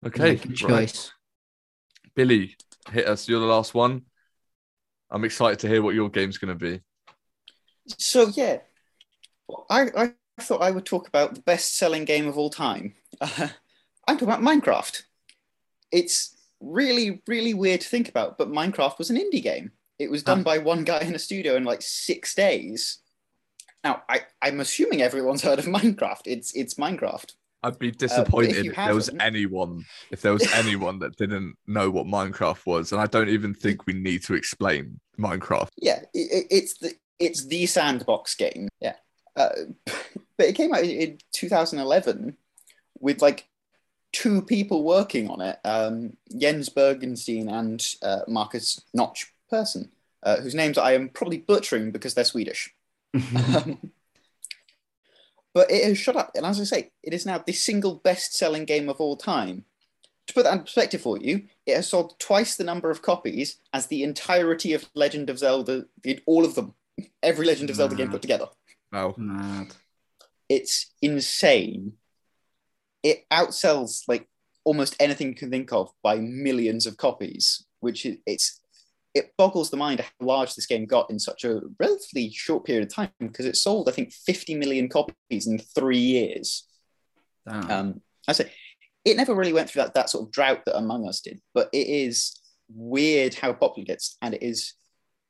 Okay. 0.05 0.37
Good 0.37 0.57
choice. 0.57 1.13
Billy, 2.15 2.57
hit 2.91 3.07
us. 3.07 3.29
You're 3.29 3.41
the 3.41 3.47
last 3.47 3.75
one. 3.75 4.03
I'm 5.11 5.25
excited 5.25 5.61
to 5.61 5.69
hear 5.69 5.83
what 5.83 5.95
your 5.95 6.09
game's 6.09 6.39
going 6.39 6.57
to 6.57 6.65
be. 6.65 6.81
So 7.99 8.29
yeah, 8.29 8.59
I, 9.71 9.89
I 9.97 10.13
thought 10.41 10.63
I 10.63 10.71
would 10.71 10.85
talk 10.85 11.07
about 11.07 11.35
the 11.35 11.43
best-selling 11.43 12.05
game 12.05 12.27
of 12.27 12.37
all 12.37 12.51
time. 12.51 12.95
Uh, 13.21 13.49
I'm 14.09 14.19
talking 14.19 14.29
about 14.29 14.41
Minecraft. 14.41 15.03
It's 15.93 16.37
really, 16.61 17.23
really 17.27 17.55
weird 17.55 17.81
to 17.83 17.89
think 17.89 18.09
about, 18.09 18.39
but 18.39 18.51
Minecraft 18.51 18.99
was 18.99 19.11
an 19.11 19.17
indie 19.17 19.43
game. 19.43 19.73
It 19.99 20.11
was 20.11 20.23
done 20.23 20.43
by 20.43 20.59
one 20.59 20.85
guy 20.85 21.01
in 21.01 21.15
a 21.15 21.19
studio 21.19 21.57
in 21.57 21.65
like 21.65 21.81
six 21.81 22.35
days, 22.35 22.99
now, 23.87 24.03
I, 24.09 24.23
I'm 24.43 24.59
assuming 24.59 25.01
everyone's 25.01 25.43
heard 25.43 25.61
of 25.61 25.67
Minecraft. 25.67 26.23
It's 26.25 26.53
it's 26.57 26.75
Minecraft. 26.75 27.35
I'd 27.63 27.79
be 27.79 27.91
uh, 27.91 27.95
disappointed 27.97 28.57
uh, 28.57 28.61
if, 28.61 28.67
if 28.67 28.75
there 28.75 28.95
was 28.95 29.11
anyone 29.21 29.85
if 30.11 30.23
there 30.23 30.33
was 30.33 30.53
anyone 30.55 30.99
that 30.99 31.17
didn't 31.17 31.55
know 31.69 31.89
what 31.89 32.07
Minecraft 32.07 32.67
was, 32.67 32.91
and 32.91 33.01
I 33.01 33.07
don't 33.07 33.29
even 33.29 33.55
think 33.55 33.87
we 33.87 33.93
need 33.93 34.25
to 34.25 34.35
explain 34.35 34.99
Minecraft. 35.21 35.69
Yeah, 35.77 36.01
it, 36.13 36.47
it's 36.51 36.79
the 36.79 36.95
it's 37.21 37.47
the 37.47 37.67
sandbox 37.67 38.35
game. 38.35 38.69
Yeah, 38.81 38.97
uh, 39.37 39.51
but 39.87 40.47
it 40.47 40.57
came 40.57 40.75
out 40.75 40.83
in 40.83 41.19
2011 41.33 42.37
with 43.01 43.23
like 43.23 43.47
two 44.13 44.43
people 44.43 44.85
working 44.85 45.29
on 45.29 45.41
it: 45.41 45.59
um, 45.65 46.17
Jens 46.37 46.69
Bergenstein 46.69 47.51
and 47.51 47.85
uh, 48.03 48.21
Markus 48.29 48.81
Notch 48.95 49.33
Persson, 49.51 49.91
uh, 50.23 50.41
whose 50.41 50.55
names 50.55 50.79
I 50.79 50.93
am 50.93 51.09
probably 51.09 51.39
butchering 51.39 51.91
because 51.91 52.15
they're 52.15 52.25
Swedish 52.25 52.75
um, 53.55 53.79
but 55.55 55.71
it 55.71 55.85
has 55.85 55.99
shot 55.99 56.17
up, 56.17 56.33
and 56.35 56.45
as 56.45 56.61
I 56.61 56.65
say, 56.65 56.91
it 57.03 57.15
is 57.15 57.25
now 57.25 57.39
the 57.39 57.53
single 57.53 57.95
best-selling 57.95 58.65
game 58.65 58.89
of 58.89 59.01
all 59.01 59.17
time. 59.17 59.65
To 60.27 60.35
put 60.35 60.45
that 60.45 60.55
in 60.55 60.61
perspective 60.61 61.01
for 61.01 61.19
you, 61.19 61.45
it 61.65 61.77
has 61.77 61.89
sold 61.89 62.19
twice 62.19 62.57
the 62.57 62.65
number 62.65 62.91
of 62.91 63.01
copies 63.01 63.59
as 63.73 63.87
the 63.87 64.03
entirety 64.03 64.73
of 64.75 64.87
Legend 64.95 65.31
of 65.31 65.39
Zelda, 65.39 65.87
all 66.27 66.45
of 66.45 66.57
them, 66.57 66.75
every 67.23 67.47
Legend 67.47 67.71
of 67.71 67.77
Zelda 67.77 67.95
game 67.95 68.11
put 68.11 68.23
together. 68.23 68.49
Wow, 68.93 69.15
mad! 69.17 69.69
It's 70.49 70.91
insane. 71.01 71.95
It 73.07 73.25
outsells 73.33 74.03
like 74.09 74.29
almost 74.65 74.97
anything 74.99 75.29
you 75.29 75.35
can 75.35 75.51
think 75.51 75.73
of 75.73 75.91
by 76.03 76.17
millions 76.17 76.87
of 76.87 76.97
copies, 76.97 77.65
which 77.81 78.05
is 78.05 78.17
it's 78.27 78.61
it 79.15 79.33
boggles 79.39 79.71
the 79.71 79.79
mind 79.79 80.01
how 80.01 80.27
large 80.27 80.55
this 80.55 80.67
game 80.67 80.85
got 80.85 81.09
in 81.09 81.19
such 81.19 81.45
a 81.45 81.61
relatively 81.81 82.31
short 82.31 82.67
period 82.67 82.85
of 82.85 82.93
time 82.93 83.11
because 83.19 83.47
it 83.47 83.57
sold, 83.57 83.89
I 83.89 83.93
think, 83.93 84.13
50 84.13 84.57
million 84.57 84.91
copies 84.91 85.47
in 85.47 85.59
three 85.59 85.97
years. 85.97 86.67
Um, 87.71 88.03
I 88.29 88.33
say 88.33 88.51
it 89.07 89.17
never 89.17 89.35
really 89.35 89.55
went 89.55 89.71
through 89.71 89.83
that, 89.83 89.95
that 89.95 90.11
sort 90.11 90.27
of 90.27 90.33
drought 90.33 90.67
that 90.67 90.77
Among 90.77 91.09
Us 91.09 91.21
did, 91.21 91.41
but 91.55 91.71
it 91.73 91.87
is 91.87 92.39
weird 92.69 93.35
how 93.35 93.53
popular 93.55 93.85
it 93.85 93.89
gets, 93.89 94.19
and 94.21 94.35
it 94.35 94.43
is. 94.43 94.75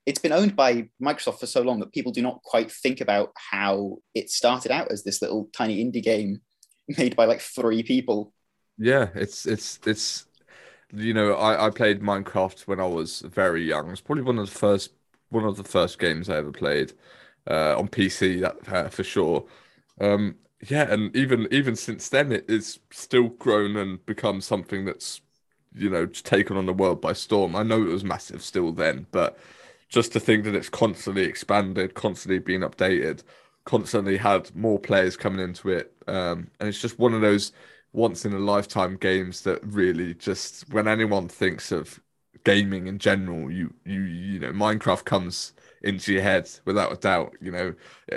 It's 0.05 0.21
been 0.21 0.33
owned 0.33 0.57
by 0.57 0.89
Microsoft 1.03 1.41
for 1.41 1.47
so 1.47 1.63
long 1.63 1.81
that 1.81 1.93
people 1.93 2.13
do 2.13 2.23
not 2.23 2.43
quite 2.43 2.71
think 2.71 3.01
about 3.01 3.33
how 3.51 3.99
it 4.15 4.31
started 4.31 4.71
out 4.71 4.91
as 4.91 5.03
this 5.03 5.21
little 5.21 5.49
tiny 5.53 5.85
indie 5.85 6.03
game 6.03 6.41
made 6.89 7.17
by 7.17 7.25
like 7.27 7.41
three 7.41 7.83
people. 7.83 8.33
Yeah, 8.79 9.09
it's 9.15 9.47
it's 9.47 9.79
it's 9.87 10.27
you 10.93 11.15
know, 11.15 11.35
I, 11.35 11.67
I 11.69 11.71
played 11.71 12.01
Minecraft 12.03 12.63
when 12.69 12.81
I 12.81 12.87
was 12.87 13.23
very 13.23 13.65
young. 13.67 13.91
It's 13.91 14.01
probably 14.03 14.25
one 14.25 14.39
of 14.39 14.47
the 14.51 14.59
first 14.59 14.93
one 15.31 15.45
of 15.45 15.57
the 15.57 15.65
first 15.65 15.99
games 15.99 16.31
I 16.31 16.37
ever 16.39 16.53
played 16.53 16.95
uh, 17.51 17.79
on 17.79 17.89
PC. 17.89 18.41
That 18.41 18.57
uh, 18.73 18.89
for 18.91 19.05
sure. 19.05 19.47
Um, 20.01 20.37
yeah, 20.69 20.93
and 20.93 21.15
even 21.17 21.49
even 21.53 21.77
since 21.77 22.09
then, 22.11 22.33
it, 22.33 22.47
it's 22.49 22.79
still 22.93 23.29
grown 23.31 23.77
and 23.77 24.05
become 24.07 24.41
something 24.41 24.85
that's 24.85 25.21
you 25.75 25.91
know 25.91 26.07
taken 26.07 26.57
on 26.57 26.67
the 26.67 26.73
world 26.75 27.01
by 27.01 27.13
storm. 27.15 27.57
I 27.57 27.63
know 27.65 27.83
it 27.83 27.89
was 27.93 28.05
massive 28.05 28.43
still 28.43 28.73
then, 28.73 29.07
but 29.13 29.39
just 29.89 30.13
to 30.13 30.21
think 30.21 30.45
that 30.45 30.55
it's 30.55 30.69
constantly 30.69 31.25
expanded, 31.25 31.95
constantly 31.95 32.39
being 32.41 32.61
updated, 32.63 33.23
constantly 33.67 34.17
had 34.17 34.55
more 34.57 34.79
players 34.79 35.17
coming 35.17 35.41
into 35.41 35.69
it, 35.71 35.93
um, 36.07 36.51
and 36.61 36.69
it's 36.69 36.81
just 36.81 36.99
one 36.99 37.15
of 37.15 37.21
those 37.21 37.53
once 37.93 38.25
in 38.25 38.33
a 38.33 38.39
lifetime 38.39 38.97
games 38.97 39.43
that 39.43 39.61
really 39.65 40.15
just 40.15 40.69
when 40.73 40.89
anyone 40.89 41.29
thinks 41.29 41.73
of 41.73 42.01
gaming 42.45 42.87
in 42.87 42.99
general, 42.99 43.51
you 43.51 43.75
you 43.85 44.03
you 44.03 44.39
know 44.41 44.53
Minecraft 44.53 45.05
comes 45.05 45.53
into 45.83 46.13
your 46.13 46.23
head 46.23 46.49
without 46.65 46.93
a 46.93 46.97
doubt. 46.97 47.35
You 47.41 47.51
know, 47.53 47.75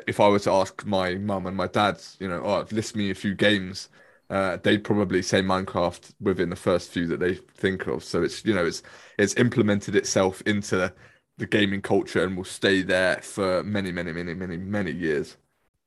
if 0.07 0.19
I 0.19 0.29
were 0.29 0.39
to 0.39 0.51
ask 0.51 0.85
my 0.85 1.15
mum 1.15 1.47
and 1.47 1.57
my 1.57 1.67
dad, 1.67 1.99
you 2.19 2.27
know, 2.29 2.41
oh, 2.43 2.65
list 2.71 2.95
me 2.95 3.09
a 3.11 3.15
few 3.15 3.33
games, 3.35 3.89
uh, 4.29 4.57
they'd 4.63 4.83
probably 4.83 5.21
say 5.21 5.41
Minecraft 5.41 6.13
within 6.21 6.49
the 6.49 6.55
first 6.55 6.91
few 6.91 7.07
that 7.07 7.19
they 7.19 7.35
think 7.35 7.87
of. 7.87 8.03
So 8.03 8.23
it's 8.23 8.45
you 8.45 8.53
know 8.53 8.65
it's 8.65 8.83
it's 9.17 9.35
implemented 9.35 9.95
itself 9.95 10.41
into 10.45 10.93
the 11.39 11.47
gaming 11.47 11.81
culture 11.81 12.23
and 12.23 12.37
will 12.37 12.43
stay 12.43 12.81
there 12.81 13.21
for 13.21 13.63
many 13.63 13.91
many 13.91 14.11
many 14.11 14.33
many 14.33 14.57
many 14.57 14.91
years. 14.91 15.37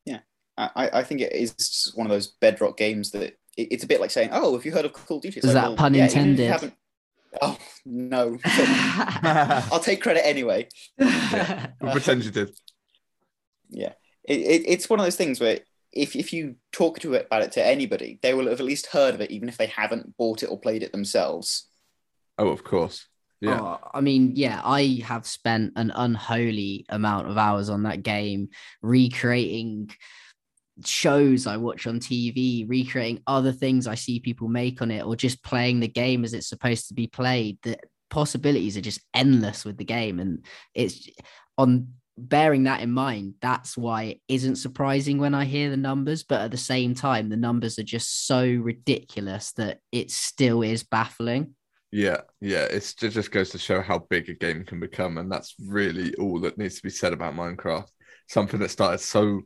Yeah, 0.05 0.21
I 0.57 0.91
I 0.93 1.03
think 1.05 1.21
it 1.21 1.33
is 1.33 1.93
one 1.95 2.07
of 2.07 2.11
those 2.11 2.27
bedrock 2.27 2.77
games 2.77 3.11
that 3.13 3.37
it's 3.57 3.85
a 3.85 3.87
bit 3.87 4.01
like 4.01 4.11
saying, 4.11 4.31
"Oh, 4.33 4.55
have 4.55 4.65
you 4.65 4.73
heard 4.73 4.87
of 4.87 4.95
Call 4.95 5.19
of 5.19 5.23
Duty?" 5.23 5.39
Is 5.39 5.45
like, 5.45 5.55
that 5.55 5.69
well, 5.69 5.77
pun 5.77 5.95
yeah, 5.95 6.05
intended? 6.05 6.73
Oh 7.41 7.57
no! 7.85 8.39
I'll 8.45 9.81
take 9.81 10.03
credit 10.03 10.27
anyway. 10.27 10.69
Yeah. 10.99 11.69
We'll 11.81 11.93
pretend 11.93 12.25
you 12.25 12.31
did. 12.31 12.51
Yeah, 13.69 13.93
it, 14.25 14.41
it, 14.41 14.63
it's 14.67 14.89
one 14.89 15.01
of 15.01 15.07
those 15.07 15.17
things 15.17 15.39
where 15.39 15.61
if 15.93 16.17
if 16.17 16.33
you 16.33 16.57
talk 16.73 16.99
to 17.01 17.15
it 17.15 17.27
about 17.27 17.43
it 17.43 17.53
to 17.53 17.67
anybody, 17.67 18.19
they 18.23 18.33
will 18.33 18.49
have 18.49 18.61
at 18.61 18.67
least 18.67 18.87
heard 18.87 19.15
of 19.15 19.21
it, 19.21 19.31
even 19.31 19.49
if 19.49 19.59
they 19.59 19.67
haven't 19.67 20.17
bought 20.17 20.43
it 20.43 20.51
or 20.51 20.59
played 20.59 20.83
it 20.83 20.93
themselves. 20.93 21.69
Oh, 22.39 22.49
of 22.49 22.65
course. 22.65 23.07
Yeah. 23.43 23.61
Oh, 23.61 23.81
I 23.93 24.01
mean, 24.01 24.33
yeah, 24.37 24.61
I 24.65 25.03
have 25.05 25.27
spent 25.27 25.73
an 25.75 25.91
unholy 25.95 26.87
amount 26.89 27.29
of 27.29 27.37
hours 27.37 27.69
on 27.69 27.83
that 27.83 28.05
game 28.05 28.51
recreating 28.83 29.91
shows 30.85 31.49
I 31.49 31.57
watch 31.57 31.89
on 31.89 31.99
TV, 31.99 32.69
recreating 32.69 33.21
other 33.27 33.51
things 33.51 33.89
I 33.89 33.97
see 33.97 34.21
people 34.21 34.47
make 34.47 34.81
on 34.81 34.93
it, 34.93 35.05
or 35.05 35.17
just 35.17 35.43
playing 35.43 35.81
the 35.81 35.89
game 35.89 36.25
as 36.25 36.35
it's 36.35 36.49
supposed 36.49 36.87
to 36.89 36.95
be 36.95 37.09
played. 37.09 37.59
The 37.65 37.79
possibilities 38.11 38.77
are 38.77 38.83
just 38.83 39.01
endless 39.13 39.65
with 39.65 39.77
the 39.77 39.85
game. 39.85 40.21
And 40.21 40.45
it's 40.73 41.09
on 41.59 41.89
bearing 42.17 42.63
that 42.65 42.81
in 42.81 42.93
mind, 42.93 43.35
that's 43.41 43.77
why 43.77 44.03
it 44.05 44.21
isn't 44.29 44.57
surprising 44.57 45.19
when 45.19 45.35
I 45.35 45.47
hear 45.47 45.69
the 45.69 45.77
numbers. 45.77 46.23
But 46.23 46.43
at 46.43 46.53
the 46.53 46.57
same 46.57 46.95
time, 46.95 47.29
the 47.29 47.37
numbers 47.37 47.77
are 47.81 47.85
just 47.85 48.27
so 48.27 48.45
ridiculous 48.45 49.53
that 49.55 49.81
it 49.91 50.13
still 50.13 50.63
is 50.63 50.85
baffling. 50.85 51.57
Yeah, 51.93 52.23
yeah, 52.41 52.65
it's, 52.65 53.01
it 53.03 53.11
just 53.11 53.31
goes 53.31 53.51
to 53.51 53.59
show 53.59 53.83
how 53.83 53.99
big 53.99 54.31
a 54.31 54.35
game 54.35 54.65
can 54.65 54.81
become, 54.81 55.19
and 55.19 55.31
that's 55.31 55.55
really 55.61 56.15
all 56.15 56.41
that 56.41 56.57
needs 56.57 56.77
to 56.77 56.83
be 56.83 56.91
said 56.91 57.13
about 57.13 57.35
Minecraft. 57.35 57.89
Something 58.29 58.61
that 58.61 58.71
started 58.71 58.99
so 58.99 59.43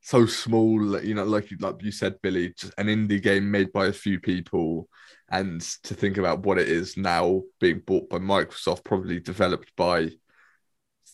so 0.00 0.26
small, 0.26 1.00
you 1.04 1.14
know, 1.14 1.24
like 1.24 1.50
you 1.50 1.58
like 1.60 1.82
you 1.82 1.92
said, 1.92 2.20
Billy, 2.22 2.54
just 2.58 2.72
an 2.78 2.86
indie 2.86 3.22
game 3.22 3.50
made 3.50 3.72
by 3.72 3.86
a 3.86 3.92
few 3.92 4.18
people, 4.18 4.88
and 5.30 5.60
to 5.82 5.94
think 5.94 6.16
about 6.16 6.40
what 6.40 6.58
it 6.58 6.68
is 6.68 6.96
now 6.96 7.42
being 7.60 7.80
bought 7.80 8.08
by 8.08 8.18
Microsoft, 8.18 8.84
probably 8.84 9.20
developed 9.20 9.70
by 9.76 10.08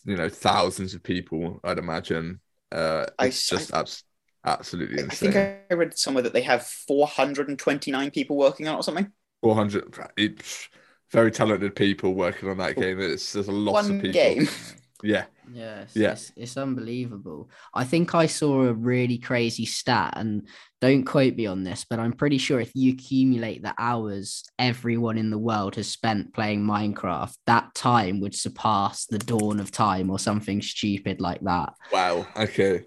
you 0.05 0.15
know 0.15 0.29
thousands 0.29 0.93
of 0.93 1.03
people, 1.03 1.59
I'd 1.63 1.77
imagine. 1.77 2.39
Uh, 2.71 3.05
it's 3.21 3.49
I- 3.49 3.57
just 3.57 3.73
abs- 3.73 4.03
absolutely 4.45 5.03
I 5.09 5.15
think 5.15 5.35
I 5.35 5.73
read 5.73 5.97
somewhere 5.97 6.23
that 6.23 6.31
they 6.33 6.43
have 6.43 6.65
429 6.65 8.11
people 8.11 8.37
working 8.37 8.67
on 8.69 8.75
it 8.75 8.77
or 8.77 8.83
something. 8.83 9.11
400 9.41 9.95
it's 10.17 10.69
very 11.11 11.31
talented 11.31 11.75
people 11.75 12.13
working 12.13 12.49
on 12.49 12.57
that 12.57 12.77
oh, 12.77 12.81
game. 12.81 12.99
It's 12.99 13.33
there's 13.33 13.47
a 13.47 13.51
lot 13.51 13.79
of 13.83 13.89
One 13.89 14.01
people. 14.01 14.13
game. 14.13 14.47
Yeah, 15.01 15.27
Yeah, 15.53 15.83
it's, 15.83 15.95
Yeah. 15.95 16.11
It's, 16.11 16.33
it's 16.35 16.57
unbelievable. 16.57 17.49
I 17.73 17.85
think 17.85 18.13
I 18.13 18.25
saw 18.25 18.63
a 18.63 18.73
really 18.73 19.17
crazy 19.17 19.65
stat, 19.65 20.15
and 20.17 20.45
don't 20.81 21.05
quote 21.05 21.35
me 21.35 21.45
on 21.45 21.63
this, 21.63 21.85
but 21.89 21.99
I'm 21.99 22.11
pretty 22.11 22.37
sure 22.37 22.59
if 22.59 22.71
you 22.75 22.91
accumulate 22.91 23.63
the 23.63 23.73
hours 23.77 24.43
everyone 24.59 25.17
in 25.17 25.29
the 25.29 25.37
world 25.37 25.75
has 25.75 25.87
spent 25.87 26.33
playing 26.33 26.65
Minecraft, 26.65 27.33
that 27.45 27.73
time 27.75 28.19
would 28.19 28.35
surpass 28.35 29.05
the 29.05 29.19
dawn 29.19 29.61
of 29.61 29.71
time 29.71 30.09
or 30.09 30.19
something 30.19 30.61
stupid 30.61 31.21
like 31.21 31.39
that. 31.41 31.73
wow. 31.93 32.27
Okay. 32.35 32.83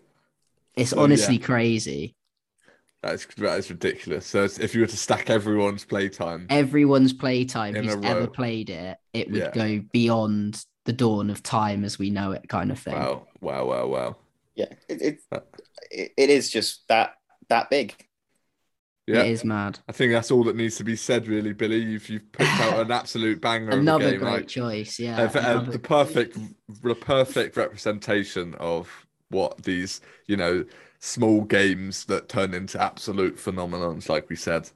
It's 0.76 0.92
Oh, 0.92 0.98
yeah. 0.98 1.02
honestly 1.04 1.38
crazy. 1.38 2.14
That's 3.02 3.26
that 3.26 3.58
is 3.58 3.68
ridiculous. 3.70 4.26
So 4.26 4.44
it's- 4.44 4.58
if 4.60 4.74
you 4.74 4.80
were 4.82 4.86
to 4.86 4.96
stack 4.96 5.28
everyone's 5.28 5.84
playtime, 5.84 6.46
Everyone's 6.50 7.12
playtime 7.12 7.74
In 7.74 7.84
who's 7.84 7.94
a 7.94 8.04
ever 8.06 8.26
played 8.28 8.70
it, 8.70 8.96
it 9.12 9.30
would 9.30 9.40
Yeah. 9.40 9.50
go 9.50 9.80
beyond 9.92 10.64
the 10.84 10.92
dawn 10.92 11.28
of 11.30 11.42
time 11.42 11.84
as 11.84 11.98
we 11.98 12.10
know 12.10 12.32
it, 12.32 12.48
kind 12.48 12.70
of 12.70 12.78
thing. 12.78 12.94
wow, 12.94 13.26
wow, 13.40 13.64
wow, 13.66 13.86
wow. 13.86 14.16
Yeah, 14.54 14.66
it, 14.88 15.02
it, 15.02 15.20
Uh. 15.32 15.40
it, 15.90 16.12
it 16.16 16.30
is 16.30 16.50
just 16.50 16.86
that 16.88 17.14
that 17.48 17.70
big. 17.70 17.94
Yeah, 19.08 19.22
It 19.22 19.32
is 19.32 19.44
mad. 19.44 19.80
I 19.88 19.92
think 19.92 20.12
that's 20.12 20.30
all 20.30 20.44
that 20.44 20.54
needs 20.54 20.76
to 20.76 20.84
be 20.84 20.94
said, 20.94 21.26
really, 21.26 21.52
Billy. 21.52 21.78
You've 21.78 22.08
you've 22.08 22.30
picked 22.30 22.50
out 22.60 22.78
an 22.80 22.92
absolute 22.92 23.40
banger 23.40 23.70
Another 23.70 24.04
of 24.04 24.08
a 24.10 24.12
game, 24.12 24.20
great 24.20 24.30
right? 24.32 24.48
choice. 24.48 25.00
Yeah. 25.00 25.22
Uh, 25.22 25.38
uh, 25.40 25.60
the 25.62 25.78
perfect, 25.78 26.38
the 26.84 26.94
perfect 26.94 27.56
representation 27.56 28.54
of 28.60 28.88
what 29.30 29.60
these, 29.64 30.00
you 30.26 30.36
know, 30.36 30.64
small 31.02 31.40
games 31.42 32.04
that 32.04 32.28
turn 32.28 32.54
into 32.54 32.80
absolute 32.80 33.36
phenomenons, 33.36 34.08
like 34.08 34.28
we 34.28 34.36
said. 34.36 34.70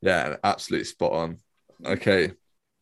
Yeah, 0.00 0.36
absolutely 0.42 0.86
spot 0.86 1.12
on. 1.12 1.38
Okay, 1.84 2.32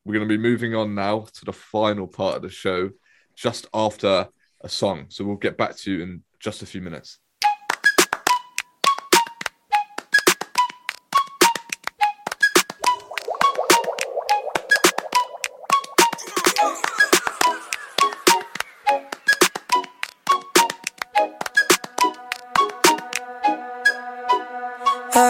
we're 0.05 0.14
going 0.14 0.28
to 0.28 0.32
be 0.32 0.40
moving 0.40 0.76
on 0.76 0.95
now 0.95 1.26
to 1.34 1.45
the 1.45 1.53
final 1.53 2.07
part 2.07 2.36
of 2.36 2.42
the 2.42 2.49
show, 2.49 2.90
just 3.34 3.66
after 3.74 4.28
a 4.61 4.68
song. 4.68 5.07
So 5.09 5.24
we'll 5.24 5.36
get 5.36 5.59
back 5.59 5.76
to 5.78 5.92
you 5.92 6.03
in 6.05 6.22
just 6.38 6.62
a 6.62 6.66
few 6.66 6.80
minutes. 6.80 7.18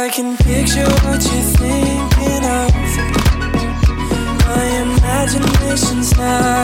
I 0.05 0.11
can 0.11 0.36
picture 0.36 0.84
what 1.05 1.24
you're 1.24 1.50
thinking 1.57 2.44
of. 2.44 2.68
My 4.44 4.64
imagination's 4.84 6.14
not 6.18 6.63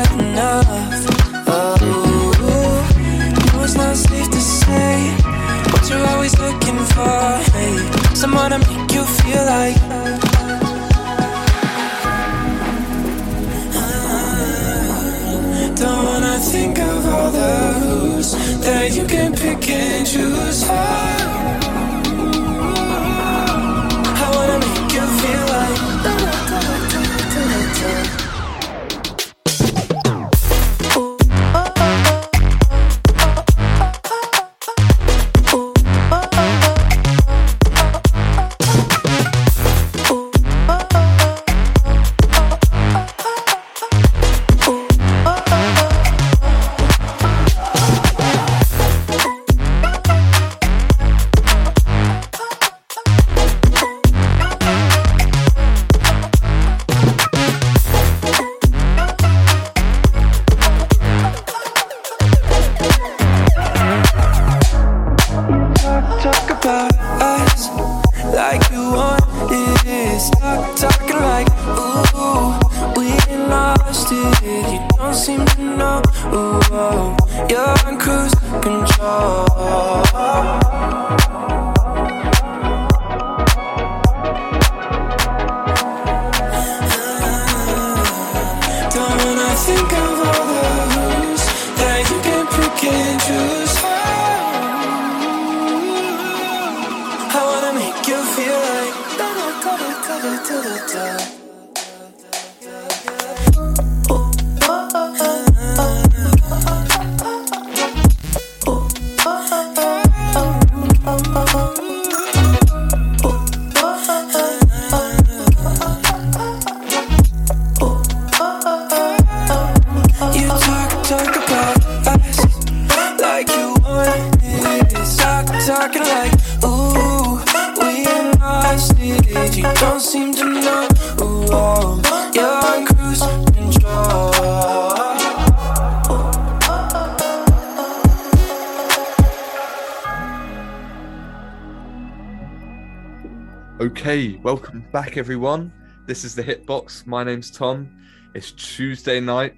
Okay, 144.21 144.37
welcome 144.43 144.85
back, 144.93 145.17
everyone. 145.17 145.73
This 146.07 146.25
is 146.25 146.35
the 146.35 146.43
Hitbox. 146.43 147.07
My 147.07 147.25
name's 147.25 147.51
Tom. 147.51 148.05
It's 148.35 148.51
Tuesday 148.53 149.19
night, 149.19 149.55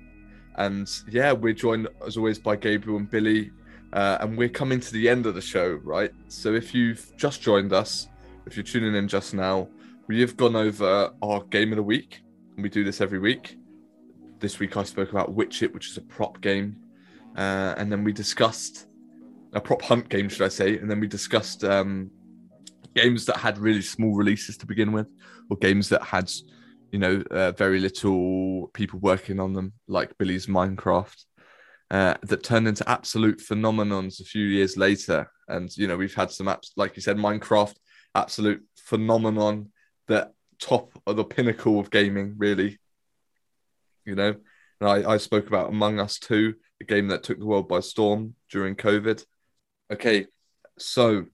and 0.55 0.89
yeah, 1.11 1.33
we're 1.33 1.53
joined 1.53 1.89
as 2.07 2.17
always 2.17 2.39
by 2.39 2.55
Gabriel 2.55 2.97
and 2.97 3.11
Billy, 3.11 3.51
uh, 3.93 4.19
and 4.21 4.39
we're 4.39 4.49
coming 4.49 4.79
to 4.79 4.93
the 4.93 5.09
end 5.09 5.27
of 5.27 5.35
the 5.35 5.41
show, 5.41 5.81
right? 5.83 6.13
So 6.29 6.55
if 6.55 6.77
you've 6.77 7.13
just 7.17 7.43
joined 7.43 7.73
us, 7.73 8.07
if 8.47 8.57
you're 8.57 8.63
tuning 8.63 8.95
in 8.95 9.09
just 9.09 9.35
now, 9.35 9.67
we 10.07 10.21
have 10.21 10.37
gone 10.37 10.55
over 10.55 11.11
our 11.25 11.43
game 11.47 11.73
of 11.73 11.77
the 11.77 11.83
week, 11.83 12.23
and 12.55 12.63
we 12.63 12.69
do 12.69 12.85
this 12.85 13.01
every 13.01 13.19
week. 13.19 13.59
This 14.39 14.61
week 14.61 14.77
I 14.77 14.85
spoke 14.85 15.11
about 15.11 15.35
Witch 15.35 15.65
It, 15.65 15.75
which 15.75 15.89
is 15.89 15.97
a 15.97 16.03
prop 16.03 16.41
game, 16.41 16.77
uh, 17.37 17.75
and 17.79 17.91
then 17.91 18.05
we 18.05 18.13
discussed 18.13 18.87
a 19.55 19.61
prop 19.61 19.83
hunt 19.83 20.09
game, 20.09 20.29
should 20.29 20.43
I 20.43 20.49
say? 20.51 20.79
And 20.79 20.89
then 20.89 21.01
we 21.01 21.09
discussed 21.09 21.65
um, 21.65 22.13
games 22.95 23.26
that 23.26 23.36
had 23.36 23.59
really 23.59 23.82
small 23.82 24.14
releases 24.14 24.57
to 24.59 24.66
begin 24.66 24.93
with, 24.93 25.09
or 25.51 25.57
games 25.57 25.88
that 25.90 26.03
had, 26.03 26.30
you 26.90 26.99
know, 26.99 27.22
uh, 27.30 27.53
very 27.53 27.80
little 27.80 28.68
people 28.74 28.99
working 29.01 29.40
on 29.40 29.53
them, 29.53 29.72
like 29.88 30.16
Billy's 30.18 30.47
Minecraft, 30.47 31.24
uh, 31.90 32.14
that 32.22 32.43
turned 32.43 32.68
into 32.68 32.88
absolute 32.88 33.38
phenomenons 33.38 34.20
a 34.20 34.24
few 34.24 34.47
years 34.47 34.76
later. 34.76 35.30
And 35.49 35.74
you 35.76 35.86
know, 35.86 35.97
we've 35.97 36.14
had 36.14 36.30
some 36.30 36.47
apps, 36.47 36.70
like 36.76 36.97
you 36.97 37.03
said, 37.03 37.16
Minecraft, 37.16 37.74
absolute 38.14 38.62
phenomenon 38.76 39.70
that 40.09 40.32
top 40.59 40.90
of 41.07 41.16
the 41.16 41.24
pinnacle 41.24 41.78
of 41.80 41.90
gaming, 41.90 42.34
really. 42.38 42.78
You 44.05 44.14
know, 44.14 44.34
and 44.80 44.88
I, 44.88 45.12
I 45.12 45.16
spoke 45.18 45.47
about 45.47 45.68
Among 45.68 46.01
Us 46.01 46.18
2, 46.18 46.55
a 46.80 46.84
game 46.84 47.09
that 47.09 47.22
took 47.22 47.38
the 47.38 47.47
world 47.47 47.68
by 47.68 47.80
storm 47.80 48.34
during 48.51 48.74
COVID. 48.74 49.24
Okay, 49.93 50.26
so 50.78 51.26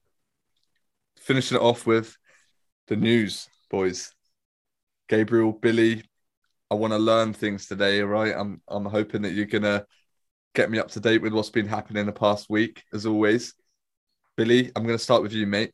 finishing 1.28 1.58
it 1.58 1.62
off 1.62 1.86
with 1.86 2.16
the 2.86 2.96
news, 2.96 3.48
boys. 3.70 4.10
Gabriel, 5.10 5.52
Billy, 5.52 6.02
I 6.70 6.74
want 6.74 6.94
to 6.94 6.98
learn 6.98 7.34
things 7.34 7.66
today. 7.66 8.00
right? 8.00 8.34
I'm 8.34 8.62
I'm 8.66 8.86
hoping 8.86 9.22
that 9.22 9.32
you're 9.34 9.44
gonna 9.46 9.84
get 10.54 10.70
me 10.70 10.78
up 10.78 10.88
to 10.92 11.00
date 11.00 11.20
with 11.20 11.34
what's 11.34 11.50
been 11.50 11.68
happening 11.68 12.00
in 12.00 12.06
the 12.06 12.12
past 12.12 12.48
week, 12.48 12.82
as 12.94 13.04
always. 13.04 13.54
Billy, 14.38 14.72
I'm 14.74 14.84
gonna 14.84 14.98
start 14.98 15.22
with 15.22 15.32
you, 15.34 15.46
mate. 15.46 15.72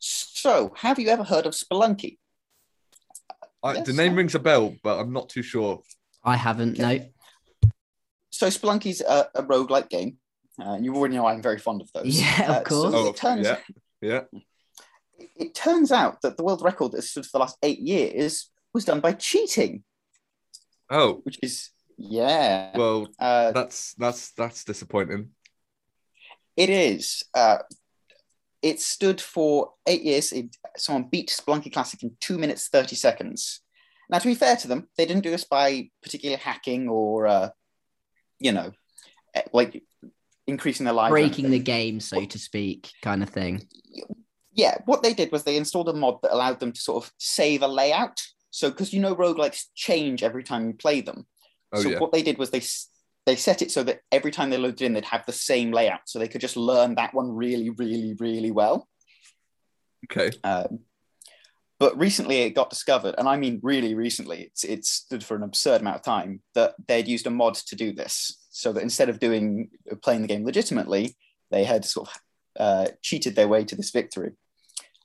So, 0.00 0.72
have 0.76 0.98
you 0.98 1.08
ever 1.08 1.24
heard 1.24 1.46
of 1.46 1.54
Spelunky? 1.54 2.18
I, 3.62 3.74
Yes, 3.74 3.86
the 3.86 3.92
name 3.92 4.12
I- 4.12 4.16
rings 4.16 4.34
a 4.34 4.38
bell, 4.40 4.74
but 4.82 4.98
I'm 4.98 5.12
not 5.12 5.28
too 5.28 5.42
sure. 5.42 5.80
I 6.24 6.36
haven't. 6.36 6.78
No. 6.78 6.98
So, 8.30 8.48
Spelunky's 8.48 9.00
a, 9.00 9.28
a 9.36 9.42
roguelike 9.42 9.88
game. 9.88 10.18
Uh, 10.60 10.72
and 10.74 10.84
you 10.84 10.94
already 10.96 11.14
know 11.14 11.26
I'm 11.26 11.40
very 11.42 11.58
fond 11.58 11.80
of 11.80 11.92
those. 11.92 12.20
Yeah, 12.20 12.42
of 12.42 12.56
Uh, 12.56 12.62
course. 12.64 12.94
Oh, 12.94 13.08
it 13.08 13.16
turns 13.16 13.46
yeah, 13.46 13.58
yeah. 14.00 14.20
It 15.18 15.54
turns 15.54 15.90
out 15.92 16.20
that 16.22 16.36
the 16.36 16.44
world 16.44 16.62
record 16.62 16.92
that 16.92 17.02
stood 17.02 17.24
for 17.26 17.32
the 17.34 17.38
last 17.40 17.56
eight 17.62 17.80
years 17.80 18.50
was 18.72 18.84
done 18.84 19.00
by 19.00 19.12
cheating, 19.12 19.82
Oh, 20.90 21.20
which 21.24 21.38
is 21.42 21.70
yeah. 21.96 22.76
well, 22.76 23.08
uh, 23.18 23.52
that's 23.52 23.94
that's 23.94 24.32
that's 24.32 24.64
disappointing. 24.64 25.30
it 26.56 26.70
is. 26.70 27.24
Uh, 27.34 27.58
it 28.62 28.80
stood 28.80 29.20
for 29.20 29.72
eight 29.86 30.02
years. 30.02 30.32
It, 30.32 30.56
someone 30.76 31.08
beat 31.10 31.28
Spelunky 31.30 31.72
Classic 31.72 32.02
in 32.02 32.16
two 32.20 32.38
minutes 32.38 32.68
thirty 32.68 32.96
seconds. 32.96 33.60
Now, 34.10 34.18
to 34.18 34.26
be 34.26 34.34
fair 34.34 34.56
to 34.56 34.68
them, 34.68 34.88
they 34.96 35.04
didn't 35.04 35.22
do 35.22 35.30
this 35.30 35.44
by 35.44 35.90
particular 36.02 36.38
hacking 36.38 36.88
or, 36.88 37.26
uh, 37.26 37.50
you 38.40 38.52
know, 38.52 38.72
eh, 39.34 39.42
like 39.52 39.82
increasing 40.46 40.84
their 40.84 40.94
life. 40.94 41.10
Breaking 41.10 41.50
the 41.50 41.58
game, 41.58 42.00
so 42.00 42.24
to 42.24 42.38
speak, 42.38 42.90
kind 43.02 43.22
of 43.22 43.28
thing. 43.28 43.68
Yeah, 44.58 44.78
what 44.86 45.04
they 45.04 45.14
did 45.14 45.30
was 45.30 45.44
they 45.44 45.56
installed 45.56 45.88
a 45.88 45.92
mod 45.92 46.20
that 46.22 46.34
allowed 46.34 46.58
them 46.58 46.72
to 46.72 46.80
sort 46.80 47.04
of 47.04 47.12
save 47.16 47.62
a 47.62 47.68
layout. 47.68 48.20
So, 48.50 48.70
because 48.70 48.92
you 48.92 48.98
know, 48.98 49.14
roguelikes 49.14 49.66
change 49.76 50.24
every 50.24 50.42
time 50.42 50.66
you 50.66 50.72
play 50.72 51.00
them. 51.00 51.28
Oh 51.72 51.80
so, 51.80 51.90
yeah. 51.90 51.98
what 52.00 52.10
they 52.10 52.24
did 52.24 52.38
was 52.38 52.50
they 52.50 52.62
they 53.24 53.36
set 53.36 53.62
it 53.62 53.70
so 53.70 53.84
that 53.84 54.00
every 54.10 54.32
time 54.32 54.50
they 54.50 54.58
loaded 54.58 54.82
in, 54.82 54.94
they'd 54.94 55.04
have 55.04 55.24
the 55.26 55.32
same 55.32 55.70
layout, 55.70 56.00
so 56.06 56.18
they 56.18 56.26
could 56.26 56.40
just 56.40 56.56
learn 56.56 56.96
that 56.96 57.14
one 57.14 57.30
really, 57.30 57.70
really, 57.70 58.16
really 58.18 58.50
well. 58.50 58.88
Okay. 60.10 60.36
Um, 60.42 60.80
but 61.78 61.96
recently, 61.96 62.38
it 62.38 62.56
got 62.56 62.70
discovered, 62.70 63.14
and 63.16 63.28
I 63.28 63.36
mean 63.36 63.60
really 63.62 63.94
recently. 63.94 64.50
It's 64.50 64.64
it 64.64 64.84
stood 64.84 65.22
for 65.22 65.36
an 65.36 65.44
absurd 65.44 65.82
amount 65.82 65.98
of 65.98 66.02
time 66.02 66.42
that 66.56 66.74
they'd 66.88 67.06
used 67.06 67.28
a 67.28 67.30
mod 67.30 67.54
to 67.54 67.76
do 67.76 67.92
this, 67.92 68.44
so 68.50 68.72
that 68.72 68.82
instead 68.82 69.08
of 69.08 69.20
doing 69.20 69.70
playing 70.02 70.22
the 70.22 70.28
game 70.28 70.44
legitimately, 70.44 71.14
they 71.52 71.62
had 71.62 71.84
sort 71.84 72.08
of 72.08 72.14
uh, 72.58 72.88
cheated 73.02 73.36
their 73.36 73.46
way 73.46 73.62
to 73.62 73.76
this 73.76 73.92
victory. 73.92 74.32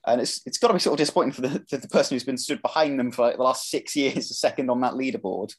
And 0.05 0.19
it's 0.21 0.41
it's 0.45 0.57
got 0.57 0.67
to 0.69 0.73
be 0.73 0.79
sort 0.79 0.93
of 0.93 0.97
disappointing 0.99 1.31
for 1.33 1.41
the, 1.41 1.63
for 1.69 1.77
the 1.77 1.87
person 1.87 2.15
who's 2.15 2.23
been 2.25 2.37
stood 2.37 2.61
behind 2.61 2.99
them 2.99 3.11
for 3.11 3.21
like 3.25 3.37
the 3.37 3.43
last 3.43 3.69
six 3.69 3.95
years, 3.95 4.37
second 4.39 4.69
on 4.69 4.81
that 4.81 4.93
leaderboard. 4.93 5.53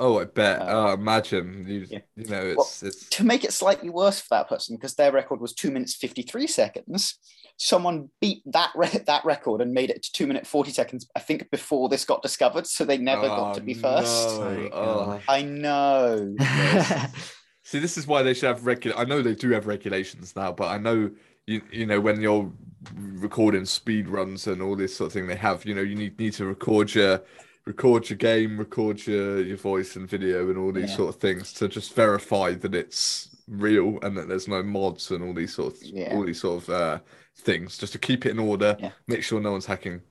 Oh, 0.00 0.18
I 0.18 0.24
bet. 0.24 0.60
Uh, 0.62 0.66
oh, 0.68 0.92
imagine 0.94 1.66
you. 1.68 1.86
yeah. 1.88 1.98
You 2.16 2.24
know, 2.26 2.40
it's 2.46 2.56
Well, 2.82 2.88
it's. 2.88 3.08
To 3.10 3.24
make 3.24 3.44
it 3.44 3.52
slightly 3.52 3.90
worse 3.90 4.20
for 4.20 4.28
that 4.30 4.48
person, 4.48 4.74
because 4.76 4.94
their 4.94 5.12
record 5.12 5.40
was 5.40 5.52
two 5.54 5.70
minutes 5.70 5.94
fifty 5.94 6.22
three 6.22 6.46
seconds, 6.46 7.18
someone 7.58 8.08
beat 8.20 8.42
that 8.46 8.70
re- 8.74 8.88
that 9.06 9.24
record 9.24 9.60
and 9.60 9.72
made 9.72 9.90
it 9.90 10.02
to 10.02 10.12
two 10.12 10.26
minute 10.26 10.46
forty 10.46 10.70
seconds. 10.72 11.08
I 11.14 11.20
think 11.20 11.50
before 11.50 11.88
this 11.90 12.04
got 12.06 12.22
discovered, 12.22 12.66
so 12.66 12.84
they 12.84 12.96
never 12.98 13.28
got 13.28 13.54
to 13.54 13.60
be 13.60 13.74
Oh, 13.76 13.80
first. 13.80 14.28
no. 14.40 14.70
Oh, 14.72 14.78
Oh. 15.12 15.20
I 15.28 15.42
know. 15.42 16.34
See, 17.64 17.78
this 17.78 17.96
is 17.96 18.06
why 18.06 18.22
they 18.22 18.34
should 18.34 18.48
have 18.48 18.66
regular. 18.66 18.96
I 18.98 19.04
know 19.04 19.22
they 19.22 19.34
do 19.34 19.50
have 19.50 19.66
regulations 19.66 20.34
now, 20.34 20.52
but 20.52 20.68
I 20.68 20.78
know 20.78 21.10
you 21.46 21.62
you 21.70 21.86
know 21.86 22.00
when 22.00 22.20
you're 22.20 22.50
recording 22.96 23.64
speed 23.64 24.08
runs 24.08 24.46
and 24.46 24.60
all 24.62 24.76
this 24.76 24.96
sort 24.96 25.08
of 25.08 25.12
thing, 25.12 25.26
they 25.26 25.36
have 25.36 25.64
you 25.64 25.74
know 25.74 25.80
you 25.82 25.94
need 25.94 26.18
need 26.18 26.32
to 26.34 26.46
record 26.46 26.94
your 26.94 27.22
record 27.66 28.08
your 28.10 28.16
game, 28.16 28.58
record 28.58 29.04
your 29.06 29.40
your 29.42 29.56
voice 29.56 29.96
and 29.96 30.08
video 30.08 30.48
and 30.48 30.58
all 30.58 30.72
these 30.72 30.90
Yeah. 30.90 30.96
sort 30.96 31.14
of 31.14 31.20
things 31.20 31.52
to 31.54 31.68
just 31.68 31.94
verify 31.94 32.54
that 32.54 32.74
it's 32.74 33.28
real 33.48 33.98
and 34.02 34.16
that 34.16 34.28
there's 34.28 34.48
no 34.48 34.62
mods 34.62 35.10
and 35.10 35.22
all 35.22 35.34
these 35.34 35.54
sort 35.54 35.74
of 35.74 35.82
Yeah. 35.82 36.14
all 36.14 36.24
these 36.24 36.40
sort 36.40 36.62
of 36.62 36.70
uh, 36.70 36.98
things 37.38 37.78
just 37.78 37.92
to 37.92 37.98
keep 37.98 38.26
it 38.26 38.30
in 38.30 38.38
order, 38.38 38.76
Yeah. 38.78 38.92
make 39.06 39.22
sure 39.22 39.40
no 39.40 39.52
one's 39.52 39.66
hacking. 39.66 40.02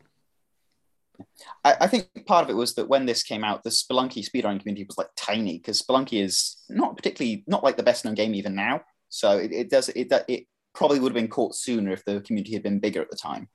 I, 1.63 1.75
I 1.81 1.87
think 1.87 2.09
part 2.25 2.43
of 2.43 2.49
it 2.49 2.55
was 2.55 2.73
that 2.75 2.87
when 2.87 3.05
this 3.05 3.21
came 3.23 3.43
out, 3.43 3.63
the 3.63 3.69
Spelunky 3.69 4.27
speedrunning 4.27 4.59
community 4.59 4.85
was 4.85 4.97
like 4.97 5.09
tiny 5.15 5.59
because 5.59 5.81
Spelunky 5.81 6.23
is 6.23 6.63
not 6.69 6.95
particularly 6.97 7.43
not 7.47 7.63
like 7.63 7.77
the 7.77 7.83
best 7.83 8.05
known 8.05 8.15
game 8.15 8.33
even 8.33 8.55
now. 8.55 8.81
So 9.09 9.37
it, 9.37 9.51
it 9.51 9.69
does 9.69 9.89
it 9.89 10.11
it 10.27 10.47
probably 10.73 10.99
would 10.99 11.11
have 11.11 11.21
been 11.21 11.27
caught 11.27 11.55
sooner 11.55 11.91
if 11.91 12.03
the 12.05 12.21
community 12.21 12.53
had 12.53 12.63
been 12.63 12.79
bigger 12.79 13.01
at 13.01 13.09
the 13.09 13.17
time. 13.17 13.47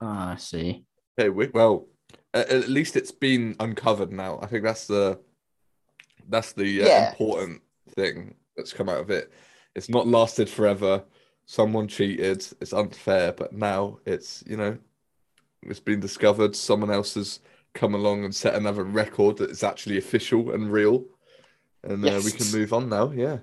Ah, 0.00 0.32
I 0.32 0.36
see. 0.36 0.84
Okay, 1.18 1.28
we, 1.28 1.48
well, 1.48 1.86
at, 2.34 2.48
at 2.48 2.68
least 2.68 2.96
it's 2.96 3.12
been 3.12 3.56
uncovered 3.60 4.12
now. 4.12 4.38
I 4.42 4.46
think 4.46 4.64
that's 4.64 4.86
the 4.86 5.20
that's 6.28 6.52
the 6.52 6.82
uh, 6.82 6.86
Yeah. 6.86 7.10
important 7.10 7.62
thing 7.94 8.34
that's 8.56 8.72
come 8.72 8.88
out 8.88 9.00
of 9.00 9.10
it. 9.10 9.32
It's 9.74 9.88
not 9.88 10.06
lasted 10.06 10.48
forever. 10.48 11.04
Someone 11.46 11.88
cheated. 11.88 12.46
It's 12.60 12.72
unfair, 12.72 13.32
but 13.32 13.52
now 13.52 13.98
it's 14.06 14.42
you 14.46 14.56
know 14.56 14.78
it's 15.62 15.80
been 15.80 16.00
discovered. 16.00 16.54
Someone 16.56 16.90
else 16.90 17.14
has 17.14 17.40
come 17.74 17.94
along 17.94 18.24
and 18.24 18.34
set 18.34 18.54
another 18.54 18.84
record 18.84 19.38
that 19.38 19.50
is 19.50 19.62
actually 19.64 19.98
official 19.98 20.52
and 20.52 20.70
real, 20.70 21.04
and 21.82 22.04
uh, 22.04 22.20
we 22.24 22.30
can 22.32 22.50
move 22.52 22.72
on 22.72 22.88
now. 22.88 23.10
Yeah. 23.10 23.38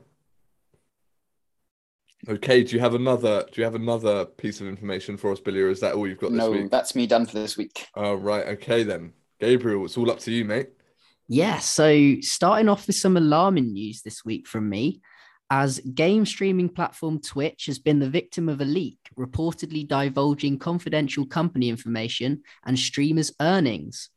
Okay. 2.28 2.64
Do 2.64 2.76
you 2.76 2.82
have 2.82 2.96
another? 2.96 3.46
Do 3.52 3.62
you 3.62 3.64
have 3.64 3.76
another 3.76 4.26
piece 4.26 4.60
of 4.62 4.68
information 4.68 5.16
for 5.16 5.32
us, 5.32 5.40
Billy, 5.40 5.62
or 5.62 5.70
is 5.70 5.80
that 5.80 5.94
all 5.94 6.08
you've 6.08 6.20
got 6.20 6.32
this 6.32 6.38
No, 6.40 6.52
week? 6.52 6.70
that's 6.70 6.96
me 6.96 7.08
done 7.08 7.26
for 7.26 7.34
this 7.34 7.56
week. 7.56 7.88
Oh, 7.96 8.16
right. 8.16 8.46
Okay, 8.48 8.84
then. 8.84 9.14
Gabriel, 9.40 9.86
it's 9.86 9.98
all 9.98 10.12
up 10.12 10.20
to 10.20 10.32
you, 10.32 10.44
mate. 10.44 10.70
Yeah, 11.30 11.60
so 11.60 12.16
starting 12.22 12.68
off 12.68 12.88
with 12.88 12.96
some 12.98 13.16
alarming 13.16 13.72
news 13.72 14.02
this 14.02 14.26
week 14.26 14.48
from 14.48 14.68
me, 14.68 15.00
as 15.50 15.80
game 15.80 16.26
streaming 16.26 16.70
platform 16.70 17.22
Twitch 17.22 17.68
has 17.68 17.80
been 17.80 18.00
the 18.00 18.10
victim 18.10 18.50
of 18.50 18.60
a 18.62 18.66
leak 18.66 18.98
reportedly 19.18 19.88
divulging 19.88 20.60
confidential 20.60 21.26
company 21.26 21.70
information 21.70 22.42
and 22.66 22.78
streamers' 22.78 23.32
earnings. 23.40 24.10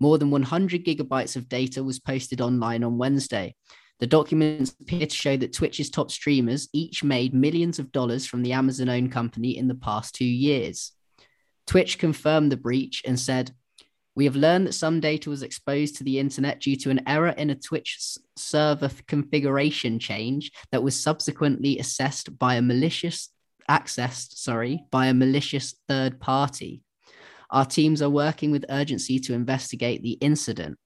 More 0.00 0.16
than 0.16 0.30
100 0.30 0.84
gigabytes 0.84 1.36
of 1.36 1.48
data 1.48 1.82
was 1.82 1.98
posted 1.98 2.40
online 2.40 2.84
on 2.84 2.98
Wednesday. 2.98 3.54
The 4.00 4.06
documents 4.06 4.74
appear 4.80 5.06
to 5.06 5.14
show 5.14 5.36
that 5.36 5.52
Twitch's 5.52 5.90
top 5.90 6.10
streamers 6.10 6.68
each 6.72 7.02
made 7.02 7.34
millions 7.34 7.78
of 7.78 7.90
dollars 7.90 8.26
from 8.26 8.42
the 8.42 8.52
Amazon 8.52 8.88
owned 8.88 9.12
company 9.12 9.56
in 9.56 9.66
the 9.66 9.74
past 9.74 10.14
two 10.14 10.24
years. 10.24 10.92
Twitch 11.66 11.98
confirmed 11.98 12.52
the 12.52 12.56
breach 12.56 13.02
and 13.04 13.18
said, 13.18 13.52
we 14.14 14.24
have 14.24 14.36
learned 14.36 14.66
that 14.66 14.72
some 14.72 14.98
data 14.98 15.30
was 15.30 15.44
exposed 15.44 15.96
to 15.96 16.04
the 16.04 16.18
internet 16.18 16.60
due 16.60 16.74
to 16.76 16.90
an 16.90 17.02
error 17.06 17.28
in 17.28 17.50
a 17.50 17.54
Twitch 17.54 17.98
server 18.36 18.90
configuration 19.06 20.00
change 20.00 20.50
that 20.72 20.82
was 20.82 21.00
subsequently 21.00 21.78
assessed 21.78 22.36
by 22.36 22.56
a 22.56 22.62
malicious 22.62 23.30
accessed, 23.70 24.36
sorry, 24.38 24.82
by 24.90 25.06
a 25.06 25.14
malicious 25.14 25.76
third 25.86 26.18
party. 26.18 26.82
Our 27.50 27.64
teams 27.64 28.02
are 28.02 28.10
working 28.10 28.50
with 28.50 28.64
urgency 28.68 29.20
to 29.20 29.34
investigate 29.34 30.02
the 30.02 30.18
incident. 30.20 30.78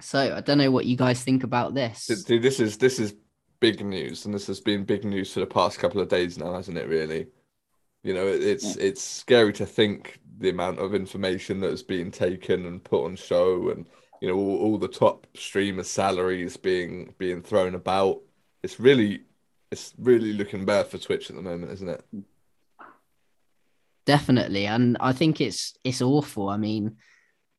So 0.00 0.34
I 0.36 0.40
don't 0.40 0.58
know 0.58 0.70
what 0.70 0.86
you 0.86 0.96
guys 0.96 1.22
think 1.22 1.42
about 1.44 1.74
this. 1.74 2.24
Dude, 2.24 2.42
this 2.42 2.60
is 2.60 2.76
this 2.78 2.98
is 2.98 3.14
big 3.60 3.84
news, 3.84 4.24
and 4.26 4.34
this 4.34 4.46
has 4.46 4.60
been 4.60 4.84
big 4.84 5.04
news 5.04 5.32
for 5.32 5.40
the 5.40 5.46
past 5.46 5.78
couple 5.78 6.00
of 6.00 6.08
days 6.08 6.38
now, 6.38 6.54
hasn't 6.54 6.76
it? 6.78 6.88
Really, 6.88 7.28
You 8.02 8.14
know, 8.14 8.26
it, 8.28 8.42
it's 8.42 8.76
it's 8.76 9.02
scary 9.02 9.52
to 9.54 9.66
think 9.66 10.20
the 10.38 10.50
amount 10.50 10.78
of 10.78 10.94
information 10.94 11.60
that's 11.60 11.82
being 11.82 12.10
taken 12.10 12.66
and 12.66 12.84
put 12.84 13.04
on 13.04 13.16
show, 13.16 13.70
and 13.70 13.88
you 14.20 14.28
know, 14.28 14.36
all, 14.36 14.58
all 14.58 14.78
the 14.78 14.88
top 14.88 15.26
streamers' 15.34 15.88
salaries 15.90 16.56
being 16.56 17.14
being 17.18 17.42
thrown 17.42 17.74
about. 17.74 18.22
It's 18.62 18.80
really, 18.80 19.22
it's 19.70 19.94
really 19.98 20.32
looking 20.32 20.64
bad 20.64 20.88
for 20.88 20.98
Twitch 20.98 21.30
at 21.30 21.36
the 21.36 21.42
moment, 21.42 21.72
isn't 21.72 21.88
it? 21.88 22.04
Definitely, 24.04 24.66
and 24.66 24.96
I 25.00 25.12
think 25.12 25.40
it's 25.40 25.74
it's 25.82 26.00
awful. 26.00 26.48
I 26.48 26.56
mean, 26.56 26.96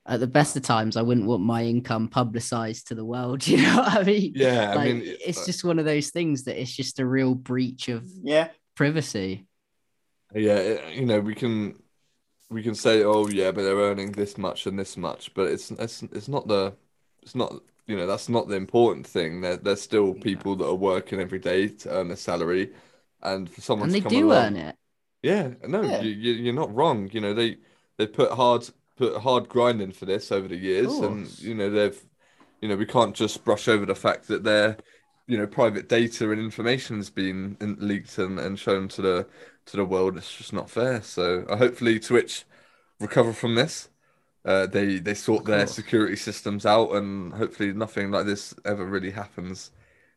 at 0.07 0.19
the 0.19 0.27
best 0.27 0.55
of 0.55 0.63
times, 0.63 0.95
I 0.97 1.01
wouldn't 1.01 1.27
want 1.27 1.43
my 1.43 1.63
income 1.63 2.07
publicized 2.07 2.87
to 2.87 2.95
the 2.95 3.05
world. 3.05 3.45
You 3.47 3.57
know 3.57 3.77
what 3.77 3.93
I 3.93 4.03
mean? 4.03 4.31
Yeah, 4.35 4.73
I 4.77 4.83
mean, 4.85 5.01
it's 5.03 5.41
uh, 5.41 5.45
just 5.45 5.63
one 5.63 5.79
of 5.79 5.85
those 5.85 6.09
things 6.09 6.43
that 6.45 6.59
it's 6.59 6.75
just 6.75 6.99
a 6.99 7.05
real 7.05 7.35
breach 7.35 7.89
of 7.89 8.05
Yeah. 8.23 8.49
privacy. 8.75 9.47
Yeah, 10.33 10.55
it- 10.57 10.95
you 10.95 11.05
know, 11.05 11.19
we 11.19 11.35
can 11.35 11.75
we 12.49 12.63
can 12.63 12.75
say, 12.75 13.03
oh 13.03 13.27
yeah, 13.27 13.51
but 13.51 13.63
they're 13.63 13.75
earning 13.75 14.11
this 14.13 14.37
much 14.37 14.65
and 14.67 14.79
this 14.79 14.97
much, 14.97 15.33
but 15.33 15.47
it's 15.47 15.71
it's 15.71 16.03
it's 16.03 16.27
not 16.27 16.47
the 16.47 16.73
it's 17.21 17.35
not 17.35 17.53
you 17.85 17.95
know 17.97 18.07
that's 18.07 18.29
not 18.29 18.47
the 18.47 18.55
important 18.55 19.05
thing. 19.07 19.41
They're 19.41 19.57
they're 19.57 19.75
still 19.75 20.13
people 20.13 20.55
that 20.57 20.65
are 20.67 20.75
working 20.75 21.19
every 21.19 21.39
day 21.39 21.67
to 21.69 21.89
earn 21.91 22.11
a 22.11 22.15
salary, 22.17 22.73
and 23.21 23.49
for 23.49 23.61
someone 23.61 23.89
and 23.89 23.95
to 23.95 23.99
they 23.99 24.03
come 24.03 24.17
do 24.19 24.27
along, 24.27 24.45
earn 24.45 24.55
it. 24.57 24.75
yeah, 25.23 25.53
no, 25.67 25.81
Yeah. 25.81 26.01
you, 26.01 26.11
you 26.11 26.31
you're 26.33 26.53
not 26.53 26.73
wrong. 26.73 27.09
You 27.11 27.21
know, 27.21 27.33
they 27.33 27.57
they 27.97 28.07
put 28.07 28.31
hard 28.31 28.69
put 28.97 29.17
hard 29.21 29.47
grinding 29.49 29.91
for 29.91 30.05
this 30.05 30.31
over 30.31 30.47
the 30.47 30.57
years, 30.57 30.91
and 30.99 31.39
you 31.39 31.53
know 31.53 31.69
they've 31.69 31.99
you 32.61 32.69
know 32.69 32.75
we 32.75 32.85
can't 32.85 33.15
just 33.15 33.43
brush 33.43 33.67
over 33.67 33.85
the 33.85 33.95
fact 33.95 34.27
that 34.27 34.43
their 34.43 34.77
you 35.27 35.37
know 35.37 35.47
private 35.47 35.87
data 35.89 36.31
and 36.31 36.39
information's 36.41 37.09
been 37.09 37.57
leaked 37.79 38.17
and, 38.17 38.39
and 38.39 38.59
shown 38.59 38.87
to 38.89 39.01
the 39.01 39.27
to 39.67 39.77
the 39.77 39.85
world. 39.85 40.17
It's 40.17 40.35
just 40.35 40.53
not 40.53 40.69
fair. 40.69 41.01
So 41.01 41.45
uh, 41.49 41.57
hopefully 41.57 41.99
Twitch 41.99 42.45
recover 42.99 43.33
from 43.33 43.55
this. 43.55 43.89
Uh, 44.45 44.65
they 44.65 44.99
they 44.99 45.13
sort 45.13 45.45
their 45.45 45.67
security 45.67 46.15
systems 46.15 46.65
out, 46.65 46.91
and 46.93 47.33
hopefully 47.33 47.73
nothing 47.73 48.11
like 48.11 48.25
this 48.25 48.53
ever 48.65 48.85
really 48.85 49.11
happens 49.11 49.71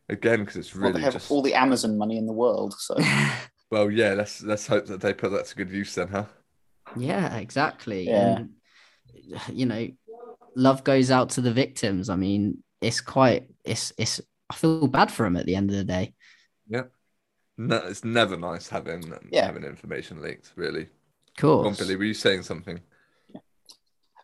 again 0.09 0.39
because 0.41 0.55
it's 0.55 0.75
Well, 0.79 0.91
they 0.93 0.99
really 0.99 1.01
have 1.01 1.13
just 1.13 1.31
all 1.31 1.41
the 1.41 1.53
Amazon 1.53 1.97
money 1.97 2.17
in 2.17 2.25
the 2.25 2.33
world, 2.33 2.73
so 2.77 2.95
well 3.71 3.91
yeah. 3.91 4.13
Let's 4.13 4.41
let's 4.43 4.67
hope 4.67 4.85
that 4.87 5.01
they 5.01 5.13
put 5.13 5.31
that 5.31 5.45
to 5.47 5.55
good 5.55 5.69
use 5.69 5.95
then, 5.95 6.07
huh? 6.07 6.25
Yeah, 6.95 7.37
exactly. 7.37 8.07
Yeah. 8.07 8.37
And 8.37 8.49
you 9.51 9.65
know, 9.65 9.87
love 10.55 10.83
goes 10.83 11.11
out 11.11 11.29
to 11.31 11.41
the 11.41 11.51
victims. 11.53 12.09
I 12.09 12.15
mean, 12.15 12.63
it's 12.81 13.01
quite 13.01 13.49
it's 13.63 13.93
it's 13.97 14.21
I 14.49 14.55
feel 14.55 14.87
bad 14.87 15.11
for 15.11 15.23
them 15.23 15.37
at 15.37 15.45
the 15.45 15.55
end 15.55 15.69
of 15.69 15.75
the 15.77 15.83
day. 15.83 16.13
Yeah. 16.67 16.83
No, 17.57 17.77
it's 17.77 18.03
never 18.03 18.37
nice 18.37 18.69
having 18.69 19.13
Yeah. 19.31 19.45
having 19.45 19.63
information 19.63 20.21
leaked. 20.21 20.51
Really, 20.55 20.87
Cool. 21.37 21.63
Go 21.63 21.69
on. 21.69 21.75
Billy, 21.75 21.95
were 21.95 22.03
you 22.05 22.13
saying 22.13 22.43
something? 22.43 22.79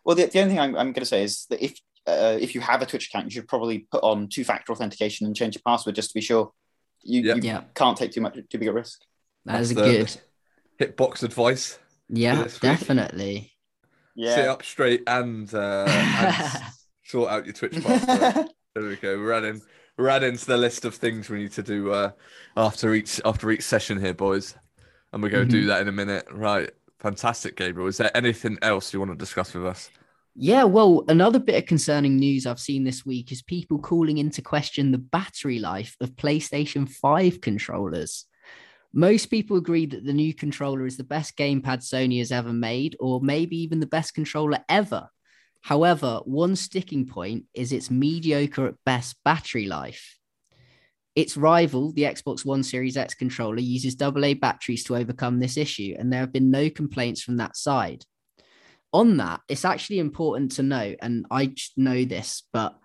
Well, 0.04 0.16
the, 0.16 0.26
the 0.26 0.40
only 0.40 0.52
thing 0.54 0.60
I'm, 0.60 0.70
I'm 0.76 0.86
going 0.92 0.94
to 0.94 1.04
say 1.04 1.22
is 1.22 1.46
that 1.50 1.62
if 1.62 1.78
uh, 2.06 2.38
if 2.40 2.54
you 2.54 2.60
have 2.62 2.80
a 2.80 2.86
Twitch 2.86 3.08
account, 3.08 3.26
you 3.26 3.30
should 3.30 3.48
probably 3.48 3.80
put 3.90 4.02
on 4.02 4.28
two 4.28 4.42
factor 4.44 4.72
authentication 4.72 5.26
and 5.26 5.36
change 5.36 5.54
your 5.54 5.62
password 5.66 5.94
just 5.94 6.08
to 6.10 6.14
be 6.14 6.20
sure. 6.22 6.52
You, 7.02 7.20
Yeah. 7.22 7.34
you 7.34 7.42
Yeah. 7.42 7.62
can't 7.74 7.96
take 7.96 8.12
too 8.12 8.22
much 8.22 8.34
too 8.50 8.58
big 8.58 8.68
a 8.68 8.72
risk. 8.72 9.00
That 9.44 9.60
is 9.60 9.70
a 9.70 9.74
That's 9.74 9.86
the- 10.14 10.20
good. 10.78 10.96
Hitbox 10.96 11.22
advice: 11.22 11.78
Yeah, 12.08 12.42
this 12.44 12.58
definitely. 14.26 14.42
sit 14.42 14.48
up 14.50 14.62
straight 14.64 15.02
and 15.06 15.52
uh, 15.54 15.84
and 15.88 16.62
sort 17.04 17.30
out 17.30 17.44
your 17.46 17.54
Twitch 17.54 17.82
password. 17.82 18.48
There 18.74 18.84
we 18.84 18.96
go. 18.96 19.18
We're 19.18 19.32
adding 19.32 19.60
we're 19.96 20.08
adding 20.08 20.36
to 20.36 20.46
the 20.46 20.56
list 20.56 20.84
of 20.84 20.94
things 20.94 21.28
we 21.28 21.38
need 21.38 21.52
to 21.52 21.62
do 21.62 21.92
uh, 21.92 22.10
after 22.56 22.94
each 22.94 23.20
after 23.24 23.50
each 23.50 23.62
session 23.62 24.00
here, 24.00 24.14
boys. 24.14 24.54
And 25.12 25.22
we're 25.22 25.30
going 25.30 25.48
to 25.48 25.50
do 25.50 25.64
Mhm. 25.64 25.68
that 25.68 25.80
in 25.82 25.88
a 25.88 25.92
minute. 25.92 26.26
Right. 26.30 26.70
Fantastic, 27.00 27.56
Gabriel. 27.56 27.88
Is 27.88 27.96
there 27.96 28.14
anything 28.16 28.58
else 28.60 28.92
you 28.92 28.98
want 28.98 29.10
to 29.12 29.16
discuss 29.16 29.54
with 29.54 29.64
us? 29.64 29.88
Yeah, 30.40 30.64
well, 30.64 31.04
another 31.08 31.38
bit 31.40 31.56
of 31.56 31.66
concerning 31.66 32.16
news 32.16 32.46
I've 32.46 32.60
seen 32.60 32.84
this 32.84 33.04
week 33.06 33.32
is 33.32 33.42
people 33.42 33.78
calling 33.78 34.18
into 34.18 34.42
question 34.42 34.92
the 34.92 34.98
battery 34.98 35.58
life 35.58 35.96
of 36.00 36.14
PlayStation 36.14 36.88
5 36.88 37.40
controllers. 37.40 38.26
Most 38.92 39.26
people 39.26 39.56
agree 39.56 39.86
that 39.86 40.04
the 40.04 40.12
new 40.12 40.34
controller 40.34 40.86
is 40.86 40.96
the 40.96 41.04
best 41.04 41.36
gamepad 41.36 41.80
Sony 41.80 42.18
has 42.18 42.32
ever 42.32 42.52
made, 42.52 42.96
or 43.00 43.20
maybe 43.20 43.56
even 43.58 43.80
the 43.80 43.86
best 43.86 44.14
controller 44.14 44.58
ever. 44.68 45.08
However, 45.62 46.20
one 46.24 46.56
sticking 46.56 47.06
point 47.06 47.44
is 47.52 47.72
its 47.72 47.90
mediocre 47.90 48.66
at 48.66 48.84
best 48.84 49.16
battery 49.24 49.66
life. 49.66 50.16
Its 51.14 51.36
rival, 51.36 51.92
the 51.92 52.02
Xbox 52.02 52.44
One 52.44 52.62
Series 52.62 52.96
X 52.96 53.14
controller, 53.14 53.58
uses 53.58 54.00
AA 54.00 54.34
batteries 54.34 54.84
to 54.84 54.96
overcome 54.96 55.40
this 55.40 55.56
issue, 55.56 55.94
and 55.98 56.12
there 56.12 56.20
have 56.20 56.32
been 56.32 56.50
no 56.50 56.70
complaints 56.70 57.22
from 57.22 57.36
that 57.38 57.56
side 57.56 58.04
on 58.92 59.18
that, 59.18 59.40
it's 59.48 59.64
actually 59.64 59.98
important 59.98 60.52
to 60.52 60.62
note, 60.62 60.96
and 61.02 61.26
I 61.30 61.54
know 61.76 62.04
this, 62.04 62.44
but 62.52 62.78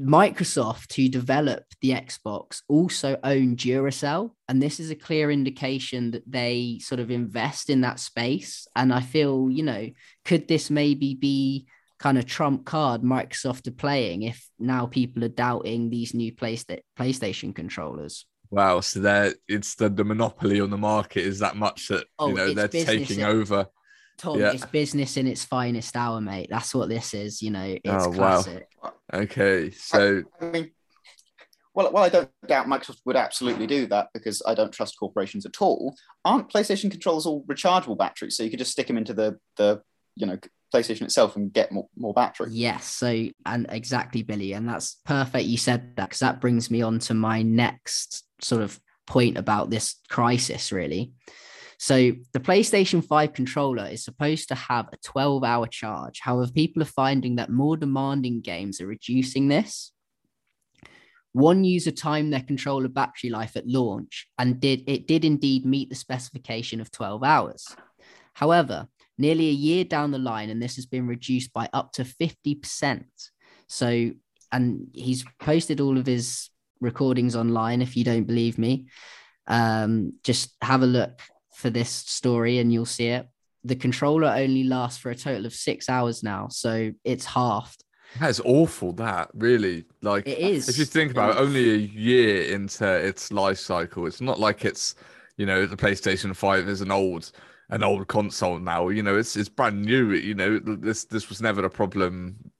Microsoft, 0.00 0.94
who 0.94 1.08
developed 1.08 1.76
the 1.80 1.90
Xbox, 1.90 2.62
also 2.68 3.18
own 3.22 3.56
Duracell. 3.56 4.30
And 4.48 4.62
this 4.62 4.80
is 4.80 4.90
a 4.90 4.96
clear 4.96 5.30
indication 5.30 6.12
that 6.12 6.30
they 6.30 6.78
sort 6.80 7.00
of 7.00 7.10
invest 7.10 7.68
in 7.68 7.82
that 7.82 8.00
space. 8.00 8.66
And 8.74 8.92
I 8.92 9.00
feel, 9.00 9.48
you 9.50 9.62
know, 9.62 9.90
could 10.24 10.48
this 10.48 10.70
maybe 10.70 11.14
be 11.14 11.66
kind 11.98 12.16
of 12.16 12.26
trump 12.26 12.64
card 12.64 13.02
Microsoft 13.02 13.66
are 13.66 13.72
playing 13.72 14.22
if 14.22 14.48
now 14.58 14.86
people 14.86 15.24
are 15.24 15.28
doubting 15.28 15.90
these 15.90 16.14
new 16.14 16.32
Playsta- 16.32 16.80
PlayStation 16.98 17.54
controllers? 17.54 18.24
Wow, 18.50 18.80
so 18.80 19.00
there 19.00 19.34
it's 19.46 19.74
the, 19.74 19.90
the 19.90 20.04
monopoly 20.04 20.60
on 20.60 20.70
the 20.70 20.78
market 20.78 21.24
is 21.24 21.40
that 21.40 21.56
much 21.56 21.88
that 21.88 22.06
Oh, 22.18 22.28
you 22.28 22.34
know 22.34 22.54
they're 22.54 22.68
taking 22.68 23.22
over. 23.22 23.66
Tom, 24.18 24.38
Yeah. 24.38 24.52
it's 24.52 24.66
business 24.66 25.16
in 25.16 25.26
its 25.26 25.44
finest 25.44 25.96
hour, 25.96 26.20
mate. 26.20 26.48
That's 26.50 26.74
what 26.74 26.88
this 26.88 27.14
is. 27.14 27.40
You 27.40 27.50
know, 27.52 27.64
it's 27.82 28.04
Oh, 28.06 28.10
wow. 28.10 28.42
classic. 28.42 28.68
Okay, 29.12 29.70
so 29.70 30.22
I 30.40 30.44
mean, 30.44 30.70
well, 31.74 31.92
well, 31.92 32.02
I 32.02 32.08
don't 32.08 32.28
doubt 32.46 32.66
Microsoft 32.66 33.00
would 33.04 33.16
absolutely 33.16 33.66
do 33.66 33.86
that 33.86 34.08
because 34.12 34.42
I 34.44 34.54
don't 34.54 34.72
trust 34.72 34.98
corporations 34.98 35.46
at 35.46 35.62
all. 35.62 35.94
Aren't 36.24 36.50
PlayStation 36.50 36.90
controllers 36.90 37.24
all 37.24 37.44
rechargeable 37.44 37.96
batteries? 37.96 38.36
So 38.36 38.42
you 38.42 38.50
could 38.50 38.58
just 38.58 38.72
stick 38.72 38.88
them 38.88 38.98
into 38.98 39.14
the 39.14 39.38
the 39.56 39.80
you 40.16 40.26
know 40.26 40.38
PlayStation 40.74 41.02
itself 41.02 41.36
and 41.36 41.52
get 41.52 41.72
more, 41.72 41.88
more 41.96 42.12
battery. 42.12 42.48
Yes. 42.50 42.84
So, 42.86 43.28
and 43.46 43.66
exactly, 43.70 44.22
Billy. 44.22 44.52
And 44.52 44.68
that's 44.68 44.96
perfect. 45.06 45.46
You 45.46 45.56
said 45.56 45.96
that 45.96 46.08
because 46.08 46.18
that 46.18 46.40
brings 46.40 46.70
me 46.70 46.82
on 46.82 46.98
to 47.00 47.14
my 47.14 47.42
next 47.42 48.24
sort 48.42 48.60
of 48.60 48.78
point 49.06 49.38
about 49.38 49.70
this 49.70 49.94
crisis, 50.10 50.70
really. 50.70 51.12
So, 51.80 52.12
the 52.32 52.40
PlayStation 52.40 53.04
5 53.04 53.32
controller 53.32 53.86
is 53.86 54.04
supposed 54.04 54.48
to 54.48 54.56
have 54.56 54.88
a 54.92 54.96
12 55.04 55.44
hour 55.44 55.66
charge. 55.68 56.18
However, 56.20 56.50
people 56.50 56.82
are 56.82 56.86
finding 56.86 57.36
that 57.36 57.50
more 57.50 57.76
demanding 57.76 58.40
games 58.40 58.80
are 58.80 58.86
reducing 58.86 59.46
this. 59.46 59.92
One 61.32 61.62
user 61.62 61.92
timed 61.92 62.32
their 62.32 62.42
controller 62.42 62.88
battery 62.88 63.30
life 63.30 63.56
at 63.56 63.68
launch 63.68 64.26
and 64.38 64.58
did 64.58 64.82
it 64.88 65.06
did 65.06 65.24
indeed 65.24 65.64
meet 65.64 65.88
the 65.88 65.94
specification 65.94 66.80
of 66.80 66.90
12 66.90 67.22
hours. 67.22 67.76
However, 68.34 68.88
nearly 69.16 69.48
a 69.48 69.52
year 69.52 69.84
down 69.84 70.10
the 70.10 70.18
line, 70.18 70.50
and 70.50 70.60
this 70.60 70.74
has 70.76 70.86
been 70.86 71.06
reduced 71.06 71.52
by 71.52 71.68
up 71.72 71.92
to 71.92 72.02
50%. 72.02 73.04
So, 73.68 74.10
and 74.50 74.88
he's 74.94 75.24
posted 75.38 75.80
all 75.80 75.96
of 75.96 76.06
his 76.06 76.50
recordings 76.80 77.36
online 77.36 77.82
if 77.82 77.96
you 77.96 78.02
don't 78.02 78.24
believe 78.24 78.58
me. 78.58 78.88
Um, 79.46 80.14
just 80.24 80.56
have 80.60 80.82
a 80.82 80.86
look 80.86 81.20
for 81.58 81.70
this 81.70 81.90
story 81.90 82.58
and 82.58 82.72
you'll 82.72 82.86
see 82.86 83.08
it. 83.08 83.28
The 83.64 83.74
controller 83.74 84.28
only 84.28 84.62
lasts 84.62 85.00
for 85.00 85.10
a 85.10 85.16
total 85.16 85.44
of 85.44 85.52
six 85.52 85.88
hours 85.88 86.22
now, 86.22 86.46
so 86.48 86.92
it's 87.02 87.24
halved. 87.24 87.82
that's 88.20 88.40
awful. 88.44 88.92
That 88.92 89.28
really 89.34 89.84
like 90.00 90.26
It 90.28 90.38
is. 90.38 90.68
If 90.68 90.78
you 90.78 90.84
think 90.84 91.10
about 91.10 91.36
it, 91.36 91.40
only 91.40 91.70
a 91.70 91.76
year 91.76 92.54
into 92.54 92.86
its 92.86 93.32
life 93.32 93.58
cycle, 93.58 94.06
it's 94.06 94.20
not 94.20 94.38
like 94.38 94.64
it's, 94.64 94.94
you 95.36 95.46
know, 95.46 95.66
the 95.66 95.76
PlayStation 95.76 96.34
Five 96.34 96.68
is 96.68 96.80
an 96.80 96.92
old, 96.92 97.32
an 97.70 97.82
old 97.82 98.06
console 98.06 98.60
now. 98.60 98.88
You 98.88 99.02
know, 99.02 99.18
it's 99.18 99.36
it's 99.36 99.48
brand 99.48 99.84
new. 99.84 100.12
You 100.12 100.36
know, 100.36 100.60
this 100.60 101.04
this 101.04 101.28
was 101.28 101.42
never 101.42 101.64
a 101.64 101.70
problem 101.70 102.52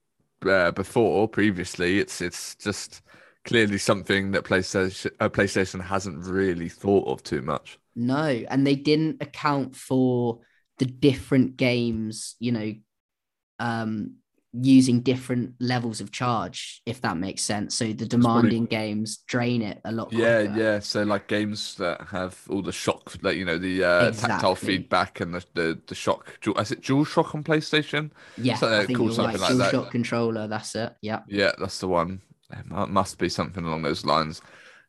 uh, 0.44 0.72
before. 0.72 1.28
Previously, 1.28 2.00
it's 2.00 2.20
it's 2.20 2.56
just 2.56 3.02
clearly 3.44 3.78
something 3.78 4.32
that 4.32 4.44
PlayStation 4.44 5.12
uh, 5.20 5.28
PlayStation 5.28 5.80
hasn't 5.80 6.26
really 6.26 6.68
thought 6.68 7.06
of 7.06 7.22
too 7.22 7.42
much. 7.42 7.78
No, 7.98 8.24
and 8.48 8.66
they 8.66 8.76
didn't 8.76 9.22
account 9.22 9.74
for 9.76 10.40
the 10.78 10.86
different 10.86 11.56
games, 11.56 12.36
you 12.38 12.52
know, 12.52 12.74
um, 13.58 14.14
using 14.52 15.00
different 15.00 15.54
levels 15.60 16.00
of 16.00 16.10
charge, 16.10 16.80
if 16.86 17.00
that 17.02 17.16
makes 17.16 17.42
sense. 17.42 17.74
So 17.74 17.92
the 17.92 18.06
demanding 18.06 18.66
games 18.66 19.18
drain 19.26 19.62
it 19.62 19.80
a 19.84 19.92
lot. 19.92 20.12
Yeah, 20.12 20.44
quicker. 20.44 20.60
yeah. 20.60 20.78
So 20.78 21.02
like 21.02 21.26
games 21.26 21.74
that 21.76 22.00
have 22.08 22.40
all 22.48 22.62
the 22.62 22.72
shock, 22.72 23.14
like 23.22 23.36
you 23.36 23.44
know, 23.44 23.58
the 23.58 23.84
uh, 23.84 24.10
tactile 24.12 24.54
feedback 24.54 25.20
and 25.20 25.34
the 25.34 25.44
the, 25.54 25.78
the 25.86 25.94
shock. 25.94 26.38
Is 26.58 26.72
it 26.72 26.82
Dual 26.82 27.04
Shock 27.04 27.34
on 27.34 27.42
PlayStation? 27.44 28.10
Yeah, 28.36 28.54
Something 28.54 28.78
I 28.78 28.86
think 28.86 28.98
you're 28.98 29.08
right. 29.08 29.38
like 29.38 29.48
Dual 29.48 29.58
that. 29.58 29.70
Shock 29.70 29.90
controller. 29.90 30.46
That's 30.48 30.74
it. 30.74 30.94
Yeah. 31.02 31.20
Yeah, 31.28 31.52
that's 31.58 31.78
the 31.80 31.88
one. 31.88 32.22
It 32.50 32.66
must 32.88 33.18
be 33.18 33.28
something 33.28 33.64
along 33.64 33.82
those 33.82 34.06
lines. 34.06 34.40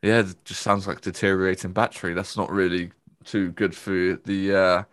Yeah, 0.01 0.19
it 0.19 0.33
just 0.45 0.61
sounds 0.61 0.87
like 0.87 1.01
deteriorating 1.01 1.73
battery. 1.73 2.13
That's 2.13 2.37
not 2.37 2.49
really 2.49 2.91
too 3.29 3.51
good 3.51 3.75
for 3.75 4.19
the 4.25 4.55
uh, 4.55 4.83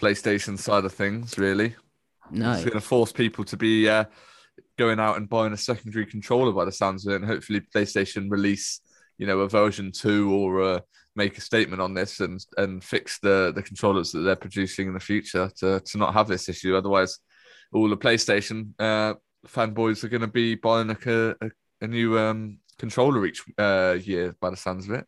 PlayStation 0.00 0.58
side 0.58 0.84
of 0.84 0.92
things, 0.92 1.38
really. 1.38 1.74
No, 2.30 2.52
It's 2.52 2.64
going 2.64 2.72
to 2.74 2.80
force 2.80 3.12
people 3.12 3.44
to 3.44 3.56
be 3.56 3.88
uh, 3.88 4.04
going 4.78 4.98
out 4.98 5.16
and 5.16 5.28
buying 5.28 5.52
a 5.52 5.56
secondary 5.56 6.06
controller 6.06 6.52
by 6.52 6.64
the 6.64 6.72
sounds 6.72 7.06
of 7.06 7.12
it, 7.12 7.16
and 7.16 7.24
hopefully 7.24 7.60
PlayStation 7.74 8.30
release, 8.30 8.80
you 9.18 9.26
know, 9.26 9.40
a 9.40 9.48
version 9.48 9.92
two 9.92 10.32
or 10.32 10.62
uh, 10.62 10.80
make 11.14 11.38
a 11.38 11.40
statement 11.40 11.80
on 11.80 11.94
this 11.94 12.20
and 12.20 12.44
and 12.56 12.82
fix 12.82 13.18
the 13.20 13.52
the 13.54 13.62
controllers 13.62 14.10
that 14.12 14.20
they're 14.20 14.36
producing 14.36 14.88
in 14.88 14.94
the 14.94 15.00
future 15.00 15.50
to 15.58 15.80
to 15.80 15.98
not 15.98 16.14
have 16.14 16.26
this 16.26 16.48
issue. 16.48 16.74
Otherwise, 16.76 17.18
all 17.72 17.88
the 17.88 17.96
PlayStation 17.96 18.70
uh, 18.78 19.14
fanboys 19.46 20.02
are 20.02 20.08
going 20.08 20.20
to 20.22 20.26
be 20.26 20.54
buying 20.54 20.88
like 20.88 21.06
a, 21.06 21.36
a, 21.40 21.50
a 21.82 21.86
new 21.86 22.18
um, 22.18 22.58
controller 22.78 23.24
each 23.26 23.42
uh, 23.58 23.96
year 24.00 24.34
by 24.40 24.50
the 24.50 24.56
sounds 24.56 24.88
of 24.88 24.94
it. 24.94 25.06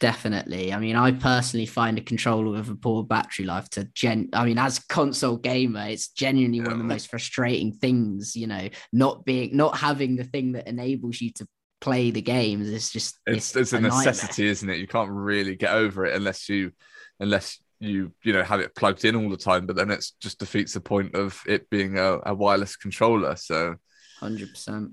Definitely. 0.00 0.72
I 0.72 0.78
mean, 0.78 0.96
I 0.96 1.12
personally 1.12 1.66
find 1.66 1.98
a 1.98 2.02
controller 2.02 2.50
with 2.50 2.68
a 2.68 2.74
poor 2.74 3.04
battery 3.04 3.44
life 3.44 3.68
to 3.70 3.84
gen. 3.94 4.30
I 4.32 4.44
mean, 4.44 4.58
as 4.58 4.80
console 4.80 5.36
gamer, 5.36 5.86
it's 5.86 6.08
genuinely 6.08 6.60
one 6.60 6.72
of 6.72 6.78
the 6.78 6.84
most 6.84 7.08
frustrating 7.08 7.72
things. 7.72 8.34
You 8.34 8.48
know, 8.48 8.68
not 8.92 9.24
being, 9.24 9.56
not 9.56 9.76
having 9.76 10.16
the 10.16 10.24
thing 10.24 10.52
that 10.52 10.66
enables 10.66 11.20
you 11.20 11.30
to 11.34 11.46
play 11.80 12.10
the 12.10 12.22
games. 12.22 12.68
It's 12.68 12.90
just 12.90 13.18
it's 13.26 13.54
it's 13.54 13.72
a 13.72 13.80
nightmare. 13.80 14.04
necessity, 14.06 14.48
isn't 14.48 14.68
it? 14.68 14.78
You 14.78 14.86
can't 14.86 15.10
really 15.10 15.54
get 15.54 15.72
over 15.74 16.04
it 16.06 16.16
unless 16.16 16.48
you 16.48 16.72
unless 17.20 17.60
you 17.78 18.12
you 18.22 18.32
know 18.32 18.42
have 18.42 18.60
it 18.60 18.74
plugged 18.74 19.04
in 19.04 19.16
all 19.16 19.30
the 19.30 19.36
time. 19.36 19.66
But 19.66 19.76
then 19.76 19.90
it's 19.90 20.12
just 20.20 20.38
defeats 20.38 20.72
the 20.72 20.80
point 20.80 21.14
of 21.14 21.40
it 21.46 21.68
being 21.70 21.98
a, 21.98 22.18
a 22.26 22.34
wireless 22.34 22.76
controller. 22.76 23.36
So 23.36 23.76
Hundred 24.18 24.50
percent. 24.50 24.92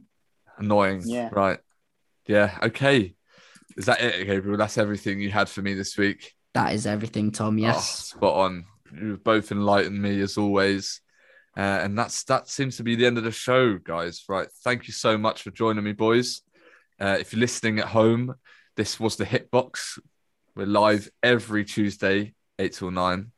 annoying. 0.58 1.02
Yeah. 1.06 1.30
Right. 1.32 1.60
Yeah. 2.28 2.58
Okay. 2.64 3.16
Is 3.76 3.86
that 3.86 4.02
it, 4.02 4.26
Gabriel? 4.26 4.58
That's 4.58 4.78
everything 4.78 5.20
you 5.20 5.30
had 5.30 5.50
for 5.50 5.62
me 5.62 5.74
this 5.74 5.98
week. 5.98 6.34
That 6.54 6.74
is 6.74 6.88
everything, 6.88 7.32
Tom. 7.32 7.56
Oh, 7.56 7.60
Yes. 7.62 8.06
spot 8.10 8.36
on. 8.36 8.66
You've 8.94 9.24
both 9.24 9.52
enlightened 9.52 10.02
me 10.02 10.22
as 10.22 10.38
always. 10.38 11.02
Uh, 11.56 11.82
and 11.84 11.98
that's 11.98 12.24
that 12.26 12.48
seems 12.48 12.78
to 12.78 12.84
be 12.84 12.96
the 12.96 13.06
end 13.06 13.18
of 13.18 13.24
the 13.24 13.32
show, 13.32 13.78
guys. 13.78 14.24
Right. 14.30 14.48
Thank 14.64 14.88
you 14.88 14.94
so 14.94 15.18
much 15.18 15.42
for 15.42 15.52
joining 15.52 15.84
me, 15.84 15.92
boys. 15.94 16.42
Uh, 17.00 17.18
if 17.20 17.34
you're 17.34 17.40
listening 17.40 17.80
at 17.80 17.86
home, 17.88 18.36
this 18.76 19.00
was 19.00 19.16
the 19.18 19.26
Hitbox. 19.26 20.00
We're 20.56 20.66
live 20.68 21.10
every 21.22 21.66
Tuesday, 21.66 22.34
8 22.58 22.74
till 22.74 22.92
9. 22.92 23.32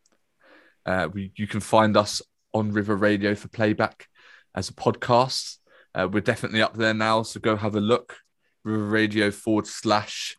Uh, 0.86 1.10
we, 1.12 1.32
you 1.36 1.48
can 1.48 1.60
find 1.60 1.98
us 1.98 2.22
on 2.54 2.72
River 2.72 2.96
Radio 2.96 3.36
for 3.36 3.48
playback 3.50 4.08
as 4.56 4.70
a 4.70 4.74
podcast. 4.74 5.58
Uh, 5.94 6.08
we're 6.12 6.22
definitely 6.22 6.62
up 6.62 6.76
there 6.76 6.94
now, 6.94 7.24
so 7.24 7.40
go 7.40 7.56
have 7.56 7.76
a 7.76 7.82
look. 7.82 8.18
River 8.64 8.86
Radio 8.86 9.32
forward 9.32 9.68
slash 9.68 10.38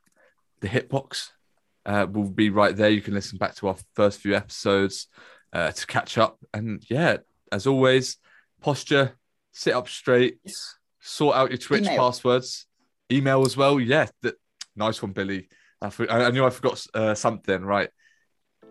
the 0.61 0.69
Hitbox 0.69 1.31
uh, 1.87 2.07
will 2.11 2.29
be 2.31 2.51
right 2.51 2.77
there. 2.77 2.91
You 2.91 3.01
can 3.03 3.15
listen 3.15 3.39
back 3.39 3.55
to 3.57 3.69
our 3.69 3.77
first 3.95 4.21
few 4.21 4.35
episodes 4.35 5.07
uh, 5.53 5.73
to 5.73 5.87
catch 5.87 6.19
up. 6.19 6.39
And 6.53 6.85
yeah, 6.91 7.19
as 7.51 7.67
always, 7.67 8.17
posture, 8.61 9.13
sit 9.53 9.75
up 9.75 9.89
straight, 9.89 10.39
sort 11.01 11.37
out 11.37 11.51
your 11.51 11.59
Twitch 11.59 11.83
Email. 11.83 11.97
passwords, 11.99 12.67
email 13.11 13.45
as 13.45 13.57
well. 13.57 13.81
Yeah, 13.81 14.07
th- 14.23 14.35
nice 14.77 15.01
one, 15.03 15.13
Billy. 15.13 15.49
I, 15.81 15.91
for- 15.91 16.11
I 16.11 16.31
knew 16.31 16.45
I 16.45 16.51
forgot 16.51 16.85
uh, 16.95 17.15
something. 17.15 17.63
Right, 17.65 17.89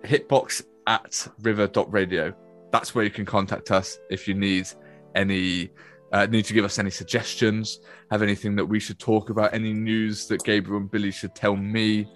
hitbox 0.04 0.64
at 0.88 1.28
river.radio. 1.42 2.34
That's 2.72 2.94
where 2.94 3.04
you 3.04 3.10
can 3.10 3.26
contact 3.26 3.72
us 3.72 3.98
if 4.12 4.28
you 4.28 4.36
need 4.36 4.68
any. 5.16 5.72
Uh, 6.12 6.26
need 6.26 6.46
to 6.46 6.54
give 6.54 6.66
us 6.66 6.80
any 6.80 6.90
suggestions, 6.90 7.80
have 8.10 8.24
anything 8.24 8.56
that 8.56 8.66
we 8.66 8.80
should 8.80 8.98
talk 8.98 9.30
about, 9.30 9.54
any 9.54 9.74
news 9.74 10.28
that 10.28 10.44
Gabriel 10.44 10.82
and 10.82 10.90
Billy 10.90 11.12
should 11.12 11.36
tell 11.36 11.56
me, 11.56 12.08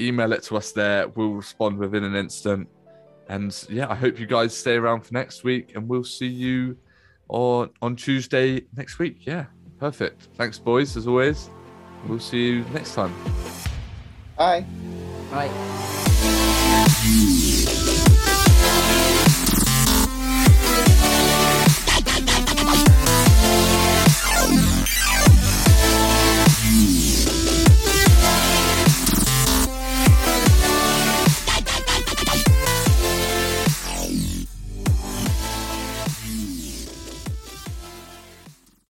email 0.00 0.32
it 0.32 0.42
to 0.44 0.56
us 0.56 0.72
there. 0.72 1.08
We'll 1.08 1.34
respond 1.34 1.78
within 1.78 2.04
an 2.04 2.14
instant. 2.14 2.68
And 3.28 3.66
yeah, 3.68 3.90
I 3.90 3.94
hope 3.94 4.18
you 4.18 4.26
guys 4.26 4.56
stay 4.56 4.76
around 4.76 5.02
for 5.02 5.12
next 5.14 5.44
week 5.44 5.72
and 5.74 5.88
we'll 5.88 6.04
see 6.04 6.26
you 6.26 6.76
on 7.28 7.70
on 7.80 7.96
Tuesday 7.96 8.62
next 8.76 8.98
week. 8.98 9.26
Yeah, 9.26 9.46
perfect. 9.78 10.28
Thanks, 10.36 10.58
boys, 10.58 10.96
as 10.96 11.06
always. 11.06 11.50
We'll 12.06 12.20
see 12.20 12.46
you 12.48 12.64
next 12.72 12.94
time. 12.94 13.14
Bye. 14.36 14.64
Right. 15.30 15.50